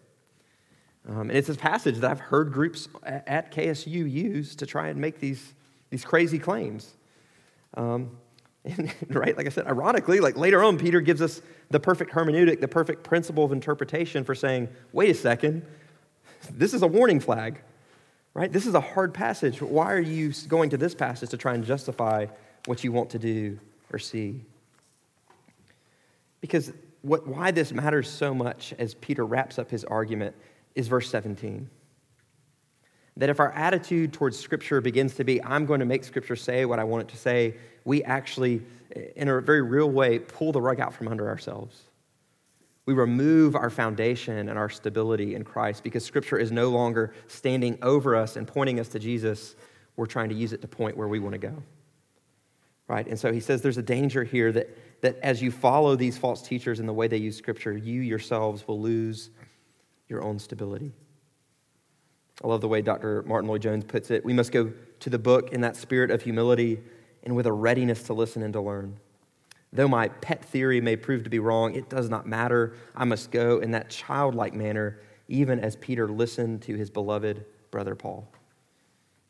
Um, 1.07 1.21
and 1.21 1.31
it's 1.31 1.49
a 1.49 1.55
passage 1.55 1.97
that 1.97 2.11
I've 2.11 2.19
heard 2.19 2.51
groups 2.51 2.87
at 3.03 3.51
KSU 3.51 4.09
use 4.09 4.55
to 4.57 4.65
try 4.65 4.89
and 4.89 4.99
make 4.99 5.19
these, 5.19 5.53
these 5.89 6.05
crazy 6.05 6.37
claims. 6.37 6.93
Um, 7.73 8.11
and, 8.65 8.93
right, 9.09 9.35
like 9.35 9.47
I 9.47 9.49
said, 9.49 9.65
ironically, 9.65 10.19
like 10.19 10.37
later 10.37 10.63
on, 10.63 10.77
Peter 10.77 11.01
gives 11.01 11.21
us 11.21 11.41
the 11.71 11.79
perfect 11.79 12.11
hermeneutic, 12.11 12.59
the 12.59 12.67
perfect 12.67 13.03
principle 13.03 13.43
of 13.43 13.51
interpretation 13.51 14.23
for 14.23 14.35
saying, 14.35 14.69
wait 14.93 15.09
a 15.09 15.15
second, 15.15 15.65
this 16.51 16.73
is 16.73 16.83
a 16.83 16.87
warning 16.87 17.19
flag, 17.19 17.61
right? 18.35 18.51
This 18.51 18.67
is 18.67 18.75
a 18.75 18.81
hard 18.81 19.13
passage. 19.13 19.61
Why 19.61 19.91
are 19.91 19.99
you 19.99 20.31
going 20.47 20.69
to 20.71 20.77
this 20.77 20.93
passage 20.93 21.29
to 21.29 21.37
try 21.37 21.55
and 21.55 21.63
justify 21.63 22.27
what 22.65 22.83
you 22.83 22.91
want 22.91 23.09
to 23.11 23.19
do 23.19 23.57
or 23.91 23.97
see? 23.97 24.41
Because 26.41 26.73
what, 27.01 27.27
why 27.27 27.51
this 27.51 27.71
matters 27.71 28.09
so 28.09 28.33
much 28.33 28.73
as 28.77 28.95
Peter 28.95 29.25
wraps 29.25 29.57
up 29.57 29.71
his 29.71 29.83
argument 29.85 30.35
is 30.75 30.87
verse 30.87 31.09
17. 31.09 31.69
That 33.17 33.29
if 33.29 33.39
our 33.39 33.51
attitude 33.51 34.13
towards 34.13 34.39
Scripture 34.39 34.81
begins 34.81 35.15
to 35.15 35.23
be, 35.23 35.43
I'm 35.43 35.65
going 35.65 35.79
to 35.79 35.85
make 35.85 36.03
Scripture 36.03 36.35
say 36.35 36.65
what 36.65 36.79
I 36.79 36.83
want 36.83 37.03
it 37.03 37.07
to 37.09 37.17
say, 37.17 37.55
we 37.85 38.03
actually, 38.03 38.61
in 39.15 39.27
a 39.27 39.41
very 39.41 39.61
real 39.61 39.89
way, 39.89 40.19
pull 40.19 40.51
the 40.51 40.61
rug 40.61 40.79
out 40.79 40.93
from 40.93 41.07
under 41.07 41.27
ourselves. 41.27 41.83
We 42.85 42.93
remove 42.93 43.55
our 43.55 43.69
foundation 43.69 44.49
and 44.49 44.57
our 44.57 44.69
stability 44.69 45.35
in 45.35 45.43
Christ 45.43 45.83
because 45.83 46.03
Scripture 46.03 46.37
is 46.37 46.51
no 46.51 46.69
longer 46.69 47.13
standing 47.27 47.77
over 47.81 48.15
us 48.15 48.35
and 48.37 48.47
pointing 48.47 48.79
us 48.79 48.87
to 48.89 48.99
Jesus. 48.99 49.55
We're 49.95 50.07
trying 50.07 50.29
to 50.29 50.35
use 50.35 50.53
it 50.53 50.61
to 50.61 50.67
point 50.67 50.97
where 50.97 51.07
we 51.07 51.19
want 51.19 51.33
to 51.33 51.39
go. 51.39 51.63
Right? 52.87 53.07
And 53.07 53.19
so 53.19 53.31
he 53.31 53.39
says 53.39 53.61
there's 53.61 53.77
a 53.77 53.83
danger 53.83 54.23
here 54.23 54.51
that, 54.51 54.69
that 55.01 55.17
as 55.21 55.41
you 55.41 55.51
follow 55.51 55.95
these 55.95 56.17
false 56.17 56.41
teachers 56.41 56.79
in 56.79 56.85
the 56.85 56.93
way 56.93 57.07
they 57.07 57.17
use 57.17 57.35
Scripture, 57.35 57.75
you 57.75 58.01
yourselves 58.01 58.67
will 58.67 58.79
lose 58.79 59.29
your 60.07 60.23
own 60.23 60.39
stability. 60.39 60.93
I 62.43 62.47
love 62.47 62.61
the 62.61 62.67
way 62.67 62.81
Dr. 62.81 63.23
Martyn 63.23 63.47
Lloyd-Jones 63.47 63.85
puts 63.85 64.09
it. 64.09 64.25
We 64.25 64.33
must 64.33 64.51
go 64.51 64.71
to 64.99 65.09
the 65.09 65.19
book 65.19 65.51
in 65.53 65.61
that 65.61 65.75
spirit 65.75 66.11
of 66.11 66.21
humility 66.21 66.79
and 67.23 67.35
with 67.35 67.45
a 67.45 67.51
readiness 67.51 68.03
to 68.03 68.13
listen 68.13 68.41
and 68.41 68.53
to 68.53 68.61
learn. 68.61 68.97
Though 69.73 69.87
my 69.87 70.09
pet 70.09 70.43
theory 70.43 70.81
may 70.81 70.95
prove 70.95 71.23
to 71.23 71.29
be 71.29 71.39
wrong, 71.39 71.75
it 71.75 71.89
does 71.89 72.09
not 72.09 72.27
matter. 72.27 72.73
I 72.95 73.05
must 73.05 73.31
go 73.31 73.59
in 73.59 73.71
that 73.71 73.89
childlike 73.89 74.53
manner, 74.53 74.99
even 75.27 75.59
as 75.59 75.75
Peter 75.77 76.07
listened 76.07 76.61
to 76.63 76.75
his 76.75 76.89
beloved 76.89 77.45
brother 77.69 77.95
Paul. 77.95 78.27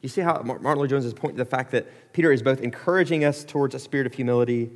You 0.01 0.09
see 0.09 0.21
how 0.21 0.41
Martyn 0.41 0.63
Lloyd-Jones 0.63 1.05
is 1.05 1.13
pointing 1.13 1.37
to 1.37 1.43
the 1.43 1.49
fact 1.49 1.71
that 1.71 2.11
Peter 2.11 2.31
is 2.31 2.41
both 2.41 2.61
encouraging 2.61 3.23
us 3.23 3.43
towards 3.43 3.75
a 3.75 3.79
spirit 3.79 4.07
of 4.07 4.13
humility 4.13 4.71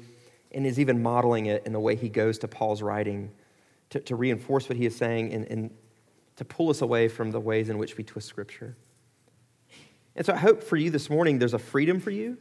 and 0.52 0.66
is 0.66 0.80
even 0.80 1.02
modeling 1.02 1.48
it 1.48 1.66
in 1.66 1.74
the 1.74 1.80
way 1.80 1.96
he 1.96 2.10
goes 2.10 2.38
to 2.40 2.48
Paul's 2.48 2.82
writing 2.82 3.32
to, 3.90 4.00
to 4.00 4.16
reinforce 4.16 4.70
what 4.70 4.78
he 4.78 4.86
is 4.86 4.96
saying 4.96 5.34
and, 5.34 5.46
and 5.46 5.70
to 6.38 6.46
pull 6.46 6.70
us 6.70 6.82
away 6.82 7.08
from 7.08 7.32
the 7.32 7.40
ways 7.40 7.70
in 7.70 7.78
which 7.78 7.98
we 7.98 8.04
twist 8.04 8.28
Scripture. 8.28 8.76
And 10.16 10.26
so 10.26 10.34
I 10.34 10.38
hope 10.38 10.64
for 10.64 10.78
you 10.78 10.90
this 10.90 11.10
morning 11.10 11.40
there's 11.40 11.54
a 11.54 11.60
freedom 11.60 12.00
for 12.00 12.12
you. 12.12 12.38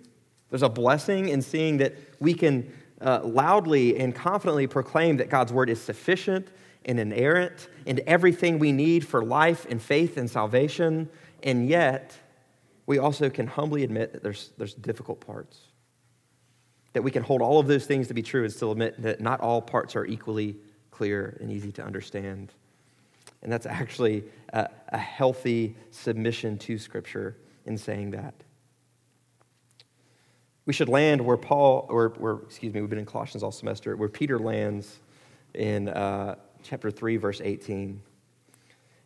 There's 0.51 0.63
a 0.63 0.69
blessing 0.69 1.29
in 1.29 1.43
seeing 1.43 1.79
that 1.79 1.95
we 2.21 2.35
can 2.35 2.73
uh, 3.01 3.21
loudly 3.25 3.99
and 3.99 4.15
confidently 4.15 4.67
proclaim 4.67 5.17
that 5.17 5.29
God's 5.29 5.53
word 5.53 5.71
is 5.71 5.81
sufficient 5.81 6.49
and 6.85 7.01
inerrant 7.01 7.69
and 7.87 8.01
everything 8.01 8.59
we 8.59 8.73
need 8.73 9.07
for 9.07 9.25
life 9.25 9.67
and 9.69 9.83
faith 9.83 10.17
and 10.17 10.31
salvation. 10.31 11.09
And 11.43 11.69
yet, 11.69 12.17
we 12.87 12.99
also 12.99 13.31
can 13.31 13.47
humbly 13.47 13.83
admit 13.83 14.13
that 14.13 14.23
there's, 14.23 14.53
there's 14.59 14.75
difficult 14.75 15.21
parts. 15.21 15.59
That 16.95 17.03
we 17.03 17.11
can 17.11 17.23
hold 17.23 17.43
all 17.43 17.61
of 17.61 17.67
those 17.67 17.87
things 17.87 18.09
to 18.09 18.15
be 18.15 18.23
true 18.23 18.45
and 18.45 18.53
still 18.53 18.73
admit 18.73 19.01
that 19.03 19.21
not 19.21 19.41
all 19.41 19.61
parts 19.61 19.95
are 19.95 20.07
equally 20.07 20.57
clear 20.91 21.37
and 21.41 21.53
easy 21.53 21.71
to 21.73 21.85
understand. 21.85 22.53
And 23.43 23.53
that's 23.53 23.67
actually 23.67 24.25
a, 24.53 24.69
a 24.89 24.99
healthy 24.99 25.77
submission 25.91 26.57
to 26.59 26.79
Scripture 26.79 27.37
in 27.67 27.77
saying 27.77 28.13
that. 28.13 28.35
We 30.67 30.73
should 30.73 30.89
land 30.89 31.21
where 31.21 31.37
Paul, 31.37 31.87
or 31.91 32.15
where, 32.17 32.37
excuse 32.37 32.73
me, 32.73 32.81
we've 32.81 32.89
been 32.89 32.99
in 32.99 33.07
Colossians 33.07 33.43
all 33.43 33.53
semester, 33.53 33.97
where 33.97 34.09
Peter 34.09 34.39
lands 34.39 34.99
in 35.53 35.89
uh, 35.89 36.37
chapter 36.63 36.91
3, 36.91 37.19
verse 37.19 37.41
18. 37.45 38.01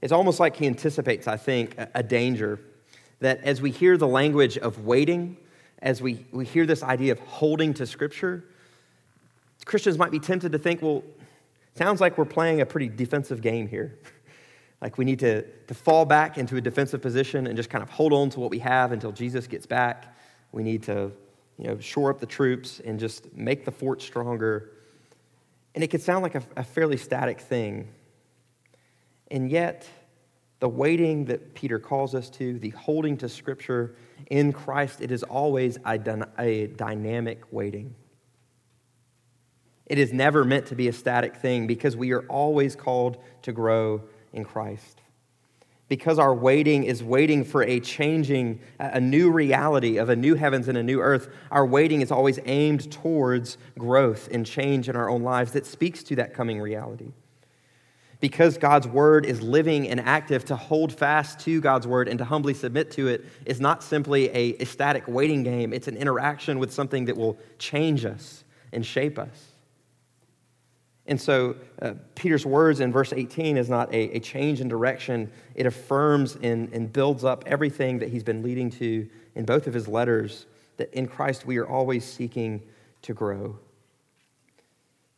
It's 0.00 0.12
almost 0.12 0.38
like 0.38 0.56
he 0.56 0.66
anticipates, 0.66 1.26
I 1.26 1.36
think, 1.36 1.76
a, 1.76 1.88
a 1.96 2.02
danger 2.04 2.60
that 3.20 3.42
as 3.42 3.60
we 3.60 3.72
hear 3.72 3.96
the 3.96 4.06
language 4.06 4.56
of 4.56 4.84
waiting, 4.84 5.36
as 5.80 6.02
we, 6.02 6.26
we 6.32 6.44
hear 6.44 6.66
this 6.66 6.82
idea 6.82 7.12
of 7.12 7.18
holding 7.20 7.74
to 7.74 7.86
Scripture, 7.86 8.44
Christians 9.64 9.98
might 9.98 10.10
be 10.10 10.18
tempted 10.18 10.52
to 10.52 10.58
think, 10.58 10.82
well, 10.82 11.02
sounds 11.74 12.00
like 12.00 12.18
we're 12.18 12.24
playing 12.24 12.60
a 12.60 12.66
pretty 12.66 12.88
defensive 12.88 13.40
game 13.40 13.68
here. 13.68 13.98
like 14.80 14.98
we 14.98 15.04
need 15.04 15.18
to, 15.20 15.42
to 15.42 15.74
fall 15.74 16.04
back 16.04 16.38
into 16.38 16.56
a 16.56 16.60
defensive 16.60 17.02
position 17.02 17.46
and 17.46 17.56
just 17.56 17.70
kind 17.70 17.82
of 17.82 17.90
hold 17.90 18.12
on 18.12 18.30
to 18.30 18.40
what 18.40 18.50
we 18.50 18.58
have 18.58 18.92
until 18.92 19.12
Jesus 19.12 19.46
gets 19.46 19.66
back. 19.66 20.16
We 20.52 20.62
need 20.62 20.82
to 20.84 21.12
you 21.58 21.66
know, 21.66 21.78
shore 21.78 22.10
up 22.10 22.20
the 22.20 22.26
troops 22.26 22.80
and 22.80 22.98
just 22.98 23.34
make 23.34 23.64
the 23.64 23.72
fort 23.72 24.00
stronger. 24.00 24.70
And 25.74 25.82
it 25.82 25.88
could 25.88 26.02
sound 26.02 26.22
like 26.22 26.34
a, 26.34 26.42
a 26.56 26.64
fairly 26.64 26.96
static 26.96 27.40
thing. 27.40 27.88
And 29.30 29.50
yet, 29.50 29.88
the 30.60 30.68
waiting 30.68 31.26
that 31.26 31.54
Peter 31.54 31.78
calls 31.78 32.14
us 32.14 32.28
to, 32.30 32.58
the 32.58 32.70
holding 32.70 33.16
to 33.18 33.28
Scripture 33.28 33.94
in 34.28 34.52
Christ, 34.52 35.00
it 35.00 35.12
is 35.12 35.22
always 35.22 35.78
a, 35.86 36.26
a 36.38 36.66
dynamic 36.66 37.42
waiting. 37.50 37.94
It 39.86 39.98
is 39.98 40.12
never 40.12 40.44
meant 40.44 40.66
to 40.66 40.74
be 40.74 40.88
a 40.88 40.92
static 40.92 41.36
thing 41.36 41.66
because 41.66 41.96
we 41.96 42.12
are 42.12 42.22
always 42.28 42.76
called 42.76 43.18
to 43.42 43.52
grow 43.52 44.02
in 44.32 44.44
Christ 44.44 45.00
because 45.88 46.18
our 46.18 46.34
waiting 46.34 46.84
is 46.84 47.02
waiting 47.02 47.44
for 47.44 47.62
a 47.62 47.80
changing, 47.80 48.60
a 48.78 49.00
new 49.00 49.30
reality 49.30 49.96
of 49.96 50.10
a 50.10 50.16
new 50.16 50.34
heavens 50.34 50.68
and 50.68 50.76
a 50.76 50.82
new 50.82 51.00
earth, 51.00 51.28
our 51.50 51.66
waiting 51.66 52.02
is 52.02 52.12
always 52.12 52.38
aimed 52.44 52.92
towards 52.92 53.56
growth 53.78 54.28
and 54.30 54.44
change 54.44 54.88
in 54.88 54.96
our 54.96 55.08
own 55.08 55.22
lives 55.22 55.52
that 55.52 55.66
speaks 55.66 56.02
to 56.04 56.16
that 56.16 56.34
coming 56.34 56.60
reality. 56.60 57.12
Because 58.20 58.58
God's 58.58 58.88
word 58.88 59.24
is 59.24 59.40
living 59.40 59.88
and 59.88 60.00
active, 60.00 60.44
to 60.46 60.56
hold 60.56 60.92
fast 60.92 61.38
to 61.40 61.60
God's 61.60 61.86
word 61.86 62.08
and 62.08 62.18
to 62.18 62.24
humbly 62.24 62.54
submit 62.54 62.90
to 62.92 63.06
it 63.08 63.24
is 63.46 63.60
not 63.60 63.82
simply 63.82 64.28
a, 64.30 64.64
static 64.64 65.06
waiting 65.06 65.44
game, 65.44 65.72
it's 65.72 65.88
an 65.88 65.96
interaction 65.96 66.58
with 66.58 66.72
something 66.72 67.04
that 67.04 67.16
will 67.16 67.38
change 67.58 68.04
us 68.04 68.44
and 68.72 68.84
shape 68.84 69.18
us. 69.18 69.52
And 71.06 71.18
so, 71.18 71.56
uh, 71.80 71.94
Peter's 72.16 72.44
words 72.44 72.80
in 72.80 72.92
verse 72.92 73.14
18 73.14 73.56
is 73.56 73.70
not 73.70 73.92
a, 73.94 74.16
a 74.16 74.20
change 74.20 74.60
in 74.60 74.68
direction. 74.68 75.32
It 75.54 75.64
affirms 75.64 76.36
and, 76.42 76.70
and 76.74 76.92
builds 76.92 77.24
up 77.24 77.44
everything 77.46 78.00
that 78.00 78.10
he's 78.10 78.22
been 78.22 78.42
leading 78.42 78.68
to 78.72 79.08
in 79.34 79.46
both 79.46 79.66
of 79.66 79.72
his 79.72 79.88
letters 79.88 80.44
that 80.76 80.92
in 80.92 81.08
Christ 81.08 81.46
we 81.46 81.56
are 81.56 81.66
always 81.66 82.04
seeking 82.04 82.62
to 83.02 83.14
grow. 83.14 83.58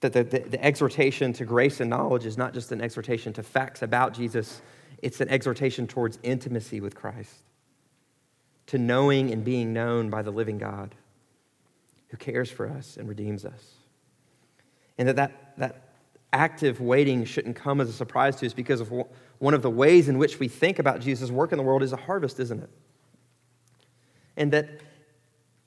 That 0.01 0.13
the, 0.13 0.25
the, 0.25 0.39
the 0.41 0.65
exhortation 0.65 1.33
to 1.35 1.45
grace 1.45 1.81
and 1.81 1.91
knowledge 1.91 2.25
is 2.25 2.39
not 2.39 2.55
just 2.55 2.73
an 2.73 2.81
exhortation 2.81 3.33
to 3.35 3.43
facts 3.43 3.83
about 3.83 4.15
Jesus, 4.15 4.63
it's 5.03 5.21
an 5.21 5.29
exhortation 5.29 5.87
towards 5.87 6.19
intimacy 6.23 6.81
with 6.81 6.95
Christ, 6.95 7.35
to 8.67 8.79
knowing 8.79 9.31
and 9.31 9.45
being 9.45 9.73
known 9.73 10.11
by 10.11 10.23
the 10.23 10.31
living 10.31 10.59
God 10.59 10.95
who 12.09 12.17
cares 12.17 12.51
for 12.51 12.69
us 12.69 12.97
and 12.97 13.09
redeems 13.09 13.45
us. 13.45 13.75
And 14.99 15.09
that, 15.09 15.17
that 15.17 15.55
that 15.59 15.91
active 16.33 16.81
waiting 16.81 17.25
shouldn't 17.25 17.57
come 17.57 17.81
as 17.81 17.89
a 17.89 17.93
surprise 17.93 18.37
to 18.37 18.47
us 18.47 18.53
because 18.53 18.81
of 18.81 18.93
one 19.39 19.55
of 19.55 19.63
the 19.63 19.71
ways 19.71 20.09
in 20.09 20.19
which 20.19 20.39
we 20.39 20.49
think 20.49 20.79
about 20.79 21.01
Jesus' 21.01 21.31
work 21.31 21.53
in 21.53 21.59
the 21.59 21.65
world 21.65 21.83
is 21.83 21.93
a 21.93 21.97
harvest, 21.97 22.41
isn't 22.41 22.63
it? 22.63 22.71
And 24.37 24.53
that 24.53 24.81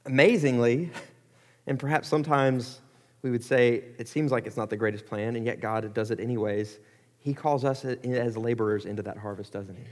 amazingly, 0.05 0.91
and 1.67 1.79
perhaps 1.79 2.07
sometimes 2.07 2.81
we 3.23 3.31
would 3.31 3.43
say 3.43 3.85
it 3.97 4.07
seems 4.07 4.31
like 4.31 4.45
it's 4.45 4.57
not 4.57 4.69
the 4.69 4.77
greatest 4.77 5.05
plan, 5.05 5.35
and 5.35 5.45
yet 5.45 5.61
God 5.61 5.91
does 5.93 6.11
it 6.11 6.19
anyways. 6.19 6.79
He 7.19 7.33
calls 7.33 7.63
us 7.63 7.85
as 7.85 8.37
laborers 8.37 8.85
into 8.85 9.01
that 9.03 9.17
harvest, 9.17 9.53
doesn't 9.53 9.75
he? 9.75 9.83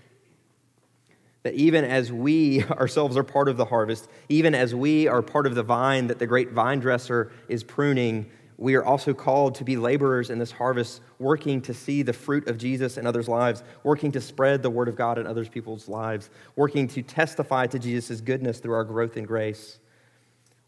That 1.43 1.53
even 1.55 1.85
as 1.85 2.11
we 2.11 2.63
ourselves 2.71 3.15
are 3.17 3.23
part 3.23 3.47
of 3.47 3.55
the 3.57 3.65
harvest, 3.65 4.09
even 4.27 4.53
as 4.53 4.75
we 4.75 5.07
are 5.07 5.21
part 5.21 5.47
of 5.47 5.55
the 5.55 5.63
vine 5.63 6.07
that 6.07 6.19
the 6.19 6.27
great 6.27 6.51
vine 6.51 6.79
dresser 6.79 7.31
is 7.47 7.63
pruning, 7.63 8.29
we 8.57 8.75
are 8.75 8.83
also 8.83 9.13
called 9.13 9.55
to 9.55 9.63
be 9.63 9.77
laborers 9.77 10.29
in 10.29 10.37
this 10.37 10.51
harvest, 10.51 11.01
working 11.17 11.61
to 11.61 11.73
see 11.73 12.03
the 12.03 12.13
fruit 12.13 12.47
of 12.47 12.57
Jesus 12.57 12.97
in 12.97 13.07
others' 13.07 13.29
lives, 13.29 13.63
working 13.83 14.11
to 14.11 14.21
spread 14.21 14.61
the 14.61 14.69
word 14.69 14.87
of 14.87 14.95
God 14.95 15.17
in 15.17 15.25
other 15.25 15.45
people's 15.45 15.87
lives, 15.87 16.29
working 16.55 16.87
to 16.89 17.01
testify 17.01 17.65
to 17.67 17.79
Jesus' 17.79 18.21
goodness 18.21 18.59
through 18.59 18.73
our 18.73 18.83
growth 18.83 19.17
in 19.17 19.23
grace, 19.23 19.79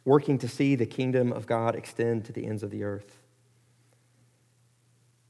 working 0.05 0.37
to 0.39 0.47
see 0.47 0.75
the 0.75 0.85
kingdom 0.85 1.31
of 1.31 1.45
God 1.45 1.75
extend 1.75 2.25
to 2.25 2.33
the 2.33 2.45
ends 2.45 2.63
of 2.63 2.71
the 2.71 2.83
earth. 2.83 3.19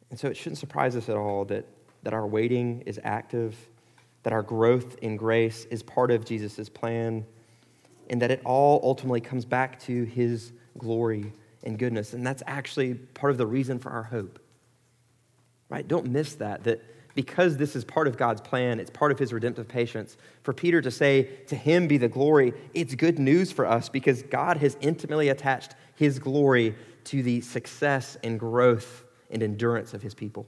And 0.10 0.20
so 0.20 0.28
it 0.28 0.38
shouldn't 0.38 0.58
surprise 0.58 0.96
us 0.96 1.10
at 1.10 1.18
all 1.18 1.46
that, 1.46 1.66
that 2.04 2.14
our 2.14 2.28
waiting 2.28 2.84
is 2.86 3.00
active, 3.04 3.56
that 4.24 4.34
our 4.34 4.44
growth 4.44 4.98
in 5.02 5.18
grace 5.18 5.66
is 5.66 5.84
part 5.84 6.12
of 6.12 6.26
Jesus' 6.26 6.70
plan, 6.70 7.26
and 8.10 8.22
that 8.22 8.32
it 8.32 8.42
all 8.46 8.80
ultimately 8.84 9.22
comes 9.22 9.46
back 9.46 9.80
to 9.82 10.04
his 10.04 10.52
glory 10.78 11.34
and 11.64 11.80
goodness. 11.80 12.14
And 12.14 12.26
that's 12.26 12.44
actually 12.46 12.94
part 12.94 13.32
of 13.32 13.38
the 13.38 13.48
reason 13.48 13.80
for 13.80 13.90
our 13.92 14.04
hope. 14.04 14.40
Right? 15.70 15.88
Don't 15.88 16.08
miss 16.08 16.36
that, 16.36 16.64
that 16.66 16.84
because 17.16 17.57
this 17.57 17.76
is 17.76 17.84
part 17.84 18.07
of 18.07 18.18
God's 18.18 18.41
plan, 18.41 18.80
it's 18.80 18.89
part 18.89 19.11
of 19.11 19.20
his 19.20 19.32
redemptive 19.32 19.68
patience. 19.68 20.18
For 20.41 20.53
Peter 20.53 20.82
to 20.82 20.91
say, 20.91 21.24
To 21.47 21.55
him 21.55 21.88
be 21.88 21.97
the 21.97 22.07
glory, 22.07 22.53
it's 22.74 22.95
good 22.95 23.20
news 23.20 23.51
for 23.51 23.66
us 23.66 23.89
because 23.89 24.24
God 24.24 24.57
has 24.57 24.78
intimately 24.82 25.30
attached 25.30 25.76
his 25.95 26.20
glory 26.20 26.76
to 27.05 27.22
the 27.22 27.41
success 27.41 28.18
and 28.24 28.39
growth 28.39 29.03
and 29.30 29.43
endurance 29.43 29.93
of 29.93 30.01
his 30.01 30.14
people. 30.14 30.47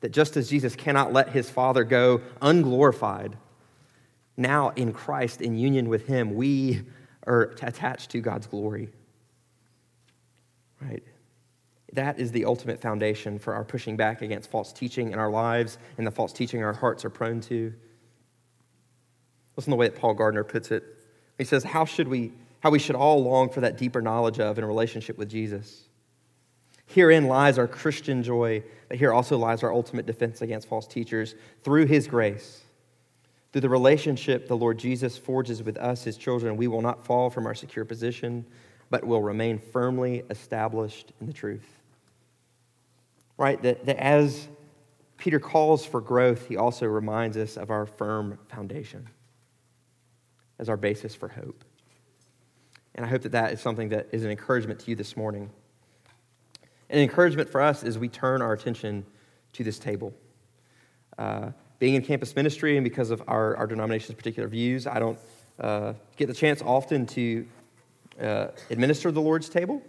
That 0.00 0.12
just 0.12 0.36
as 0.36 0.50
Jesus 0.50 0.76
cannot 0.76 1.12
let 1.12 1.30
his 1.30 1.48
Father 1.48 1.84
go 1.84 2.20
unglorified, 2.42 3.36
now 4.36 4.70
in 4.70 4.92
Christ, 4.92 5.40
in 5.40 5.56
union 5.56 5.88
with 5.88 6.06
him, 6.06 6.34
we 6.34 6.82
are 7.26 7.54
attached 7.62 8.10
to 8.10 8.20
God's 8.20 8.46
glory. 8.46 8.90
Right? 10.82 11.02
That 11.94 12.18
is 12.18 12.32
the 12.32 12.44
ultimate 12.44 12.80
foundation 12.80 13.38
for 13.38 13.54
our 13.54 13.64
pushing 13.64 13.96
back 13.96 14.20
against 14.20 14.50
false 14.50 14.72
teaching 14.72 15.12
in 15.12 15.18
our 15.18 15.30
lives 15.30 15.78
and 15.96 16.06
the 16.06 16.10
false 16.10 16.32
teaching 16.32 16.62
our 16.62 16.72
hearts 16.72 17.04
are 17.04 17.10
prone 17.10 17.40
to. 17.42 17.72
Listen 19.56 19.70
to 19.70 19.74
the 19.74 19.78
way 19.78 19.88
that 19.88 19.98
Paul 19.98 20.14
Gardner 20.14 20.42
puts 20.42 20.72
it. 20.72 20.84
He 21.38 21.44
says, 21.44 21.62
How 21.62 21.84
should 21.84 22.08
we, 22.08 22.32
how 22.60 22.70
we 22.70 22.80
should 22.80 22.96
all 22.96 23.22
long 23.22 23.48
for 23.48 23.60
that 23.60 23.78
deeper 23.78 24.02
knowledge 24.02 24.40
of 24.40 24.58
and 24.58 24.66
relationship 24.66 25.16
with 25.16 25.30
Jesus. 25.30 25.84
Herein 26.86 27.28
lies 27.28 27.58
our 27.58 27.68
Christian 27.68 28.22
joy, 28.22 28.62
but 28.88 28.98
here 28.98 29.12
also 29.12 29.38
lies 29.38 29.62
our 29.62 29.72
ultimate 29.72 30.06
defense 30.06 30.42
against 30.42 30.68
false 30.68 30.86
teachers 30.86 31.34
through 31.62 31.86
his 31.86 32.08
grace. 32.08 32.62
Through 33.52 33.62
the 33.62 33.68
relationship 33.68 34.48
the 34.48 34.56
Lord 34.56 34.78
Jesus 34.78 35.16
forges 35.16 35.62
with 35.62 35.76
us, 35.76 36.02
his 36.02 36.16
children, 36.16 36.56
we 36.56 36.66
will 36.66 36.82
not 36.82 37.06
fall 37.06 37.30
from 37.30 37.46
our 37.46 37.54
secure 37.54 37.84
position, 37.84 38.44
but 38.90 39.04
will 39.04 39.22
remain 39.22 39.58
firmly 39.58 40.24
established 40.28 41.12
in 41.20 41.28
the 41.28 41.32
truth. 41.32 41.83
Right? 43.36 43.60
That, 43.62 43.86
that 43.86 43.96
as 43.96 44.48
Peter 45.16 45.40
calls 45.40 45.84
for 45.84 46.00
growth, 46.00 46.48
he 46.48 46.56
also 46.56 46.86
reminds 46.86 47.36
us 47.36 47.56
of 47.56 47.70
our 47.70 47.86
firm 47.86 48.38
foundation 48.48 49.08
as 50.58 50.68
our 50.68 50.76
basis 50.76 51.14
for 51.14 51.28
hope. 51.28 51.64
And 52.94 53.04
I 53.04 53.08
hope 53.08 53.22
that 53.22 53.32
that 53.32 53.52
is 53.52 53.60
something 53.60 53.88
that 53.88 54.08
is 54.12 54.24
an 54.24 54.30
encouragement 54.30 54.80
to 54.80 54.90
you 54.90 54.96
this 54.96 55.16
morning. 55.16 55.50
An 56.90 57.00
encouragement 57.00 57.48
for 57.48 57.60
us 57.60 57.82
as 57.82 57.98
we 57.98 58.08
turn 58.08 58.40
our 58.40 58.52
attention 58.52 59.04
to 59.54 59.64
this 59.64 59.78
table. 59.78 60.14
Uh, 61.18 61.50
being 61.78 61.94
in 61.94 62.02
campus 62.02 62.36
ministry 62.36 62.76
and 62.76 62.84
because 62.84 63.10
of 63.10 63.22
our, 63.26 63.56
our 63.56 63.66
denomination's 63.66 64.16
particular 64.16 64.48
views, 64.48 64.86
I 64.86 64.98
don't 64.98 65.18
uh, 65.58 65.94
get 66.16 66.26
the 66.26 66.34
chance 66.34 66.62
often 66.62 67.06
to 67.06 67.46
uh, 68.20 68.46
administer 68.70 69.10
the 69.10 69.20
Lord's 69.20 69.48
table. 69.48 69.82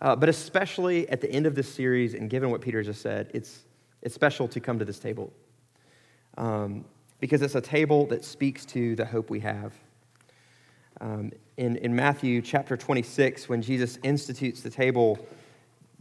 Uh, 0.00 0.14
but 0.14 0.28
especially 0.28 1.08
at 1.08 1.20
the 1.20 1.30
end 1.30 1.46
of 1.46 1.54
this 1.54 1.72
series, 1.72 2.14
and 2.14 2.30
given 2.30 2.50
what 2.50 2.60
Peter 2.60 2.82
just 2.82 3.02
said, 3.02 3.30
it's, 3.34 3.62
it's 4.02 4.14
special 4.14 4.46
to 4.48 4.60
come 4.60 4.78
to 4.78 4.84
this 4.84 4.98
table 4.98 5.32
um, 6.36 6.84
because 7.20 7.42
it's 7.42 7.56
a 7.56 7.60
table 7.60 8.06
that 8.06 8.24
speaks 8.24 8.64
to 8.64 8.94
the 8.94 9.04
hope 9.04 9.28
we 9.28 9.40
have. 9.40 9.72
Um, 11.00 11.32
in, 11.56 11.76
in 11.76 11.94
Matthew 11.94 12.40
chapter 12.42 12.76
26, 12.76 13.48
when 13.48 13.60
Jesus 13.62 13.98
institutes 14.02 14.62
the 14.62 14.70
table, 14.70 15.18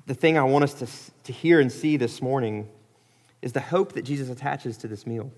the 0.06 0.14
thing 0.14 0.38
I 0.38 0.44
want 0.44 0.64
us 0.64 0.74
to, 0.76 0.88
to 1.24 1.34
hear 1.34 1.60
and 1.60 1.72
see 1.72 1.98
this 1.98 2.22
morning 2.22 2.68
is 3.42 3.54
the 3.54 3.60
hope 3.60 3.94
that 3.94 4.04
Jesus 4.04 4.30
attaches 4.30 4.78
to 4.78 4.88
this 4.88 5.06
meal. 5.06 5.32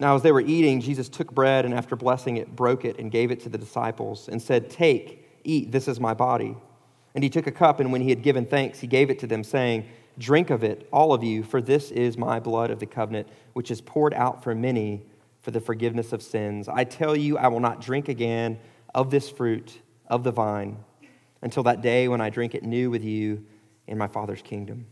Now, 0.00 0.14
as 0.14 0.22
they 0.22 0.30
were 0.30 0.40
eating, 0.40 0.80
Jesus 0.80 1.08
took 1.08 1.32
bread 1.32 1.64
and 1.64 1.74
after 1.74 1.96
blessing 1.96 2.36
it, 2.36 2.54
broke 2.54 2.84
it 2.84 2.98
and 2.98 3.10
gave 3.10 3.30
it 3.30 3.40
to 3.40 3.48
the 3.48 3.58
disciples 3.58 4.28
and 4.28 4.40
said, 4.40 4.70
Take, 4.70 5.27
eat, 5.44 5.72
this 5.72 5.88
is 5.88 6.00
my 6.00 6.14
body. 6.14 6.56
And 7.14 7.24
he 7.24 7.30
took 7.30 7.46
a 7.46 7.52
cup, 7.52 7.80
and 7.80 7.90
when 7.92 8.00
he 8.00 8.10
had 8.10 8.22
given 8.22 8.46
thanks, 8.46 8.80
he 8.80 8.86
gave 8.86 9.10
it 9.10 9.18
to 9.20 9.26
them, 9.26 9.42
saying, 9.42 9.86
Drink 10.18 10.50
of 10.50 10.64
it, 10.64 10.88
all 10.92 11.12
of 11.12 11.22
you, 11.22 11.42
for 11.42 11.62
this 11.62 11.90
is 11.90 12.18
my 12.18 12.40
blood 12.40 12.70
of 12.70 12.80
the 12.80 12.86
covenant, 12.86 13.28
which 13.52 13.70
is 13.70 13.80
poured 13.80 14.14
out 14.14 14.42
for 14.42 14.54
many 14.54 15.02
for 15.40 15.52
the 15.52 15.60
forgiveness 15.60 16.12
of 16.12 16.22
sins. 16.22 16.68
I 16.68 16.84
tell 16.84 17.16
you, 17.16 17.38
I 17.38 17.48
will 17.48 17.60
not 17.60 17.80
drink 17.80 18.08
again 18.08 18.58
of 18.94 19.10
this 19.10 19.30
fruit 19.30 19.78
of 20.08 20.24
the 20.24 20.32
vine 20.32 20.76
until 21.42 21.62
that 21.64 21.82
day 21.82 22.08
when 22.08 22.20
I 22.20 22.30
drink 22.30 22.54
it 22.54 22.64
new 22.64 22.90
with 22.90 23.04
you 23.04 23.44
in 23.86 23.96
my 23.96 24.08
Father's 24.08 24.42
kingdom. 24.42 24.86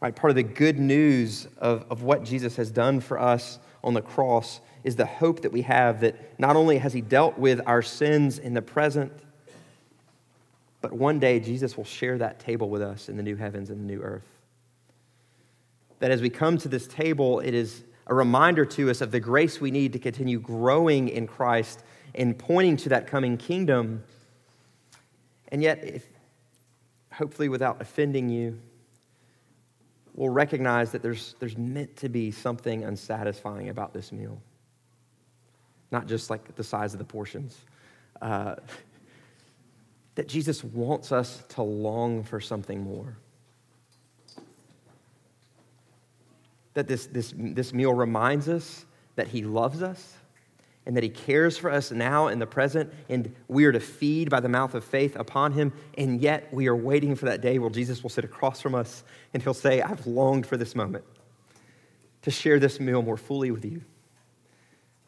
Right, 0.00 0.14
part 0.14 0.30
of 0.30 0.36
the 0.36 0.42
good 0.42 0.78
news 0.78 1.48
of, 1.58 1.86
of 1.90 2.02
what 2.02 2.22
Jesus 2.22 2.56
has 2.56 2.70
done 2.70 3.00
for 3.00 3.18
us 3.18 3.58
on 3.82 3.94
the 3.94 4.02
cross 4.02 4.60
is 4.86 4.96
the 4.96 5.06
hope 5.06 5.42
that 5.42 5.52
we 5.52 5.62
have 5.62 6.00
that 6.00 6.38
not 6.38 6.56
only 6.56 6.78
has 6.78 6.92
he 6.92 7.00
dealt 7.00 7.36
with 7.38 7.60
our 7.66 7.82
sins 7.82 8.38
in 8.38 8.54
the 8.54 8.62
present, 8.62 9.12
but 10.80 10.92
one 10.92 11.18
day 11.18 11.40
Jesus 11.40 11.76
will 11.76 11.84
share 11.84 12.16
that 12.18 12.38
table 12.38 12.70
with 12.70 12.80
us 12.80 13.08
in 13.08 13.16
the 13.16 13.22
new 13.22 13.36
heavens 13.36 13.68
and 13.68 13.80
the 13.80 13.94
new 13.94 14.00
earth. 14.00 14.26
That 15.98 16.10
as 16.10 16.22
we 16.22 16.30
come 16.30 16.56
to 16.58 16.68
this 16.68 16.86
table, 16.86 17.40
it 17.40 17.52
is 17.52 17.84
a 18.06 18.14
reminder 18.14 18.64
to 18.64 18.90
us 18.90 19.00
of 19.00 19.10
the 19.10 19.20
grace 19.20 19.60
we 19.60 19.70
need 19.70 19.92
to 19.92 19.98
continue 19.98 20.38
growing 20.38 21.08
in 21.08 21.26
Christ 21.26 21.82
and 22.14 22.38
pointing 22.38 22.76
to 22.78 22.88
that 22.90 23.06
coming 23.06 23.36
kingdom 23.36 24.02
and 25.48 25.62
yet, 25.62 25.84
if, 25.84 26.06
hopefully 27.12 27.48
without 27.48 27.80
offending 27.80 28.28
you, 28.28 28.58
we'll 30.14 30.30
recognize 30.30 30.92
that 30.92 31.02
there's, 31.02 31.34
there's 31.38 31.56
meant 31.56 31.96
to 31.96 32.08
be 32.08 32.30
something 32.30 32.84
unsatisfying 32.84 33.68
about 33.68 33.92
this 33.92 34.12
meal. 34.12 34.40
Not 35.90 36.06
just 36.06 36.30
like 36.30 36.54
the 36.56 36.64
size 36.64 36.92
of 36.92 36.98
the 36.98 37.04
portions. 37.04 37.58
Uh, 38.20 38.56
that 40.16 40.28
Jesus 40.28 40.64
wants 40.64 41.12
us 41.12 41.42
to 41.50 41.62
long 41.62 42.24
for 42.24 42.40
something 42.40 42.82
more. 42.82 43.16
That 46.74 46.88
this, 46.88 47.06
this, 47.06 47.32
this 47.36 47.72
meal 47.72 47.92
reminds 47.92 48.48
us 48.48 48.84
that 49.14 49.28
He 49.28 49.42
loves 49.42 49.82
us 49.82 50.14
and 50.86 50.96
that 50.96 51.02
He 51.02 51.10
cares 51.10 51.58
for 51.58 51.70
us 51.70 51.90
now 51.90 52.28
in 52.28 52.38
the 52.38 52.46
present, 52.46 52.92
and 53.08 53.34
we 53.48 53.64
are 53.64 53.72
to 53.72 53.80
feed 53.80 54.30
by 54.30 54.40
the 54.40 54.48
mouth 54.48 54.74
of 54.74 54.84
faith 54.84 55.16
upon 55.16 55.52
Him, 55.52 55.72
and 55.98 56.20
yet 56.20 56.52
we 56.52 56.66
are 56.68 56.76
waiting 56.76 57.14
for 57.14 57.26
that 57.26 57.40
day 57.40 57.58
where 57.58 57.70
Jesus 57.70 58.02
will 58.02 58.10
sit 58.10 58.24
across 58.24 58.60
from 58.60 58.74
us 58.74 59.04
and 59.34 59.42
He'll 59.42 59.54
say, 59.54 59.82
I've 59.82 60.06
longed 60.06 60.46
for 60.46 60.56
this 60.56 60.74
moment 60.74 61.04
to 62.22 62.30
share 62.30 62.58
this 62.58 62.80
meal 62.80 63.02
more 63.02 63.16
fully 63.16 63.50
with 63.50 63.64
you. 63.64 63.82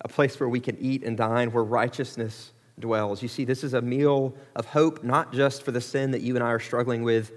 A 0.03 0.09
place 0.09 0.39
where 0.39 0.49
we 0.49 0.61
can 0.61 0.77
eat 0.79 1.03
and 1.03 1.17
dine, 1.17 1.51
where 1.53 1.65
righteousness 1.65 2.53
dwells. 2.79 3.23
You 3.23 3.29
see, 3.29 3.45
this 3.45 3.65
is 3.65 3.75
a 3.75 3.83
meal 3.83 4.35
of 4.55 4.67
hope, 4.67 5.03
not 5.03 5.33
just 5.33 5.63
for 5.63 5.73
the 5.73 5.81
sin 5.81 6.13
that 6.13 6.23
you 6.23 6.35
and 6.37 6.45
I 6.45 6.51
are 6.51 6.61
struggling 6.61 7.03
with 7.03 7.33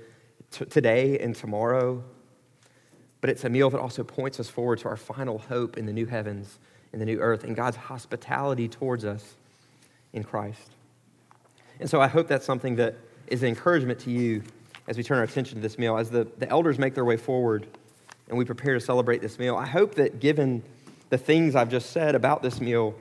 t- 0.51 0.65
today 0.65 1.17
and 1.19 1.35
tomorrow, 1.35 2.03
but 3.19 3.29
it's 3.29 3.43
a 3.43 3.49
meal 3.49 3.69
that 3.69 3.79
also 3.79 4.03
points 4.03 4.39
us 4.39 4.49
forward 4.49 4.79
to 4.79 4.89
our 4.89 4.97
final 4.97 5.39
hope 5.39 5.77
in 5.77 5.85
the 5.85 5.93
new 5.93 6.05
heavens 6.05 6.59
in 6.93 6.99
the 6.99 7.05
new 7.05 7.19
earth 7.19 7.43
and 7.43 7.55
God's 7.55 7.77
hospitality 7.77 8.67
towards 8.67 9.05
us 9.05 9.35
in 10.13 10.23
Christ. 10.23 10.71
And 11.79 11.89
so 11.89 12.01
I 12.01 12.07
hope 12.07 12.27
that's 12.27 12.45
something 12.45 12.75
that 12.75 12.95
is 13.27 13.43
an 13.43 13.49
encouragement 13.49 13.99
to 14.01 14.11
you 14.11 14.43
as 14.87 14.97
we 14.97 15.03
turn 15.03 15.17
our 15.17 15.23
attention 15.23 15.55
to 15.55 15.61
this 15.61 15.77
meal. 15.77 15.97
As 15.97 16.09
the, 16.09 16.27
the 16.37 16.49
elders 16.49 16.77
make 16.77 16.95
their 16.95 17.05
way 17.05 17.17
forward 17.17 17.65
and 18.27 18.37
we 18.37 18.45
prepare 18.45 18.73
to 18.73 18.79
celebrate 18.81 19.21
this 19.21 19.39
meal, 19.39 19.55
I 19.55 19.65
hope 19.65 19.95
that 19.95 20.19
given 20.19 20.63
the 21.11 21.17
things 21.17 21.55
I've 21.55 21.69
just 21.69 21.91
said 21.91 22.15
about 22.15 22.41
this 22.41 22.61
meal, 22.61 22.95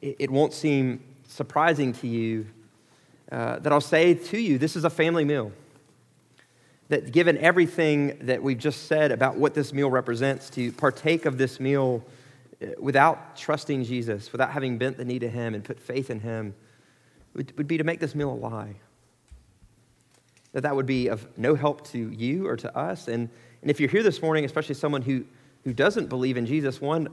it, 0.00 0.16
it 0.18 0.30
won't 0.30 0.54
seem 0.54 1.04
surprising 1.28 1.92
to 1.92 2.08
you 2.08 2.46
uh, 3.30 3.58
that 3.60 3.72
I'll 3.72 3.80
say 3.80 4.14
to 4.14 4.38
you, 4.38 4.58
this 4.58 4.74
is 4.74 4.84
a 4.84 4.90
family 4.90 5.24
meal. 5.24 5.52
That 6.88 7.12
given 7.12 7.36
everything 7.38 8.18
that 8.22 8.42
we've 8.42 8.58
just 8.58 8.86
said 8.86 9.12
about 9.12 9.36
what 9.36 9.54
this 9.54 9.72
meal 9.72 9.90
represents, 9.90 10.48
to 10.50 10.72
partake 10.72 11.26
of 11.26 11.36
this 11.36 11.60
meal 11.60 12.02
without 12.78 13.36
trusting 13.36 13.84
Jesus, 13.84 14.32
without 14.32 14.50
having 14.50 14.78
bent 14.78 14.96
the 14.96 15.04
knee 15.04 15.18
to 15.18 15.28
Him 15.28 15.54
and 15.54 15.62
put 15.62 15.78
faith 15.78 16.08
in 16.08 16.20
Him, 16.20 16.54
would, 17.34 17.56
would 17.58 17.68
be 17.68 17.76
to 17.76 17.84
make 17.84 18.00
this 18.00 18.14
meal 18.14 18.30
a 18.30 18.34
lie. 18.34 18.76
That 20.52 20.62
that 20.62 20.74
would 20.74 20.86
be 20.86 21.08
of 21.08 21.26
no 21.38 21.54
help 21.54 21.86
to 21.88 21.98
you 21.98 22.46
or 22.46 22.56
to 22.56 22.74
us. 22.76 23.08
And, 23.08 23.28
and 23.60 23.70
if 23.70 23.78
you're 23.78 23.90
here 23.90 24.02
this 24.02 24.22
morning, 24.22 24.46
especially 24.46 24.74
someone 24.74 25.02
who, 25.02 25.24
who 25.64 25.74
doesn't 25.74 26.08
believe 26.08 26.38
in 26.38 26.46
Jesus, 26.46 26.80
one, 26.80 27.08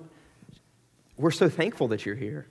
we're 1.20 1.32
so 1.32 1.50
thankful 1.50 1.90
that 1.90 2.06
you're 2.06 2.16
here. 2.16 2.48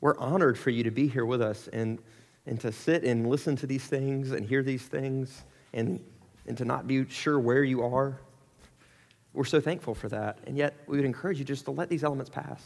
We're 0.00 0.16
honored 0.16 0.58
for 0.58 0.70
you 0.70 0.84
to 0.84 0.90
be 0.90 1.08
here 1.08 1.26
with 1.26 1.42
us 1.42 1.68
and, 1.70 1.98
and 2.46 2.58
to 2.60 2.72
sit 2.72 3.04
and 3.04 3.28
listen 3.28 3.54
to 3.56 3.66
these 3.66 3.84
things 3.84 4.32
and 4.32 4.46
hear 4.46 4.62
these 4.62 4.82
things 4.82 5.44
and, 5.74 6.00
and 6.46 6.56
to 6.56 6.64
not 6.64 6.86
be 6.86 7.06
sure 7.08 7.38
where 7.38 7.62
you 7.62 7.82
are. 7.82 8.18
We're 9.34 9.44
so 9.44 9.60
thankful 9.60 9.94
for 9.94 10.08
that. 10.08 10.38
And 10.46 10.56
yet, 10.56 10.74
we 10.86 10.96
would 10.96 11.04
encourage 11.04 11.38
you 11.38 11.44
just 11.44 11.66
to 11.66 11.70
let 11.70 11.90
these 11.90 12.02
elements 12.02 12.30
pass, 12.30 12.62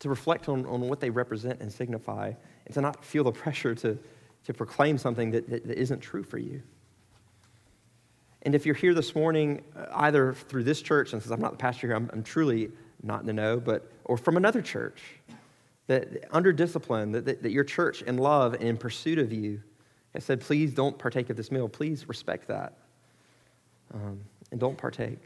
to 0.00 0.08
reflect 0.08 0.48
on, 0.48 0.66
on 0.66 0.80
what 0.80 0.98
they 0.98 1.10
represent 1.10 1.60
and 1.60 1.72
signify, 1.72 2.32
and 2.66 2.74
to 2.74 2.80
not 2.80 3.04
feel 3.04 3.22
the 3.22 3.30
pressure 3.30 3.76
to, 3.76 3.96
to 4.46 4.52
proclaim 4.52 4.98
something 4.98 5.30
that, 5.30 5.48
that, 5.48 5.64
that 5.68 5.78
isn't 5.78 6.00
true 6.00 6.24
for 6.24 6.38
you. 6.38 6.60
And 8.42 8.54
if 8.54 8.66
you're 8.66 8.74
here 8.74 8.94
this 8.94 9.14
morning, 9.14 9.62
uh, 9.76 9.86
either 9.94 10.32
through 10.32 10.64
this 10.64 10.82
church, 10.82 11.12
and 11.12 11.22
since 11.22 11.32
I'm 11.32 11.40
not 11.40 11.52
the 11.52 11.58
pastor 11.58 11.86
here, 11.86 11.96
I'm, 11.96 12.10
I'm 12.12 12.24
truly 12.24 12.70
not 13.06 13.20
in 13.20 13.26
the 13.26 13.32
know, 13.32 13.60
but, 13.60 13.90
or 14.04 14.16
from 14.16 14.36
another 14.36 14.60
church, 14.60 15.00
that 15.86 16.26
under 16.32 16.52
discipline, 16.52 17.12
that, 17.12 17.24
that, 17.24 17.42
that 17.42 17.52
your 17.52 17.64
church 17.64 18.02
in 18.02 18.18
love 18.18 18.54
and 18.54 18.64
in 18.64 18.76
pursuit 18.76 19.18
of 19.18 19.32
you 19.32 19.62
has 20.14 20.24
said, 20.24 20.40
please 20.40 20.74
don't 20.74 20.98
partake 20.98 21.30
of 21.30 21.36
this 21.36 21.50
meal. 21.50 21.68
Please 21.68 22.08
respect 22.08 22.48
that. 22.48 22.74
Um, 23.94 24.20
and 24.50 24.60
don't 24.60 24.76
partake. 24.76 25.20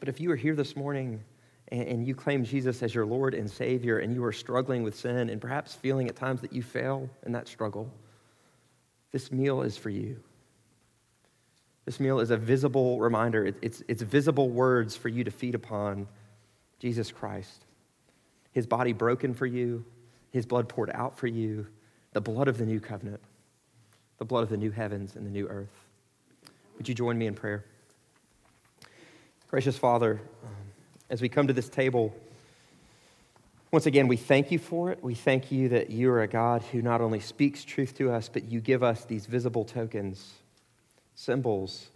But 0.00 0.08
if 0.08 0.20
you 0.20 0.30
are 0.30 0.36
here 0.36 0.54
this 0.54 0.76
morning 0.76 1.22
and, 1.68 1.82
and 1.82 2.06
you 2.06 2.14
claim 2.14 2.44
Jesus 2.44 2.82
as 2.82 2.94
your 2.94 3.06
Lord 3.06 3.34
and 3.34 3.50
Savior 3.50 3.98
and 3.98 4.14
you 4.14 4.24
are 4.24 4.32
struggling 4.32 4.82
with 4.82 4.94
sin 4.96 5.30
and 5.30 5.40
perhaps 5.40 5.74
feeling 5.74 6.08
at 6.08 6.16
times 6.16 6.40
that 6.40 6.52
you 6.52 6.62
fail 6.62 7.08
in 7.24 7.32
that 7.32 7.48
struggle, 7.48 7.90
this 9.12 9.32
meal 9.32 9.62
is 9.62 9.76
for 9.76 9.90
you. 9.90 10.20
This 11.86 11.98
meal 11.98 12.20
is 12.20 12.30
a 12.30 12.36
visible 12.36 13.00
reminder, 13.00 13.46
it's, 13.62 13.82
it's 13.88 14.02
visible 14.02 14.50
words 14.50 14.96
for 14.96 15.08
you 15.08 15.24
to 15.24 15.30
feed 15.30 15.54
upon 15.54 16.08
Jesus 16.78 17.10
Christ. 17.10 17.64
His 18.52 18.66
body 18.66 18.92
broken 18.92 19.32
for 19.32 19.46
you, 19.46 19.84
his 20.32 20.44
blood 20.44 20.68
poured 20.68 20.90
out 20.92 21.16
for 21.16 21.28
you, 21.28 21.66
the 22.12 22.20
blood 22.20 22.48
of 22.48 22.58
the 22.58 22.66
new 22.66 22.80
covenant, 22.80 23.20
the 24.18 24.24
blood 24.24 24.42
of 24.42 24.48
the 24.48 24.56
new 24.56 24.72
heavens 24.72 25.14
and 25.14 25.24
the 25.24 25.30
new 25.30 25.46
earth. 25.46 25.86
Would 26.76 26.88
you 26.88 26.94
join 26.94 27.16
me 27.16 27.26
in 27.26 27.34
prayer? 27.34 27.64
Gracious 29.48 29.78
Father, 29.78 30.20
um, 30.44 30.50
as 31.08 31.22
we 31.22 31.28
come 31.28 31.46
to 31.46 31.52
this 31.52 31.68
table, 31.68 32.12
Once 33.72 33.86
again, 33.86 34.08
we 34.08 34.16
thank 34.16 34.50
you 34.50 34.58
for 34.58 34.90
it. 34.90 35.02
We 35.02 35.14
thank 35.14 35.50
you 35.50 35.68
that 35.70 35.90
you 35.90 36.10
are 36.10 36.22
a 36.22 36.28
God 36.28 36.62
who 36.72 36.80
not 36.80 37.00
only 37.00 37.20
speaks 37.20 37.64
truth 37.64 37.94
to 37.98 38.10
us, 38.10 38.28
but 38.28 38.44
you 38.44 38.60
give 38.60 38.82
us 38.82 39.04
these 39.04 39.26
visible 39.26 39.64
tokens, 39.64 40.34
symbols 41.16 41.88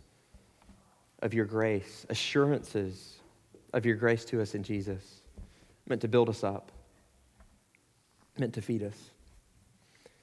of 1.22 1.32
your 1.32 1.44
grace, 1.44 2.04
assurances 2.08 3.18
of 3.72 3.86
your 3.86 3.94
grace 3.94 4.24
to 4.24 4.42
us 4.42 4.56
in 4.56 4.64
Jesus, 4.64 5.22
meant 5.86 6.00
to 6.00 6.08
build 6.08 6.28
us 6.28 6.42
up, 6.42 6.72
meant 8.36 8.54
to 8.54 8.62
feed 8.62 8.82
us. 8.82 8.96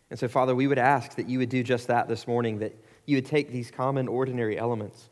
And 0.09 0.19
so, 0.19 0.27
Father, 0.27 0.53
we 0.53 0.67
would 0.67 0.77
ask 0.77 1.15
that 1.15 1.29
you 1.29 1.39
would 1.39 1.49
do 1.49 1.63
just 1.63 1.87
that 1.87 2.09
this 2.09 2.27
morning, 2.27 2.59
that 2.59 2.75
you 3.05 3.15
would 3.17 3.25
take 3.25 3.51
these 3.51 3.71
common, 3.71 4.09
ordinary 4.09 4.57
elements 4.57 5.09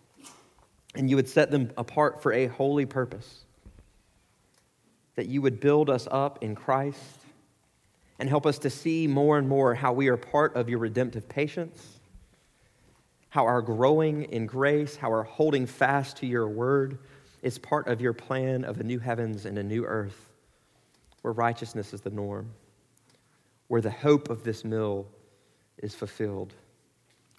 and 0.95 1.09
you 1.09 1.15
would 1.15 1.29
set 1.29 1.51
them 1.51 1.71
apart 1.77 2.21
for 2.21 2.33
a 2.33 2.47
holy 2.47 2.85
purpose. 2.85 3.45
That 5.15 5.27
you 5.27 5.41
would 5.41 5.59
build 5.59 5.89
us 5.89 6.07
up 6.09 6.39
in 6.41 6.55
Christ 6.55 7.19
and 8.19 8.29
help 8.29 8.45
us 8.45 8.59
to 8.59 8.69
see 8.69 9.07
more 9.07 9.37
and 9.37 9.47
more 9.47 9.75
how 9.75 9.93
we 9.93 10.07
are 10.07 10.17
part 10.17 10.55
of 10.55 10.69
your 10.69 10.79
redemptive 10.79 11.27
patience, 11.27 11.94
how 13.35 13.43
our 13.43 13.61
growing 13.61 14.23
in 14.31 14.45
grace, 14.45 14.95
how 14.95 15.09
our 15.09 15.23
holding 15.23 15.65
fast 15.65 16.15
to 16.15 16.25
your 16.25 16.47
word 16.47 16.97
is 17.41 17.57
part 17.57 17.85
of 17.89 17.99
your 17.99 18.13
plan 18.13 18.63
of 18.63 18.79
a 18.79 18.83
new 18.83 18.97
heavens 18.97 19.45
and 19.45 19.57
a 19.57 19.63
new 19.63 19.83
earth 19.83 20.29
where 21.21 21.33
righteousness 21.33 21.93
is 21.93 21.99
the 21.99 22.09
norm, 22.09 22.49
where 23.67 23.81
the 23.81 23.91
hope 23.91 24.29
of 24.29 24.45
this 24.45 24.63
mill 24.63 25.05
is 25.79 25.93
fulfilled, 25.93 26.53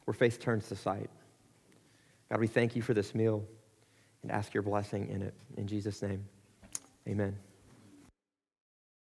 where 0.05 0.13
faith 0.13 0.39
turns 0.39 0.69
to 0.69 0.77
sight. 0.77 1.09
God, 2.29 2.41
we 2.41 2.47
thank 2.47 2.77
you 2.77 2.83
for 2.83 2.93
this 2.93 3.15
meal 3.15 3.43
and 4.23 4.31
ask 4.31 4.53
your 4.53 4.63
blessing 4.63 5.09
in 5.09 5.23
it. 5.23 5.33
In 5.57 5.67
Jesus' 5.67 6.03
name, 6.03 6.23
amen. 7.09 7.46